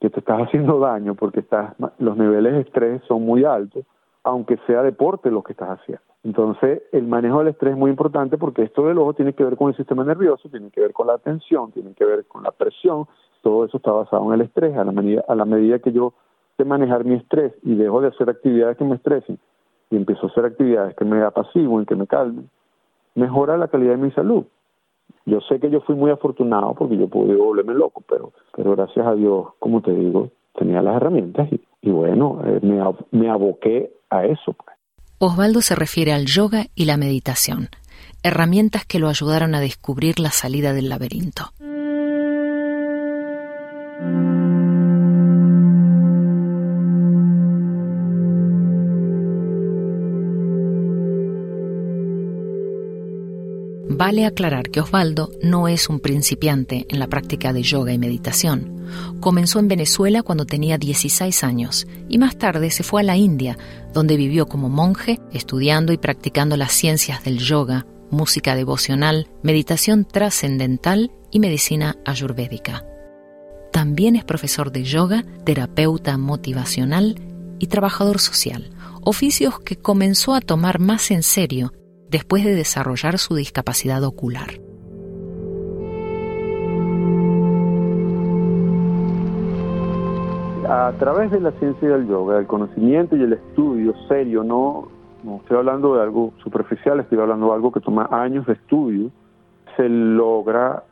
que 0.00 0.10
te 0.10 0.20
estás 0.20 0.42
haciendo 0.42 0.78
daño 0.80 1.14
porque 1.14 1.40
estás, 1.40 1.74
los 1.98 2.16
niveles 2.16 2.54
de 2.54 2.60
estrés 2.60 3.02
son 3.08 3.24
muy 3.24 3.44
altos, 3.44 3.84
aunque 4.24 4.58
sea 4.66 4.82
deporte 4.82 5.30
lo 5.30 5.42
que 5.42 5.52
estás 5.52 5.78
haciendo. 5.78 6.02
Entonces, 6.24 6.82
el 6.90 7.06
manejo 7.06 7.38
del 7.38 7.48
estrés 7.48 7.74
es 7.74 7.78
muy 7.78 7.90
importante 7.90 8.36
porque 8.36 8.64
esto 8.64 8.86
del 8.86 8.98
ojo 8.98 9.14
tiene 9.14 9.32
que 9.32 9.44
ver 9.44 9.56
con 9.56 9.68
el 9.68 9.76
sistema 9.76 10.02
nervioso, 10.02 10.48
tiene 10.48 10.70
que 10.70 10.80
ver 10.80 10.92
con 10.92 11.06
la 11.06 11.18
tensión, 11.18 11.70
tiene 11.70 11.94
que 11.94 12.04
ver 12.04 12.26
con 12.26 12.42
la 12.42 12.50
presión, 12.50 13.06
todo 13.42 13.64
eso 13.64 13.76
está 13.76 13.92
basado 13.92 14.26
en 14.26 14.40
el 14.40 14.40
estrés. 14.46 14.76
A 14.76 14.82
la 14.82 14.90
medida, 14.90 15.24
a 15.28 15.36
la 15.36 15.44
medida 15.44 15.78
que 15.78 15.92
yo 15.92 16.14
sé 16.56 16.64
manejar 16.64 17.04
mi 17.04 17.14
estrés 17.14 17.52
y 17.62 17.76
dejo 17.76 18.00
de 18.00 18.08
hacer 18.08 18.28
actividades 18.28 18.76
que 18.76 18.84
me 18.84 18.96
estresen 18.96 19.38
y 19.90 19.96
empiezo 19.96 20.26
a 20.26 20.30
hacer 20.30 20.44
actividades 20.46 20.96
que 20.96 21.04
me 21.04 21.22
apaciguen, 21.22 21.86
que 21.86 21.94
me 21.94 22.08
calmen, 22.08 22.50
mejora 23.14 23.56
la 23.56 23.68
calidad 23.68 23.92
de 23.92 23.98
mi 23.98 24.10
salud. 24.10 24.46
Yo 25.26 25.40
sé 25.40 25.58
que 25.58 25.68
yo 25.70 25.80
fui 25.80 25.96
muy 25.96 26.12
afortunado 26.12 26.74
porque 26.74 26.96
yo 26.96 27.08
pude 27.08 27.34
volverme 27.34 27.74
loco, 27.74 28.02
pero, 28.08 28.32
pero 28.54 28.76
gracias 28.76 29.04
a 29.04 29.14
Dios, 29.14 29.48
como 29.58 29.82
te 29.82 29.92
digo, 29.92 30.30
tenía 30.56 30.80
las 30.82 30.96
herramientas 30.96 31.48
y, 31.82 31.90
bueno, 31.90 32.40
eh, 32.44 32.60
me, 33.10 33.28
aboqué 33.28 33.92
a 34.08 34.24
eso. 34.24 34.52
Pues. 34.52 34.76
Osvaldo 35.18 35.62
se 35.62 35.74
refiere 35.74 36.12
al 36.12 36.26
yoga 36.26 36.66
y 36.76 36.84
la 36.84 36.96
meditación, 36.96 37.68
herramientas 38.22 38.84
que 38.86 39.00
lo 39.00 39.08
ayudaron 39.08 39.56
a 39.56 39.60
descubrir 39.60 40.20
la 40.20 40.30
salida 40.30 40.72
del 40.72 40.88
laberinto. 40.88 41.50
Vale 53.96 54.26
aclarar 54.26 54.68
que 54.68 54.80
Osvaldo 54.80 55.30
no 55.42 55.68
es 55.68 55.88
un 55.88 56.00
principiante 56.00 56.84
en 56.90 56.98
la 56.98 57.06
práctica 57.06 57.54
de 57.54 57.62
yoga 57.62 57.94
y 57.94 57.98
meditación. 57.98 58.84
Comenzó 59.20 59.58
en 59.58 59.68
Venezuela 59.68 60.22
cuando 60.22 60.44
tenía 60.44 60.76
16 60.76 61.42
años 61.42 61.86
y 62.06 62.18
más 62.18 62.36
tarde 62.36 62.70
se 62.70 62.82
fue 62.82 63.00
a 63.00 63.04
la 63.04 63.16
India, 63.16 63.56
donde 63.94 64.18
vivió 64.18 64.48
como 64.48 64.68
monje, 64.68 65.18
estudiando 65.32 65.94
y 65.94 65.96
practicando 65.96 66.58
las 66.58 66.72
ciencias 66.72 67.24
del 67.24 67.38
yoga, 67.38 67.86
música 68.10 68.54
devocional, 68.54 69.28
meditación 69.42 70.04
trascendental 70.04 71.10
y 71.30 71.40
medicina 71.40 71.96
ayurvédica. 72.04 72.84
También 73.72 74.14
es 74.14 74.24
profesor 74.24 74.72
de 74.72 74.84
yoga, 74.84 75.24
terapeuta 75.46 76.18
motivacional 76.18 77.18
y 77.58 77.68
trabajador 77.68 78.18
social, 78.18 78.68
oficios 79.00 79.58
que 79.58 79.76
comenzó 79.76 80.34
a 80.34 80.42
tomar 80.42 80.80
más 80.80 81.10
en 81.10 81.22
serio 81.22 81.72
después 82.16 82.46
de 82.46 82.54
desarrollar 82.54 83.18
su 83.18 83.34
discapacidad 83.34 84.02
ocular. 84.02 84.48
A 90.66 90.92
través 90.98 91.30
de 91.30 91.40
la 91.40 91.50
ciencia 91.58 91.90
del 91.90 92.08
yoga, 92.08 92.38
el 92.38 92.46
conocimiento 92.46 93.16
y 93.16 93.22
el 93.22 93.34
estudio 93.34 93.92
serio, 94.08 94.42
no, 94.42 94.88
no 95.24 95.36
estoy 95.36 95.58
hablando 95.58 95.94
de 95.94 96.04
algo 96.04 96.32
superficial, 96.42 97.00
estoy 97.00 97.18
hablando 97.18 97.48
de 97.48 97.52
algo 97.52 97.70
que 97.70 97.80
toma 97.80 98.08
años 98.10 98.46
de 98.46 98.54
estudio, 98.54 99.10
se 99.76 99.86
logra 99.86 100.84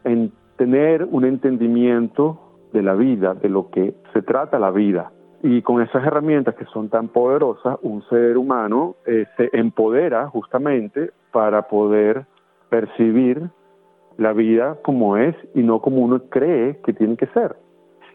tener 0.57 1.05
un 1.11 1.25
entendimiento 1.25 2.39
de 2.75 2.83
la 2.83 2.93
vida, 2.93 3.33
de 3.33 3.49
lo 3.49 3.71
que 3.71 3.95
se 4.13 4.21
trata 4.21 4.59
la 4.59 4.71
vida. 4.71 5.11
Y 5.47 5.61
con 5.61 5.83
esas 5.83 6.03
herramientas 6.07 6.55
que 6.55 6.65
son 6.65 6.89
tan 6.89 7.09
poderosas, 7.09 7.77
un 7.83 8.03
ser 8.09 8.39
humano 8.39 8.97
eh, 9.05 9.27
se 9.37 9.51
empodera 9.53 10.27
justamente 10.31 11.11
para 11.33 11.69
poder 11.69 12.25
percibir 12.71 13.51
la 14.17 14.33
vida 14.33 14.79
como 14.83 15.19
es 15.19 15.37
y 15.55 15.63
no 15.63 15.83
como 15.83 15.99
uno 15.99 16.19
cree 16.31 16.81
que 16.83 16.95
tiene 16.95 17.19
que 17.19 17.27
ser. 17.27 17.57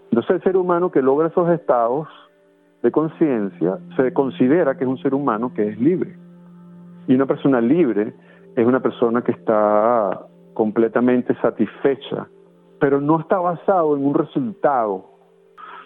Entonces 0.06 0.38
el 0.38 0.42
ser 0.42 0.58
humano 0.58 0.90
que 0.90 1.04
logra 1.04 1.28
esos 1.28 1.48
estados 1.52 2.08
de 2.82 2.90
conciencia 2.90 3.78
se 3.96 4.12
considera 4.12 4.76
que 4.76 4.86
es 4.86 4.90
un 4.90 4.98
ser 4.98 5.14
humano 5.14 5.54
que 5.54 5.68
es 5.68 5.80
libre. 5.80 6.18
Y 7.06 7.14
una 7.14 7.28
persona 7.28 7.62
libre 7.62 8.12
es 8.56 8.66
una 8.66 8.80
persona 8.80 9.22
que 9.22 9.34
está 9.34 10.26
completamente 10.56 11.36
satisfecha, 11.44 12.28
pero 12.80 13.00
no 13.00 13.20
está 13.20 13.38
basado 13.38 13.96
en 13.96 14.04
un 14.04 14.16
resultado 14.16 15.09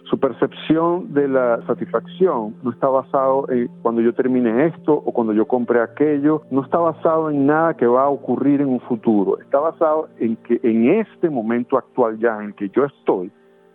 Su 0.10 0.20
percepción 0.20 1.14
de 1.14 1.28
la 1.28 1.66
satisfacción 1.66 2.56
no 2.62 2.72
está 2.72 2.88
basado 2.88 3.50
en 3.50 3.68
cuando 3.82 4.02
yo 4.02 4.14
termine 4.14 4.68
esto 4.68 4.94
o 4.94 5.12
cuando 5.14 5.34
yo 5.34 5.48
compre 5.48 5.82
aquello, 5.82 6.42
no 6.52 6.64
está 6.64 6.78
basado 6.78 7.30
en 7.30 7.46
nada 7.46 7.76
que 7.76 7.86
va 7.86 8.04
a 8.04 8.10
ocurrir 8.10 8.62
en 8.62 8.68
un 8.68 8.82
futuro, 8.82 9.40
está 9.40 9.60
basado 9.60 10.10
en 10.20 10.36
que 10.38 10.60
en 10.64 11.00
este 11.00 11.30
momento 11.30 11.78
actual 11.78 12.20
ya 12.20 12.44
en 12.44 12.54
que 12.54 12.70
yo 12.70 12.86
estoy, 12.86 13.32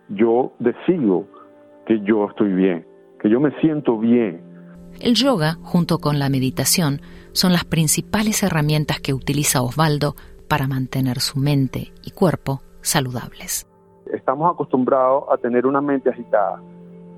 yo 0.09 0.53
decido 0.59 1.25
que 1.85 1.99
yo 2.01 2.25
estoy 2.29 2.53
bien, 2.53 2.85
que 3.19 3.29
yo 3.29 3.39
me 3.39 3.51
siento 3.59 3.97
bien. 3.97 4.41
El 5.01 5.15
yoga, 5.15 5.55
junto 5.61 5.97
con 5.97 6.19
la 6.19 6.29
meditación, 6.29 7.01
son 7.31 7.53
las 7.53 7.65
principales 7.65 8.43
herramientas 8.43 8.99
que 8.99 9.13
utiliza 9.13 9.61
Osvaldo 9.61 10.15
para 10.47 10.67
mantener 10.67 11.19
su 11.19 11.39
mente 11.39 11.91
y 12.03 12.11
cuerpo 12.11 12.61
saludables. 12.81 13.68
Estamos 14.09 14.51
acostumbrados 14.51 15.23
a 15.31 15.37
tener 15.37 15.65
una 15.65 15.81
mente 15.81 16.09
agitada, 16.09 16.61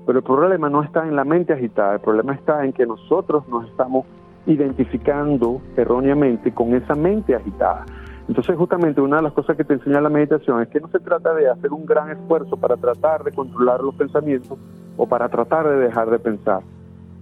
pero 0.06 0.18
el 0.18 0.24
problema 0.24 0.68
no 0.68 0.82
está 0.82 1.06
en 1.06 1.16
la 1.16 1.24
mente 1.24 1.52
agitada, 1.52 1.94
el 1.94 2.00
problema 2.00 2.34
está 2.34 2.64
en 2.64 2.72
que 2.72 2.86
nosotros 2.86 3.46
nos 3.48 3.68
estamos 3.68 4.04
identificando 4.46 5.60
erróneamente 5.76 6.52
con 6.52 6.74
esa 6.74 6.94
mente 6.94 7.34
agitada. 7.34 7.86
Entonces 8.28 8.56
justamente 8.56 9.00
una 9.00 9.16
de 9.16 9.22
las 9.22 9.32
cosas 9.32 9.56
que 9.56 9.64
te 9.64 9.74
enseña 9.74 10.00
la 10.00 10.08
meditación 10.08 10.62
es 10.62 10.68
que 10.68 10.80
no 10.80 10.88
se 10.88 11.00
trata 11.00 11.34
de 11.34 11.48
hacer 11.48 11.72
un 11.72 11.84
gran 11.84 12.10
esfuerzo 12.10 12.56
para 12.56 12.76
tratar 12.76 13.24
de 13.24 13.32
controlar 13.32 13.80
los 13.80 13.94
pensamientos 13.94 14.58
o 14.96 15.06
para 15.06 15.28
tratar 15.28 15.68
de 15.68 15.76
dejar 15.76 16.10
de 16.10 16.18
pensar. 16.18 16.62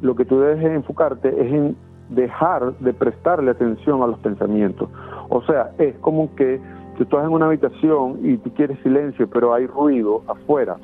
Lo 0.02 0.14
que 0.14 0.24
tú 0.24 0.40
debes 0.40 0.64
enfocarte 0.64 1.28
es 1.28 1.52
en 1.52 1.76
dejar 2.10 2.76
de 2.78 2.92
prestarle 2.92 3.50
atención 3.50 4.02
a 4.02 4.06
los 4.06 4.18
pensamientos. 4.18 4.88
O 5.28 5.42
sea, 5.42 5.70
es 5.78 5.96
como 5.98 6.34
que 6.34 6.60
tú 7.00 7.04
estás 7.04 7.24
en 7.24 7.32
una 7.32 7.46
habitación 7.46 8.18
y 8.22 8.36
tú 8.36 8.52
quieres 8.52 8.78
silencio, 8.82 9.26
pero 9.30 9.54
hay 9.54 9.66
ruido 9.66 10.22
afuera. 10.28 10.76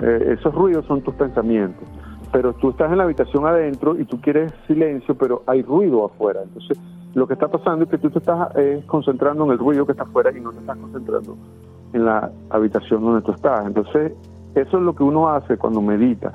Eh, 0.00 0.36
esos 0.38 0.54
ruidos 0.54 0.86
son 0.86 1.02
tus 1.02 1.14
pensamientos. 1.14 1.86
Pero 2.32 2.54
tú 2.54 2.70
estás 2.70 2.90
en 2.90 2.96
la 2.96 3.04
habitación 3.04 3.44
adentro 3.44 3.98
y 4.00 4.06
tú 4.06 4.18
quieres 4.18 4.50
silencio, 4.66 5.14
pero 5.14 5.42
hay 5.46 5.60
ruido 5.60 6.06
afuera. 6.06 6.40
Entonces, 6.42 6.78
lo 7.12 7.26
que 7.26 7.34
está 7.34 7.48
pasando 7.48 7.84
es 7.84 7.90
que 7.90 7.98
tú 7.98 8.08
te 8.08 8.20
estás 8.20 8.48
eh, 8.56 8.82
concentrando 8.86 9.44
en 9.44 9.50
el 9.50 9.58
ruido 9.58 9.84
que 9.84 9.92
está 9.92 10.04
afuera 10.04 10.30
y 10.34 10.40
no 10.40 10.52
te 10.52 10.60
estás 10.60 10.78
concentrando 10.78 11.36
en 11.92 12.04
la 12.06 12.30
habitación 12.48 13.02
donde 13.02 13.20
tú 13.20 13.32
estás. 13.32 13.66
Entonces, 13.66 14.14
eso 14.54 14.78
es 14.78 14.82
lo 14.82 14.94
que 14.94 15.02
uno 15.02 15.28
hace 15.28 15.58
cuando 15.58 15.82
medita. 15.82 16.32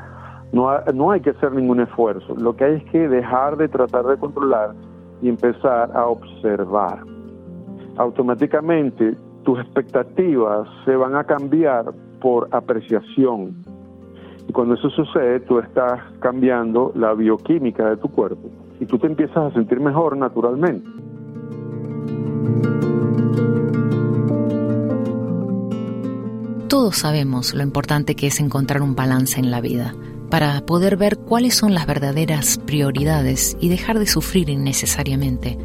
No, 0.52 0.70
no 0.94 1.10
hay 1.10 1.22
que 1.22 1.32
hacer 1.32 1.54
ningún 1.54 1.80
esfuerzo. 1.80 2.36
Lo 2.36 2.56
que 2.56 2.66
hay 2.66 2.76
es 2.76 2.84
que 2.92 3.10
dejar 3.10 3.58
de 3.58 3.68
tratar 3.68 4.06
de 4.06 4.18
controlar 4.18 4.76
y 5.24 5.30
empezar 5.30 5.90
a 5.96 6.06
observar. 6.06 7.17
Automáticamente 7.98 9.16
tus 9.44 9.60
expectativas 9.60 10.68
se 10.86 10.96
van 10.96 11.16
a 11.16 11.24
cambiar 11.24 11.86
por 12.22 12.48
apreciación. 12.52 13.56
Y 14.48 14.54
cuando 14.54 14.76
eso 14.76 14.90
sucede, 14.90 15.40
tú 15.42 15.60
estás 15.60 16.00
cambiando 16.20 16.92
la 16.96 17.14
bioquímica 17.14 17.90
de 17.90 17.98
tu 17.98 18.10
cuerpo 18.10 18.50
y 18.80 18.86
tú 18.86 18.98
te 18.98 19.08
empiezas 19.08 19.38
a 19.38 19.52
sentir 19.52 19.80
mejor 19.80 20.16
naturalmente. 20.16 20.88
Todos 26.68 26.98
sabemos 26.98 27.54
lo 27.54 27.64
importante 27.64 28.16
que 28.16 28.28
es 28.28 28.40
encontrar 28.40 28.82
un 28.82 28.96
balance 28.96 29.40
en 29.40 29.50
la 29.50 29.62
vida 29.62 29.96
para 30.30 30.62
poder 30.66 30.98
ver 30.98 31.18
cuáles 31.18 31.56
son 31.56 31.74
las 31.74 31.88
verdaderas 31.88 32.58
prioridades 32.60 33.58
y 33.60 33.70
dejar 33.70 33.98
de 33.98 34.06
sufrir 34.06 34.50
innecesariamente. 34.50 35.58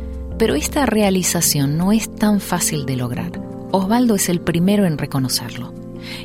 Pero 0.43 0.57
esta 0.57 0.87
realización 0.87 1.79
no 1.79 1.93
es 1.93 2.13
tan 2.17 2.41
fácil 2.41 2.85
de 2.85 2.97
lograr. 2.97 3.31
Osvaldo 3.71 4.17
es 4.17 4.29
el 4.29 4.41
primero 4.41 4.87
en 4.87 4.99
reconocerlo. 4.99 5.69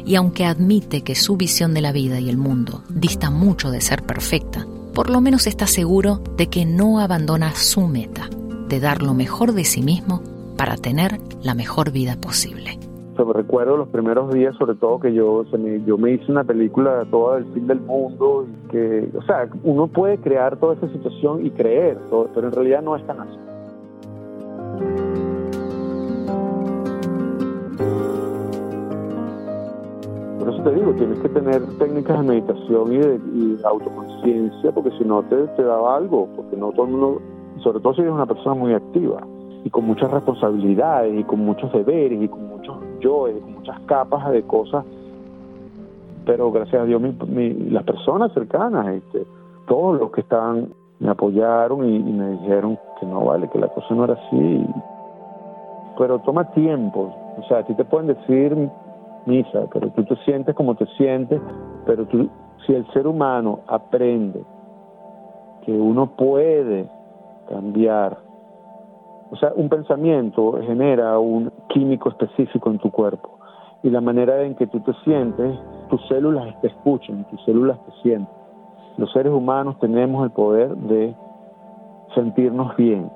Y 0.08 0.16
aunque 0.16 0.46
admite 0.46 1.04
que 1.04 1.14
su 1.14 1.38
visión 1.38 1.76
de 1.76 1.82
la 1.82 1.92
vida 1.92 2.20
y 2.20 2.28
el 2.28 2.36
mundo 2.36 2.82
dista 2.90 3.30
mucho 3.30 3.70
de 3.70 3.80
ser 3.80 4.02
perfecta, 4.02 4.66
por 4.96 5.12
lo 5.12 5.22
menos 5.22 5.46
está 5.46 5.68
seguro 5.68 6.20
de 6.36 6.48
que 6.48 6.66
no 6.66 6.98
abandona 6.98 7.52
su 7.52 7.82
meta, 7.82 8.28
de 8.68 8.80
dar 8.80 9.04
lo 9.04 9.14
mejor 9.14 9.54
de 9.54 9.66
sí 9.66 9.84
mismo 9.84 10.24
para 10.58 10.78
tener 10.78 11.20
la 11.44 11.54
mejor 11.54 11.92
vida 11.92 12.16
posible. 12.20 12.80
recuerdo 13.36 13.78
los 13.78 13.90
primeros 13.90 14.34
días, 14.34 14.56
sobre 14.58 14.74
todo 14.78 15.00
que 15.00 15.14
yo, 15.14 15.46
me, 15.60 15.84
yo 15.86 15.96
me 16.00 16.14
hice 16.14 16.32
una 16.32 16.44
película 16.44 17.06
toda 17.12 17.36
del 17.36 17.54
fin 17.54 17.68
del 17.68 17.82
mundo, 17.82 18.48
y 18.50 18.72
que, 18.72 19.12
o 19.16 19.22
sea, 19.22 19.48
uno 19.62 19.86
puede 19.86 20.18
crear 20.18 20.58
toda 20.58 20.74
esa 20.74 20.92
situación 20.92 21.46
y 21.46 21.52
creer, 21.52 22.00
pero 22.10 22.48
en 22.48 22.52
realidad 22.52 22.82
no 22.82 22.96
es 22.96 23.06
tan 23.06 23.20
así. 23.20 23.38
Te 30.68 30.76
digo, 30.76 30.92
tienes 30.94 31.20
que 31.20 31.30
tener 31.30 31.62
técnicas 31.78 32.20
de 32.20 32.28
meditación 32.28 32.92
y 32.92 32.98
de, 32.98 33.58
autoconciencia, 33.64 34.72
porque 34.74 34.92
si 34.98 35.06
no 35.06 35.24
te, 35.24 35.48
te 35.56 35.64
da 35.64 35.96
algo, 35.96 36.28
porque 36.36 36.58
no 36.58 36.74
todo 36.74 36.86
el 36.86 36.92
mundo, 36.92 37.22
sobre 37.64 37.80
todo 37.80 37.94
si 37.94 38.02
eres 38.02 38.14
una 38.14 38.26
persona 38.26 38.54
muy 38.56 38.74
activa 38.74 39.22
y 39.64 39.70
con 39.70 39.86
muchas 39.86 40.12
responsabilidades 40.12 41.18
y 41.18 41.24
con 41.24 41.40
muchos 41.40 41.72
deberes 41.72 42.22
y 42.22 42.28
con 42.28 42.50
muchos 42.50 42.76
yo 43.00 43.30
y 43.30 43.40
con 43.40 43.54
muchas 43.54 43.80
capas 43.82 44.30
de 44.30 44.44
cosas, 44.44 44.84
pero 46.26 46.52
gracias 46.52 46.82
a 46.82 46.86
Dios 46.86 47.02
las 47.72 47.84
personas 47.84 48.34
cercanas, 48.34 48.88
este, 48.88 49.26
todos 49.68 49.98
los 49.98 50.12
que 50.12 50.20
estaban 50.20 50.74
me 51.00 51.10
apoyaron 51.10 51.88
y, 51.88 52.00
me 52.00 52.32
dijeron 52.32 52.78
que 53.00 53.06
no 53.06 53.24
vale, 53.24 53.48
que 53.50 53.60
la 53.60 53.70
cosa 53.70 53.94
no 53.94 54.04
era 54.04 54.16
así. 54.16 54.66
Pero 55.98 56.20
toma 56.20 56.52
tiempo, 56.52 57.16
o 57.38 57.44
sea, 57.48 57.60
a 57.60 57.64
ti 57.64 57.74
te 57.76 57.86
pueden 57.86 58.08
decir 58.08 58.70
misa, 59.28 59.68
pero 59.72 59.90
tú 59.92 60.04
te 60.06 60.16
sientes 60.26 60.56
como 60.56 60.76
te 60.76 60.86
sientes, 60.98 61.42
pero 61.86 62.06
tú, 62.06 62.30
si 62.66 62.74
el 62.74 62.86
ser 62.94 63.08
humano 63.08 63.60
aprende 63.68 64.44
que 65.64 65.72
uno 65.72 66.08
puede 66.16 66.90
cambiar, 67.50 68.18
o 69.30 69.36
sea, 69.36 69.52
un 69.56 69.70
pensamiento 69.70 70.60
genera 70.66 71.20
un 71.20 71.52
químico 71.70 72.10
específico 72.10 72.72
en 72.72 72.80
tu 72.80 72.90
cuerpo 72.90 73.38
y 73.84 73.90
la 73.90 74.02
manera 74.02 74.44
en 74.44 74.56
que 74.56 74.68
tú 74.68 74.80
te 74.80 74.94
sientes, 75.04 75.60
tus 75.90 76.06
células 76.08 76.60
te 76.62 76.68
escuchan, 76.68 77.26
tus 77.26 77.44
células 77.46 77.78
te 77.86 77.92
sienten. 78.02 78.34
Los 78.98 79.12
seres 79.12 79.32
humanos 79.32 79.78
tenemos 79.80 80.24
el 80.24 80.32
poder 80.32 80.76
de 80.76 81.16
sentirnos 82.16 82.76
bien, 82.78 83.12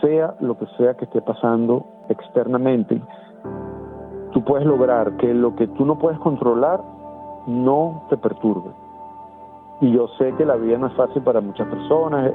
sea 0.00 0.34
lo 0.40 0.56
que 0.56 0.66
sea 0.76 0.94
que 0.94 1.06
esté 1.06 1.20
pasando 1.22 1.86
externamente. 2.08 3.00
Tú 4.34 4.42
puedes 4.42 4.66
lograr 4.66 5.16
que 5.16 5.32
lo 5.32 5.54
que 5.54 5.68
tú 5.68 5.86
no 5.86 5.96
puedes 5.96 6.18
controlar 6.18 6.82
no 7.46 8.02
te 8.10 8.16
perturbe. 8.16 8.70
Y 9.80 9.92
yo 9.92 10.08
sé 10.18 10.32
que 10.36 10.44
la 10.44 10.56
vida 10.56 10.76
no 10.76 10.88
es 10.88 10.92
fácil 10.94 11.22
para 11.22 11.40
muchas 11.40 11.68
personas, 11.68 12.32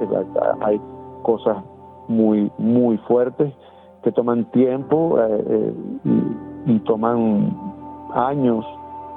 hay 0.61 0.81
cosas 1.21 1.57
muy, 2.07 2.51
muy 2.57 2.97
fuertes 2.99 3.53
que 4.01 4.11
toman 4.11 4.45
tiempo 4.45 5.19
eh, 5.19 5.45
eh, 5.45 5.73
y, 6.65 6.71
y 6.73 6.79
toman 6.79 7.55
años 8.13 8.65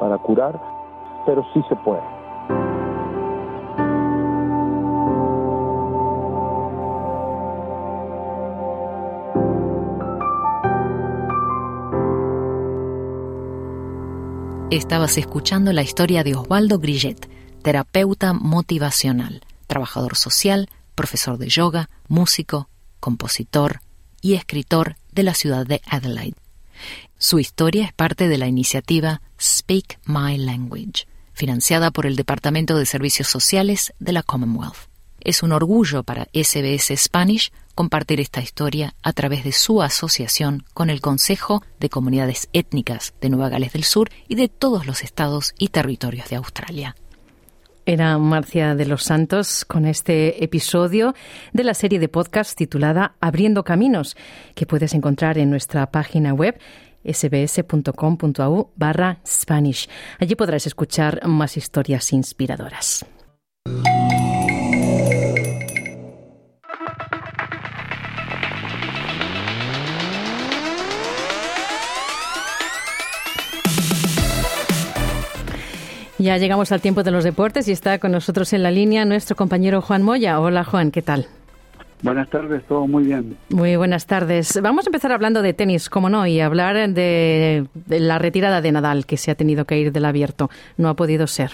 para 0.00 0.18
curar, 0.18 0.60
pero 1.24 1.44
sí 1.54 1.62
se 1.68 1.76
puede. 1.76 2.11
Estabas 14.72 15.18
escuchando 15.18 15.70
la 15.74 15.82
historia 15.82 16.24
de 16.24 16.34
Osvaldo 16.34 16.78
Grillet, 16.78 17.28
terapeuta 17.62 18.32
motivacional, 18.32 19.44
trabajador 19.66 20.16
social, 20.16 20.70
profesor 20.94 21.36
de 21.36 21.50
yoga, 21.50 21.90
músico, 22.08 22.70
compositor 22.98 23.82
y 24.22 24.32
escritor 24.32 24.96
de 25.12 25.24
la 25.24 25.34
ciudad 25.34 25.66
de 25.66 25.82
Adelaide. 25.84 26.38
Su 27.18 27.38
historia 27.38 27.84
es 27.84 27.92
parte 27.92 28.28
de 28.28 28.38
la 28.38 28.46
iniciativa 28.46 29.20
Speak 29.38 29.98
My 30.06 30.38
Language, 30.38 31.06
financiada 31.34 31.90
por 31.90 32.06
el 32.06 32.16
Departamento 32.16 32.74
de 32.78 32.86
Servicios 32.86 33.28
Sociales 33.28 33.92
de 33.98 34.12
la 34.12 34.22
Commonwealth. 34.22 34.91
Es 35.24 35.44
un 35.44 35.52
orgullo 35.52 36.02
para 36.02 36.26
SBS 36.32 36.96
Spanish 36.96 37.52
compartir 37.76 38.20
esta 38.20 38.40
historia 38.42 38.94
a 39.04 39.12
través 39.12 39.44
de 39.44 39.52
su 39.52 39.80
asociación 39.80 40.64
con 40.74 40.90
el 40.90 41.00
Consejo 41.00 41.62
de 41.78 41.88
Comunidades 41.88 42.48
Étnicas 42.52 43.14
de 43.20 43.30
Nueva 43.30 43.48
Gales 43.48 43.72
del 43.72 43.84
Sur 43.84 44.10
y 44.26 44.34
de 44.34 44.48
todos 44.48 44.84
los 44.84 45.04
estados 45.04 45.54
y 45.58 45.68
territorios 45.68 46.28
de 46.28 46.36
Australia. 46.36 46.96
Era 47.86 48.18
Marcia 48.18 48.74
de 48.74 48.84
los 48.84 49.04
Santos 49.04 49.64
con 49.64 49.86
este 49.86 50.42
episodio 50.42 51.14
de 51.52 51.64
la 51.64 51.74
serie 51.74 52.00
de 52.00 52.08
podcast 52.08 52.58
titulada 52.58 53.14
Abriendo 53.20 53.62
Caminos, 53.62 54.16
que 54.56 54.66
puedes 54.66 54.92
encontrar 54.92 55.38
en 55.38 55.50
nuestra 55.50 55.90
página 55.92 56.34
web 56.34 56.58
sbs.com.au 57.04 58.70
barra 58.74 59.20
Spanish. 59.24 59.88
Allí 60.18 60.34
podrás 60.34 60.66
escuchar 60.66 61.26
más 61.28 61.56
historias 61.56 62.12
inspiradoras. 62.12 63.06
Ya 76.22 76.38
llegamos 76.38 76.70
al 76.70 76.80
tiempo 76.80 77.02
de 77.02 77.10
los 77.10 77.24
deportes 77.24 77.66
y 77.66 77.72
está 77.72 77.98
con 77.98 78.12
nosotros 78.12 78.52
en 78.52 78.62
la 78.62 78.70
línea 78.70 79.04
nuestro 79.04 79.34
compañero 79.34 79.80
Juan 79.80 80.04
Moya. 80.04 80.38
Hola 80.38 80.62
Juan, 80.62 80.92
¿qué 80.92 81.02
tal? 81.02 81.26
Buenas 82.00 82.30
tardes, 82.30 82.62
todo 82.68 82.86
muy 82.86 83.02
bien. 83.02 83.36
Muy 83.50 83.74
buenas 83.74 84.06
tardes. 84.06 84.60
Vamos 84.62 84.86
a 84.86 84.90
empezar 84.90 85.10
hablando 85.10 85.42
de 85.42 85.52
tenis, 85.52 85.90
como 85.90 86.08
no, 86.08 86.24
y 86.24 86.38
hablar 86.38 86.76
de, 86.76 87.66
de, 87.74 88.00
la 88.00 88.20
retirada 88.20 88.60
de 88.60 88.70
Nadal, 88.70 89.04
que 89.04 89.16
se 89.16 89.32
ha 89.32 89.34
tenido 89.34 89.64
que 89.64 89.78
ir 89.78 89.90
del 89.90 90.04
abierto. 90.04 90.48
No 90.76 90.88
ha 90.88 90.94
podido 90.94 91.26
ser. 91.26 91.50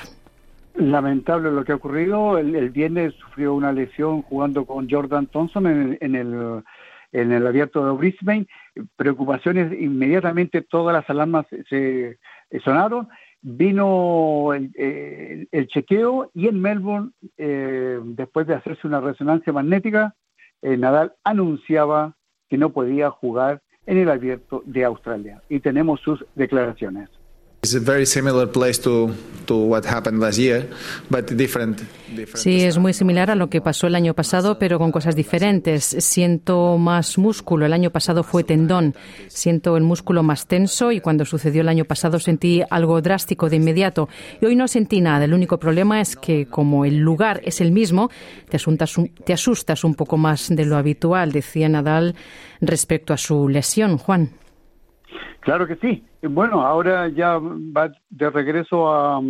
Lamentable 0.75 1.51
lo 1.51 1.65
que 1.65 1.73
ha 1.73 1.77
ocurrido. 1.77 2.37
El, 2.37 2.55
el 2.55 2.69
viernes 2.69 3.15
sufrió 3.15 3.55
una 3.55 3.73
lesión 3.73 4.21
jugando 4.21 4.67
con 4.67 4.87
Jordan 4.91 5.29
Thompson 5.29 5.67
en, 5.67 5.99
en, 6.03 6.15
el, 6.15 6.63
en 7.13 7.33
el 7.33 7.47
abierto 7.47 7.87
de 7.87 7.93
Brisbane. 7.93 8.47
Preocupaciones, 8.97 9.73
inmediatamente 9.81 10.61
todas 10.61 10.93
las 10.93 11.09
alarmas 11.09 11.47
se, 11.71 12.19
se 12.51 12.61
sonaron 12.61 13.09
vino 13.43 14.53
el, 14.55 14.71
el, 14.75 15.49
el, 15.53 15.69
chequeo 15.69 16.31
y 16.35 16.49
en 16.49 16.61
Melbourne, 16.61 17.11
eh, 17.37 18.01
después 18.03 18.47
de 18.47 18.55
hacerse 18.55 18.87
una 18.87 19.01
resonancia 19.01 19.53
magnética, 19.53 20.15
eh, 20.63 20.77
Nadal 20.77 21.15
anunciaba 21.25 22.17
que 22.49 22.59
no 22.59 22.71
podía 22.71 23.11
jugar 23.11 23.63
en 23.87 23.99
el 23.99 24.11
abierto 24.11 24.63
de 24.67 24.85
Australia. 24.85 25.43
Y 25.49 25.61
tenemos 25.61 26.01
sus 26.01 26.25
declaraciones. 26.35 27.09
Sí, 32.35 32.63
es 32.63 32.79
muy 32.79 32.93
similar 32.93 33.31
a 33.31 33.35
lo 33.35 33.51
que 33.51 33.61
pasó 33.61 33.89
el 33.89 33.97
año 33.97 34.15
pasado, 34.15 34.59
pero 34.59 34.79
con 34.79 34.93
cosas 34.93 35.17
diferentes. 35.17 35.85
Siento 35.85 36.79
más 36.79 37.19
músculo. 37.19 37.67
El 37.67 37.73
año 37.73 37.91
pasado 37.91 38.23
fue 38.23 38.45
tendón. 38.45 38.95
Siento 39.27 39.77
el 39.77 39.83
músculo 39.83 40.23
más 40.23 40.47
tenso 40.47 40.93
y 40.93 41.01
cuando 41.01 41.25
sucedió 41.25 41.63
el 41.63 41.69
año 41.69 41.85
pasado 41.85 42.21
sentí 42.21 42.63
algo 42.71 43.01
drástico 43.03 43.49
de 43.49 43.57
inmediato. 43.57 44.09
Y 44.41 44.47
hoy 44.47 44.55
no 44.55 44.69
sentí 44.69 45.01
nada. 45.01 45.25
El 45.25 45.35
único 45.35 45.59
problema 45.59 46.01
es 46.01 46.15
que 46.15 46.47
como 46.47 46.85
el 46.85 46.99
lugar 46.99 47.41
es 47.43 47.61
el 47.61 47.73
mismo, 47.73 48.11
te 48.49 48.57
asustas 48.57 48.97
un, 48.99 49.09
te 49.09 49.33
asustas 49.33 49.83
un 49.83 49.95
poco 49.95 50.17
más 50.17 50.49
de 50.55 50.65
lo 50.65 50.77
habitual, 50.77 51.33
decía 51.33 51.69
Nadal 51.69 52.15
respecto 52.61 53.13
a 53.13 53.17
su 53.17 53.49
lesión. 53.49 53.99
Juan. 53.99 54.31
Claro 55.41 55.67
que 55.67 55.77
sí. 55.77 56.05
Bueno, 56.23 56.67
ahora 56.67 57.09
ya 57.09 57.39
va 57.39 57.93
de 58.11 58.31
regreso 58.31 58.93
a, 58.93 59.21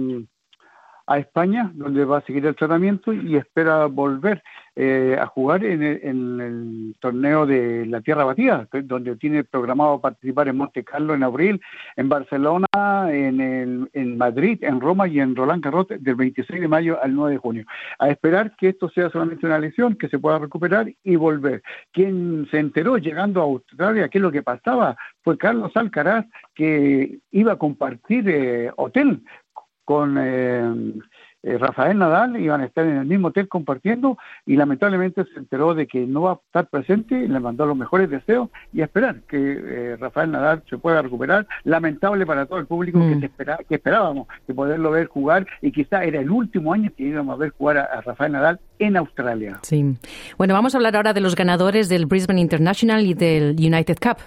a 1.06 1.18
España, 1.18 1.70
donde 1.74 2.04
va 2.04 2.18
a 2.18 2.22
seguir 2.22 2.46
el 2.46 2.56
tratamiento 2.56 3.12
y 3.12 3.36
espera 3.36 3.86
volver 3.86 4.42
eh, 4.80 5.16
a 5.20 5.26
jugar 5.26 5.64
en 5.64 5.82
el, 5.82 6.94
torneo 7.00 7.46
de 7.46 7.84
la 7.86 8.00
Tierra 8.00 8.22
Batida, 8.22 8.68
donde 8.84 9.16
tiene 9.16 9.42
programado 9.42 10.00
participar 10.00 10.46
en 10.46 10.56
Monte 10.56 10.84
Carlo 10.84 11.14
en 11.14 11.24
abril, 11.24 11.60
en 11.96 12.08
Barcelona, 12.08 12.68
en, 13.10 13.88
en 13.92 14.18
Madrid, 14.18 14.62
en 14.62 14.80
Roma 14.80 15.08
y 15.08 15.18
en 15.18 15.34
Roland 15.34 15.64
Garros 15.64 15.88
del 15.88 16.14
26 16.14 16.60
de 16.60 16.68
mayo 16.68 17.02
al 17.02 17.12
9 17.12 17.32
de 17.32 17.38
junio. 17.38 17.64
A 17.98 18.08
esperar 18.08 18.54
que 18.54 18.68
esto 18.68 18.88
sea 18.90 19.10
solamente 19.10 19.46
una 19.46 19.58
lesión, 19.58 19.96
que 19.96 20.08
se 20.08 20.20
pueda 20.20 20.38
recuperar 20.38 20.88
y 21.02 21.16
volver. 21.16 21.60
Quien 21.90 22.46
se 22.52 22.60
enteró 22.60 22.98
llegando 22.98 23.40
a 23.40 23.46
Australia 23.46 24.08
qué 24.08 24.18
es 24.18 24.22
lo 24.22 24.30
que 24.30 24.44
pasaba 24.44 24.96
fue 25.22 25.36
Carlos 25.36 25.72
Alcaraz, 25.74 26.24
que 26.54 27.18
iba 27.32 27.54
a 27.54 27.58
compartir 27.58 28.28
eh, 28.28 28.70
hotel 28.76 29.24
con 29.84 30.16
eh, 30.20 30.94
eh, 31.42 31.56
Rafael 31.56 31.98
Nadal, 31.98 32.40
iban 32.40 32.60
a 32.60 32.64
estar 32.64 32.84
en 32.84 32.96
el 32.96 33.06
mismo 33.06 33.28
hotel 33.28 33.48
compartiendo 33.48 34.18
y 34.44 34.56
lamentablemente 34.56 35.24
se 35.24 35.38
enteró 35.38 35.74
de 35.74 35.86
que 35.86 36.00
no 36.06 36.22
va 36.22 36.32
a 36.32 36.40
estar 36.46 36.66
presente 36.68 37.14
y 37.14 37.28
le 37.28 37.38
mandó 37.38 37.64
los 37.64 37.76
mejores 37.76 38.10
deseos 38.10 38.50
y 38.72 38.80
a 38.80 38.84
esperar 38.84 39.20
que 39.28 39.36
eh, 39.36 39.96
Rafael 39.96 40.32
Nadal 40.32 40.62
se 40.68 40.78
pueda 40.78 41.00
recuperar. 41.00 41.46
Lamentable 41.64 42.26
para 42.26 42.46
todo 42.46 42.58
el 42.58 42.66
público 42.66 42.98
mm. 42.98 43.20
que, 43.20 43.26
espera, 43.26 43.58
que 43.68 43.76
esperábamos 43.76 44.26
de 44.46 44.54
poderlo 44.54 44.90
ver 44.90 45.06
jugar 45.06 45.46
y 45.62 45.70
quizá 45.70 46.04
era 46.04 46.20
el 46.20 46.30
último 46.30 46.72
año 46.72 46.90
que 46.96 47.04
íbamos 47.04 47.34
a 47.34 47.38
ver 47.38 47.50
jugar 47.50 47.78
a, 47.78 47.84
a 47.84 48.00
Rafael 48.00 48.32
Nadal 48.32 48.60
en 48.78 48.96
Australia. 48.96 49.58
Sí. 49.62 49.96
Bueno, 50.36 50.54
vamos 50.54 50.74
a 50.74 50.78
hablar 50.78 50.96
ahora 50.96 51.12
de 51.12 51.20
los 51.20 51.36
ganadores 51.36 51.88
del 51.88 52.06
Brisbane 52.06 52.40
International 52.40 53.04
y 53.06 53.14
del 53.14 53.56
United 53.58 53.98
Cup. 54.00 54.18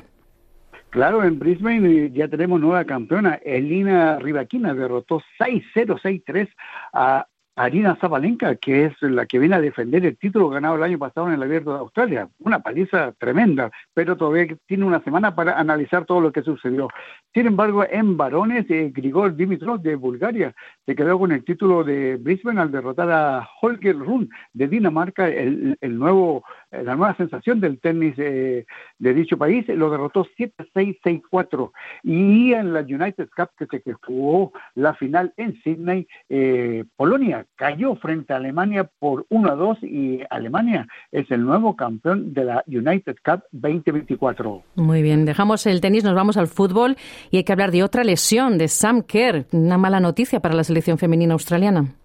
Claro, 0.91 1.23
en 1.23 1.39
Brisbane 1.39 2.11
ya 2.11 2.27
tenemos 2.27 2.59
nueva 2.59 2.83
campeona. 2.83 3.35
Elina 3.45 4.19
Rivaquina 4.19 4.73
derrotó 4.73 5.21
6-0, 5.39 5.97
6-3 6.01 6.49
a 6.91 7.25
Arina 7.55 7.97
Zabalenka, 7.99 8.55
que 8.55 8.85
es 8.85 9.01
la 9.01 9.25
que 9.25 9.37
viene 9.37 9.55
a 9.55 9.61
defender 9.61 10.05
el 10.05 10.17
título 10.17 10.49
ganado 10.49 10.75
el 10.75 10.83
año 10.83 10.97
pasado 10.97 11.27
en 11.27 11.33
el 11.33 11.43
Abierto 11.43 11.73
de 11.73 11.79
Australia. 11.79 12.29
Una 12.39 12.59
paliza 12.59 13.11
tremenda, 13.13 13.71
pero 13.93 14.17
todavía 14.17 14.55
tiene 14.65 14.85
una 14.85 15.03
semana 15.03 15.35
para 15.35 15.59
analizar 15.59 16.05
todo 16.05 16.21
lo 16.21 16.31
que 16.31 16.43
sucedió. 16.43 16.87
Sin 17.33 17.47
embargo, 17.47 17.85
en 17.89 18.17
varones, 18.17 18.65
eh, 18.69 18.91
Grigor 18.93 19.35
Dimitrov 19.35 19.81
de 19.81 19.95
Bulgaria 19.95 20.53
se 20.85 20.95
quedó 20.95 21.19
con 21.19 21.31
el 21.31 21.43
título 21.43 21.83
de 21.83 22.17
Brisbane 22.17 22.61
al 22.61 22.71
derrotar 22.71 23.11
a 23.11 23.47
Holger 23.61 23.97
Rune 23.97 24.27
de 24.53 24.67
Dinamarca, 24.67 25.27
el, 25.27 25.77
el 25.81 25.99
nuevo, 25.99 26.43
eh, 26.43 26.60
la 26.71 26.95
nueva 26.95 27.15
sensación 27.15 27.59
del 27.59 27.79
tenis 27.79 28.15
eh, 28.17 28.65
de 28.99 29.13
dicho 29.13 29.37
país. 29.37 29.67
Lo 29.67 29.89
derrotó 29.89 30.25
7-6, 30.37 30.99
6-4. 31.03 31.71
Y 32.03 32.53
en 32.53 32.73
la 32.73 32.81
United 32.81 33.29
Cup, 33.35 33.49
que 33.57 33.79
se 33.79 33.93
jugó 33.93 34.53
la 34.75 34.93
final 34.95 35.33
en 35.37 35.61
Sydney, 35.61 36.07
eh, 36.29 36.85
Polonia 36.95 37.45
cayó 37.55 37.95
frente 37.95 38.33
a 38.33 38.37
Alemania 38.37 38.89
por 38.99 39.25
1 39.29 39.51
a 39.51 39.55
2 39.55 39.83
y 39.83 40.19
Alemania 40.29 40.87
es 41.11 41.29
el 41.31 41.43
nuevo 41.43 41.75
campeón 41.75 42.33
de 42.33 42.45
la 42.45 42.63
United 42.67 43.17
Cup 43.23 43.43
2024. 43.51 44.63
Muy 44.75 45.01
bien, 45.01 45.25
dejamos 45.25 45.65
el 45.65 45.81
tenis, 45.81 46.03
nos 46.03 46.15
vamos 46.15 46.37
al 46.37 46.47
fútbol 46.47 46.95
y 47.29 47.37
hay 47.37 47.43
que 47.43 47.51
hablar 47.51 47.71
de 47.71 47.83
otra 47.83 48.03
lesión 48.03 48.57
de 48.57 48.67
Sam 48.67 49.03
Kerr, 49.03 49.45
una 49.51 49.77
mala 49.77 49.99
noticia 49.99 50.39
para 50.39 50.55
la 50.55 50.63
selección 50.63 50.97
femenina 50.97 51.33
australiana 51.33 52.00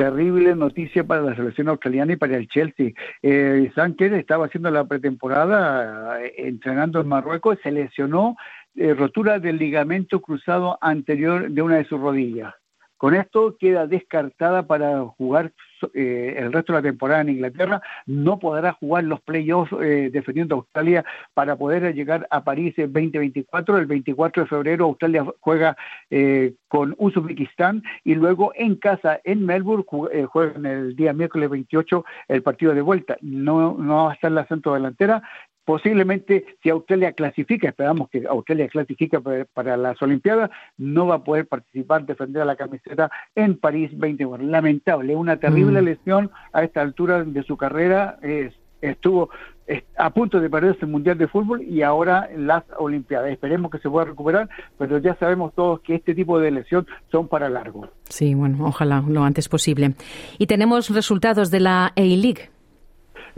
terrible 0.00 0.56
noticia 0.56 1.04
para 1.04 1.20
la 1.20 1.36
selección 1.36 1.68
australiana 1.68 2.14
y 2.14 2.16
para 2.16 2.38
el 2.38 2.48
Chelsea. 2.48 2.92
Eh, 3.20 3.70
Kerr 3.98 4.14
estaba 4.14 4.46
haciendo 4.46 4.70
la 4.70 4.86
pretemporada 4.86 6.24
eh, 6.24 6.32
entrenando 6.38 7.02
en 7.02 7.08
Marruecos, 7.08 7.58
se 7.62 7.70
lesionó 7.70 8.34
eh, 8.76 8.94
rotura 8.94 9.38
del 9.38 9.58
ligamento 9.58 10.22
cruzado 10.22 10.78
anterior 10.80 11.50
de 11.50 11.60
una 11.60 11.76
de 11.76 11.84
sus 11.84 12.00
rodillas. 12.00 12.54
Con 13.00 13.14
esto 13.14 13.56
queda 13.58 13.86
descartada 13.86 14.66
para 14.66 15.00
jugar 15.06 15.54
eh, 15.94 16.34
el 16.36 16.52
resto 16.52 16.74
de 16.74 16.80
la 16.80 16.82
temporada 16.82 17.22
en 17.22 17.30
Inglaterra. 17.30 17.80
No 18.04 18.38
podrá 18.38 18.72
jugar 18.74 19.04
los 19.04 19.22
playoffs 19.22 19.72
eh, 19.80 20.10
defendiendo 20.12 20.54
a 20.54 20.58
Australia 20.58 21.02
para 21.32 21.56
poder 21.56 21.94
llegar 21.94 22.26
a 22.30 22.44
París 22.44 22.74
el 22.76 22.92
2024. 22.92 23.78
El 23.78 23.86
24 23.86 24.42
de 24.42 24.48
febrero 24.50 24.84
Australia 24.84 25.24
juega 25.40 25.78
eh, 26.10 26.52
con 26.68 26.94
Uzbekistán 26.98 27.82
y 28.04 28.16
luego 28.16 28.52
en 28.54 28.76
casa 28.76 29.18
en 29.24 29.46
Melbourne 29.46 29.86
eh, 30.12 30.26
juegan 30.26 30.66
el 30.66 30.94
día 30.94 31.14
miércoles 31.14 31.48
28 31.48 32.04
el 32.28 32.42
partido 32.42 32.74
de 32.74 32.82
vuelta. 32.82 33.16
No, 33.22 33.78
no 33.78 34.04
va 34.04 34.10
a 34.10 34.14
estar 34.14 34.30
la 34.30 34.46
centro 34.46 34.74
delantera, 34.74 35.22
posiblemente 35.64 36.44
si 36.62 36.70
Australia 36.70 37.12
clasifica, 37.12 37.68
esperamos 37.68 38.08
que 38.10 38.24
Australia 38.28 38.68
clasifique 38.68 39.20
para, 39.20 39.44
para, 39.44 39.76
las 39.76 40.00
Olimpiadas, 40.02 40.50
no 40.78 41.06
va 41.06 41.16
a 41.16 41.24
poder 41.24 41.46
participar, 41.46 42.04
defender 42.06 42.42
a 42.42 42.46
la 42.46 42.56
camiseta 42.56 43.10
en 43.34 43.58
París 43.58 43.90
20. 43.92 44.26
Lamentable, 44.40 45.16
una 45.16 45.36
terrible 45.38 45.82
mm. 45.82 45.84
lesión 45.84 46.30
a 46.52 46.64
esta 46.64 46.80
altura 46.80 47.24
de 47.24 47.42
su 47.42 47.56
carrera. 47.56 48.18
Es, 48.22 48.54
estuvo 48.80 49.30
a 49.96 50.10
punto 50.10 50.40
de 50.40 50.50
perderse 50.50 50.84
el 50.84 50.90
Mundial 50.90 51.16
de 51.18 51.28
Fútbol 51.28 51.62
y 51.62 51.82
ahora 51.82 52.28
las 52.36 52.64
Olimpiadas. 52.78 53.30
Esperemos 53.30 53.70
que 53.70 53.78
se 53.78 53.88
pueda 53.88 54.06
recuperar, 54.06 54.48
pero 54.78 54.98
ya 54.98 55.14
sabemos 55.16 55.54
todos 55.54 55.80
que 55.80 55.94
este 55.94 56.14
tipo 56.14 56.40
de 56.40 56.50
lesión 56.50 56.86
son 57.10 57.28
para 57.28 57.48
largo. 57.48 57.88
Sí, 58.08 58.34
bueno, 58.34 58.66
ojalá 58.66 59.04
lo 59.06 59.22
antes 59.22 59.48
posible. 59.48 59.94
Y 60.38 60.46
tenemos 60.46 60.90
resultados 60.90 61.50
de 61.50 61.60
la 61.60 61.86
A-League. 61.86 62.49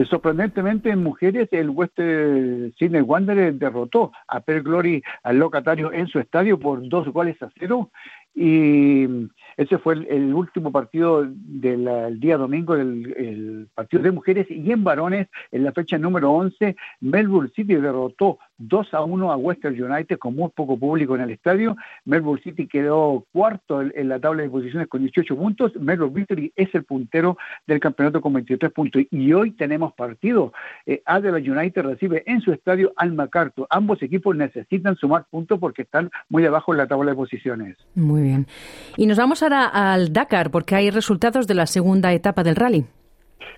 Sorprendentemente 0.09 0.91
en 0.91 1.03
mujeres 1.03 1.49
el 1.53 1.71
Western 1.71 2.73
Sydney 2.79 3.03
Wanderers 3.03 3.59
derrotó 3.59 4.13
a 4.29 4.41
Per 4.41 4.63
Glory 4.63 5.03
al 5.23 5.39
locatario 5.39 5.93
en 5.93 6.07
su 6.09 6.19
estadio 6.19 6.59
por 6.59 6.89
dos 6.89 7.09
goles 7.09 7.41
a 7.43 7.51
cero. 7.59 7.91
Y 8.35 9.07
ese 9.59 9.77
fue 9.79 9.95
el, 9.95 10.07
el 10.07 10.35
último 10.35 10.73
partido 10.73 11.27
del 11.27 11.87
el 11.87 12.19
día 12.19 12.39
domingo 12.39 12.75
del 12.75 13.13
el 13.17 13.69
partido 13.75 14.03
de 14.03 14.11
mujeres. 14.11 14.51
Y 14.51 14.73
en 14.73 14.85
varones 14.85 15.29
en 15.51 15.65
la 15.65 15.73
fecha 15.73 15.99
número 15.99 16.33
11 16.33 16.77
Melbourne 17.01 17.51
City 17.55 17.75
derrotó 17.75 18.39
2 18.59 18.95
a 18.95 19.03
1 19.03 19.33
a 19.33 19.37
Western 19.37 19.81
United 19.81 20.19
con 20.19 20.35
muy 20.35 20.51
poco 20.51 20.79
público 20.79 21.15
en 21.15 21.23
el 21.23 21.31
estadio. 21.31 21.77
Melbourne 22.05 22.43
City 22.43 22.67
quedó 22.67 23.25
cuarto 23.33 23.83
en, 23.83 24.09
la 24.09 24.21
tabla 24.21 24.43
de 24.43 24.51
posiciones 24.51 24.89
con 24.89 25.01
18 25.01 25.37
puntos. 25.37 25.73
Melbourne 25.77 26.15
Victory 26.15 26.53
es 26.57 26.75
el 26.75 26.85
puntero 26.85 27.37
del 27.67 27.81
campeonato 27.81 28.21
con 28.21 28.33
23 28.33 28.73
puntos. 28.73 29.03
Y 29.11 29.33
hoy 29.33 29.53
tenemos 29.53 29.93
partido. 29.95 30.53
Eh, 30.87 31.03
Adelaide 31.07 31.51
United 31.51 31.83
recibe 31.83 32.23
en 32.27 32.41
su 32.41 32.53
estadio 32.53 32.93
al 32.97 33.13
MacArthur. 33.13 33.67
Ambos 33.71 34.03
equipos 34.03 34.37
necesitan 34.37 34.97
sumar 34.97 35.27
puntos 35.31 35.59
porque 35.59 35.83
están 35.83 36.11
muy 36.29 36.45
abajo 36.47 36.73
en 36.73 36.79
la 36.79 36.87
tabla 36.87 37.11
de 37.11 37.17
posiciones. 37.17 37.77
Muy 37.95 38.23
bien. 38.23 38.47
Y 38.97 39.07
nos 39.07 39.19
vamos 39.19 39.43
ahora 39.43 39.67
al 39.67 40.13
Dakar 40.13 40.51
porque 40.51 40.75
hay 40.75 40.91
resultados 40.91 41.47
de 41.47 41.55
la 41.55 41.67
segunda 41.67 42.13
etapa 42.13 42.43
del 42.43 42.57
rally. 42.57 42.85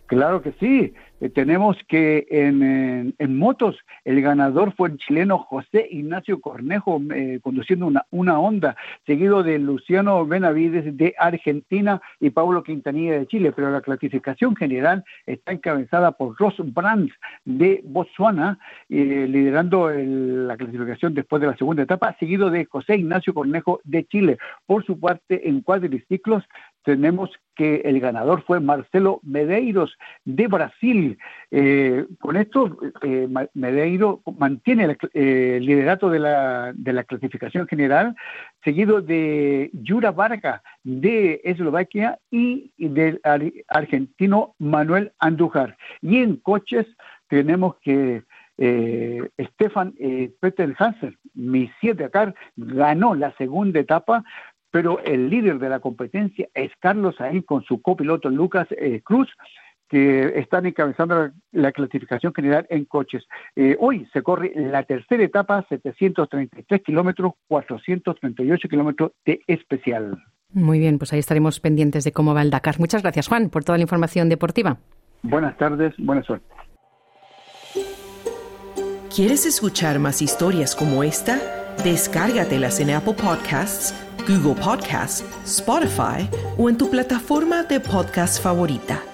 Claro 0.06 0.42
que 0.42 0.52
sí. 0.60 0.92
Eh, 1.20 1.30
tenemos 1.30 1.76
que 1.88 2.26
en, 2.28 3.14
en, 3.18 3.38
motos 3.38 3.76
el 4.04 4.20
ganador 4.20 4.74
fue 4.74 4.90
el 4.90 4.98
chileno 4.98 5.38
José 5.38 5.86
Ignacio 5.90 6.40
Cornejo 6.40 7.00
eh, 7.14 7.38
conduciendo 7.42 7.86
una, 7.86 8.04
una 8.10 8.38
Honda, 8.38 8.76
seguido 9.06 9.42
de 9.42 9.58
Luciano 9.58 10.26
Benavides 10.26 10.96
de 10.96 11.14
Argentina 11.18 12.02
y 12.20 12.30
Pablo 12.30 12.62
Quintanilla 12.62 13.18
de 13.18 13.26
Chile, 13.26 13.52
pero 13.52 13.70
la 13.70 13.80
clasificación 13.80 14.56
general 14.56 15.04
está 15.24 15.52
encabezada 15.52 16.12
por 16.12 16.36
Ross 16.36 16.56
Brands 16.58 17.14
de 17.44 17.80
Botswana, 17.84 18.58
eh, 18.88 19.26
liderando 19.28 19.90
la 19.90 20.56
clasificación 20.56 21.14
después 21.14 21.40
de 21.40 21.48
la 21.48 21.56
segunda 21.56 21.84
etapa, 21.84 22.16
seguido 22.18 22.50
de 22.50 22.64
José 22.66 22.96
Ignacio 22.96 23.32
Cornejo 23.32 23.80
de 23.84 24.04
Chile. 24.04 24.38
Por 24.66 24.84
su 24.84 24.98
parte, 24.98 25.48
en 25.48 25.60
cuadriciclos 25.62 26.44
tenemos 26.84 27.30
que 27.56 27.76
el 27.84 27.98
ganador 28.00 28.42
fue 28.44 28.60
Marcelo 28.60 29.20
Medeiros 29.22 29.96
de 30.24 30.46
Brasil. 30.48 31.18
Eh, 31.50 32.04
con 32.20 32.36
esto, 32.36 32.78
eh, 33.02 33.28
Medeiro 33.54 34.22
mantiene 34.38 34.84
el 34.84 34.98
eh, 35.14 35.58
liderato 35.60 36.10
de 36.10 36.18
la, 36.18 36.72
de 36.74 36.92
la, 36.92 37.04
clasificación 37.04 37.66
general, 37.66 38.14
seguido 38.62 39.00
de 39.00 39.70
Yura 39.72 40.10
Varga 40.10 40.62
de 40.82 41.40
Eslovaquia 41.44 42.18
y 42.30 42.72
del 42.76 43.20
argentino 43.68 44.54
Manuel 44.58 45.12
Andújar. 45.18 45.76
Y 46.02 46.18
en 46.18 46.36
coches 46.36 46.86
tenemos 47.28 47.76
que 47.82 48.22
eh, 48.58 49.28
Stefan 49.52 49.94
Peter 50.40 50.74
Hansen, 50.78 51.18
mi 51.34 51.70
siete 51.80 52.10
car, 52.10 52.34
ganó 52.56 53.14
la 53.14 53.34
segunda 53.36 53.80
etapa 53.80 54.24
pero 54.74 54.98
el 55.04 55.30
líder 55.30 55.60
de 55.60 55.68
la 55.68 55.78
competencia 55.78 56.48
es 56.52 56.72
Carlos 56.80 57.20
ahí 57.20 57.42
con 57.42 57.62
su 57.62 57.80
copiloto 57.80 58.28
Lucas 58.28 58.66
eh, 58.72 59.02
Cruz, 59.04 59.28
que 59.88 60.36
están 60.40 60.66
encabezando 60.66 61.30
la, 61.52 61.70
clasificación 61.70 62.34
general 62.34 62.66
en 62.70 62.84
coches. 62.84 63.22
Eh, 63.54 63.76
hoy 63.78 64.08
se 64.12 64.22
corre 64.22 64.52
la 64.56 64.82
tercera 64.82 65.22
etapa, 65.22 65.64
733 65.68 66.82
kilómetros, 66.82 67.34
438 67.46 68.68
kilómetros 68.68 69.12
de 69.24 69.42
especial. 69.46 70.20
Muy 70.52 70.80
bien, 70.80 70.98
pues 70.98 71.12
ahí 71.12 71.20
estaremos 71.20 71.60
pendientes 71.60 72.02
de 72.02 72.10
cómo 72.10 72.34
va 72.34 72.42
el 72.42 72.50
Dakar. 72.50 72.80
Muchas 72.80 73.00
gracias, 73.00 73.28
Juan, 73.28 73.50
por 73.50 73.62
toda 73.62 73.78
la 73.78 73.82
información 73.82 74.28
deportiva. 74.28 74.78
Buenas 75.22 75.56
tardes, 75.56 75.94
buena 75.98 76.24
suerte. 76.24 76.48
¿Quieres 79.14 79.46
escuchar 79.46 80.00
más 80.00 80.20
historias 80.20 80.74
como 80.74 81.04
esta? 81.04 81.38
Descárgatelas 81.84 82.80
en 82.80 82.90
Apple 82.90 83.14
Podcasts 83.14 84.03
Google 84.26 84.54
Podcasts, 84.54 85.24
Spotify 85.44 86.28
o 86.56 86.68
en 86.68 86.76
tu 86.76 86.88
plataforma 86.88 87.62
de 87.64 87.78
podcast 87.78 88.40
favorita. 88.42 89.13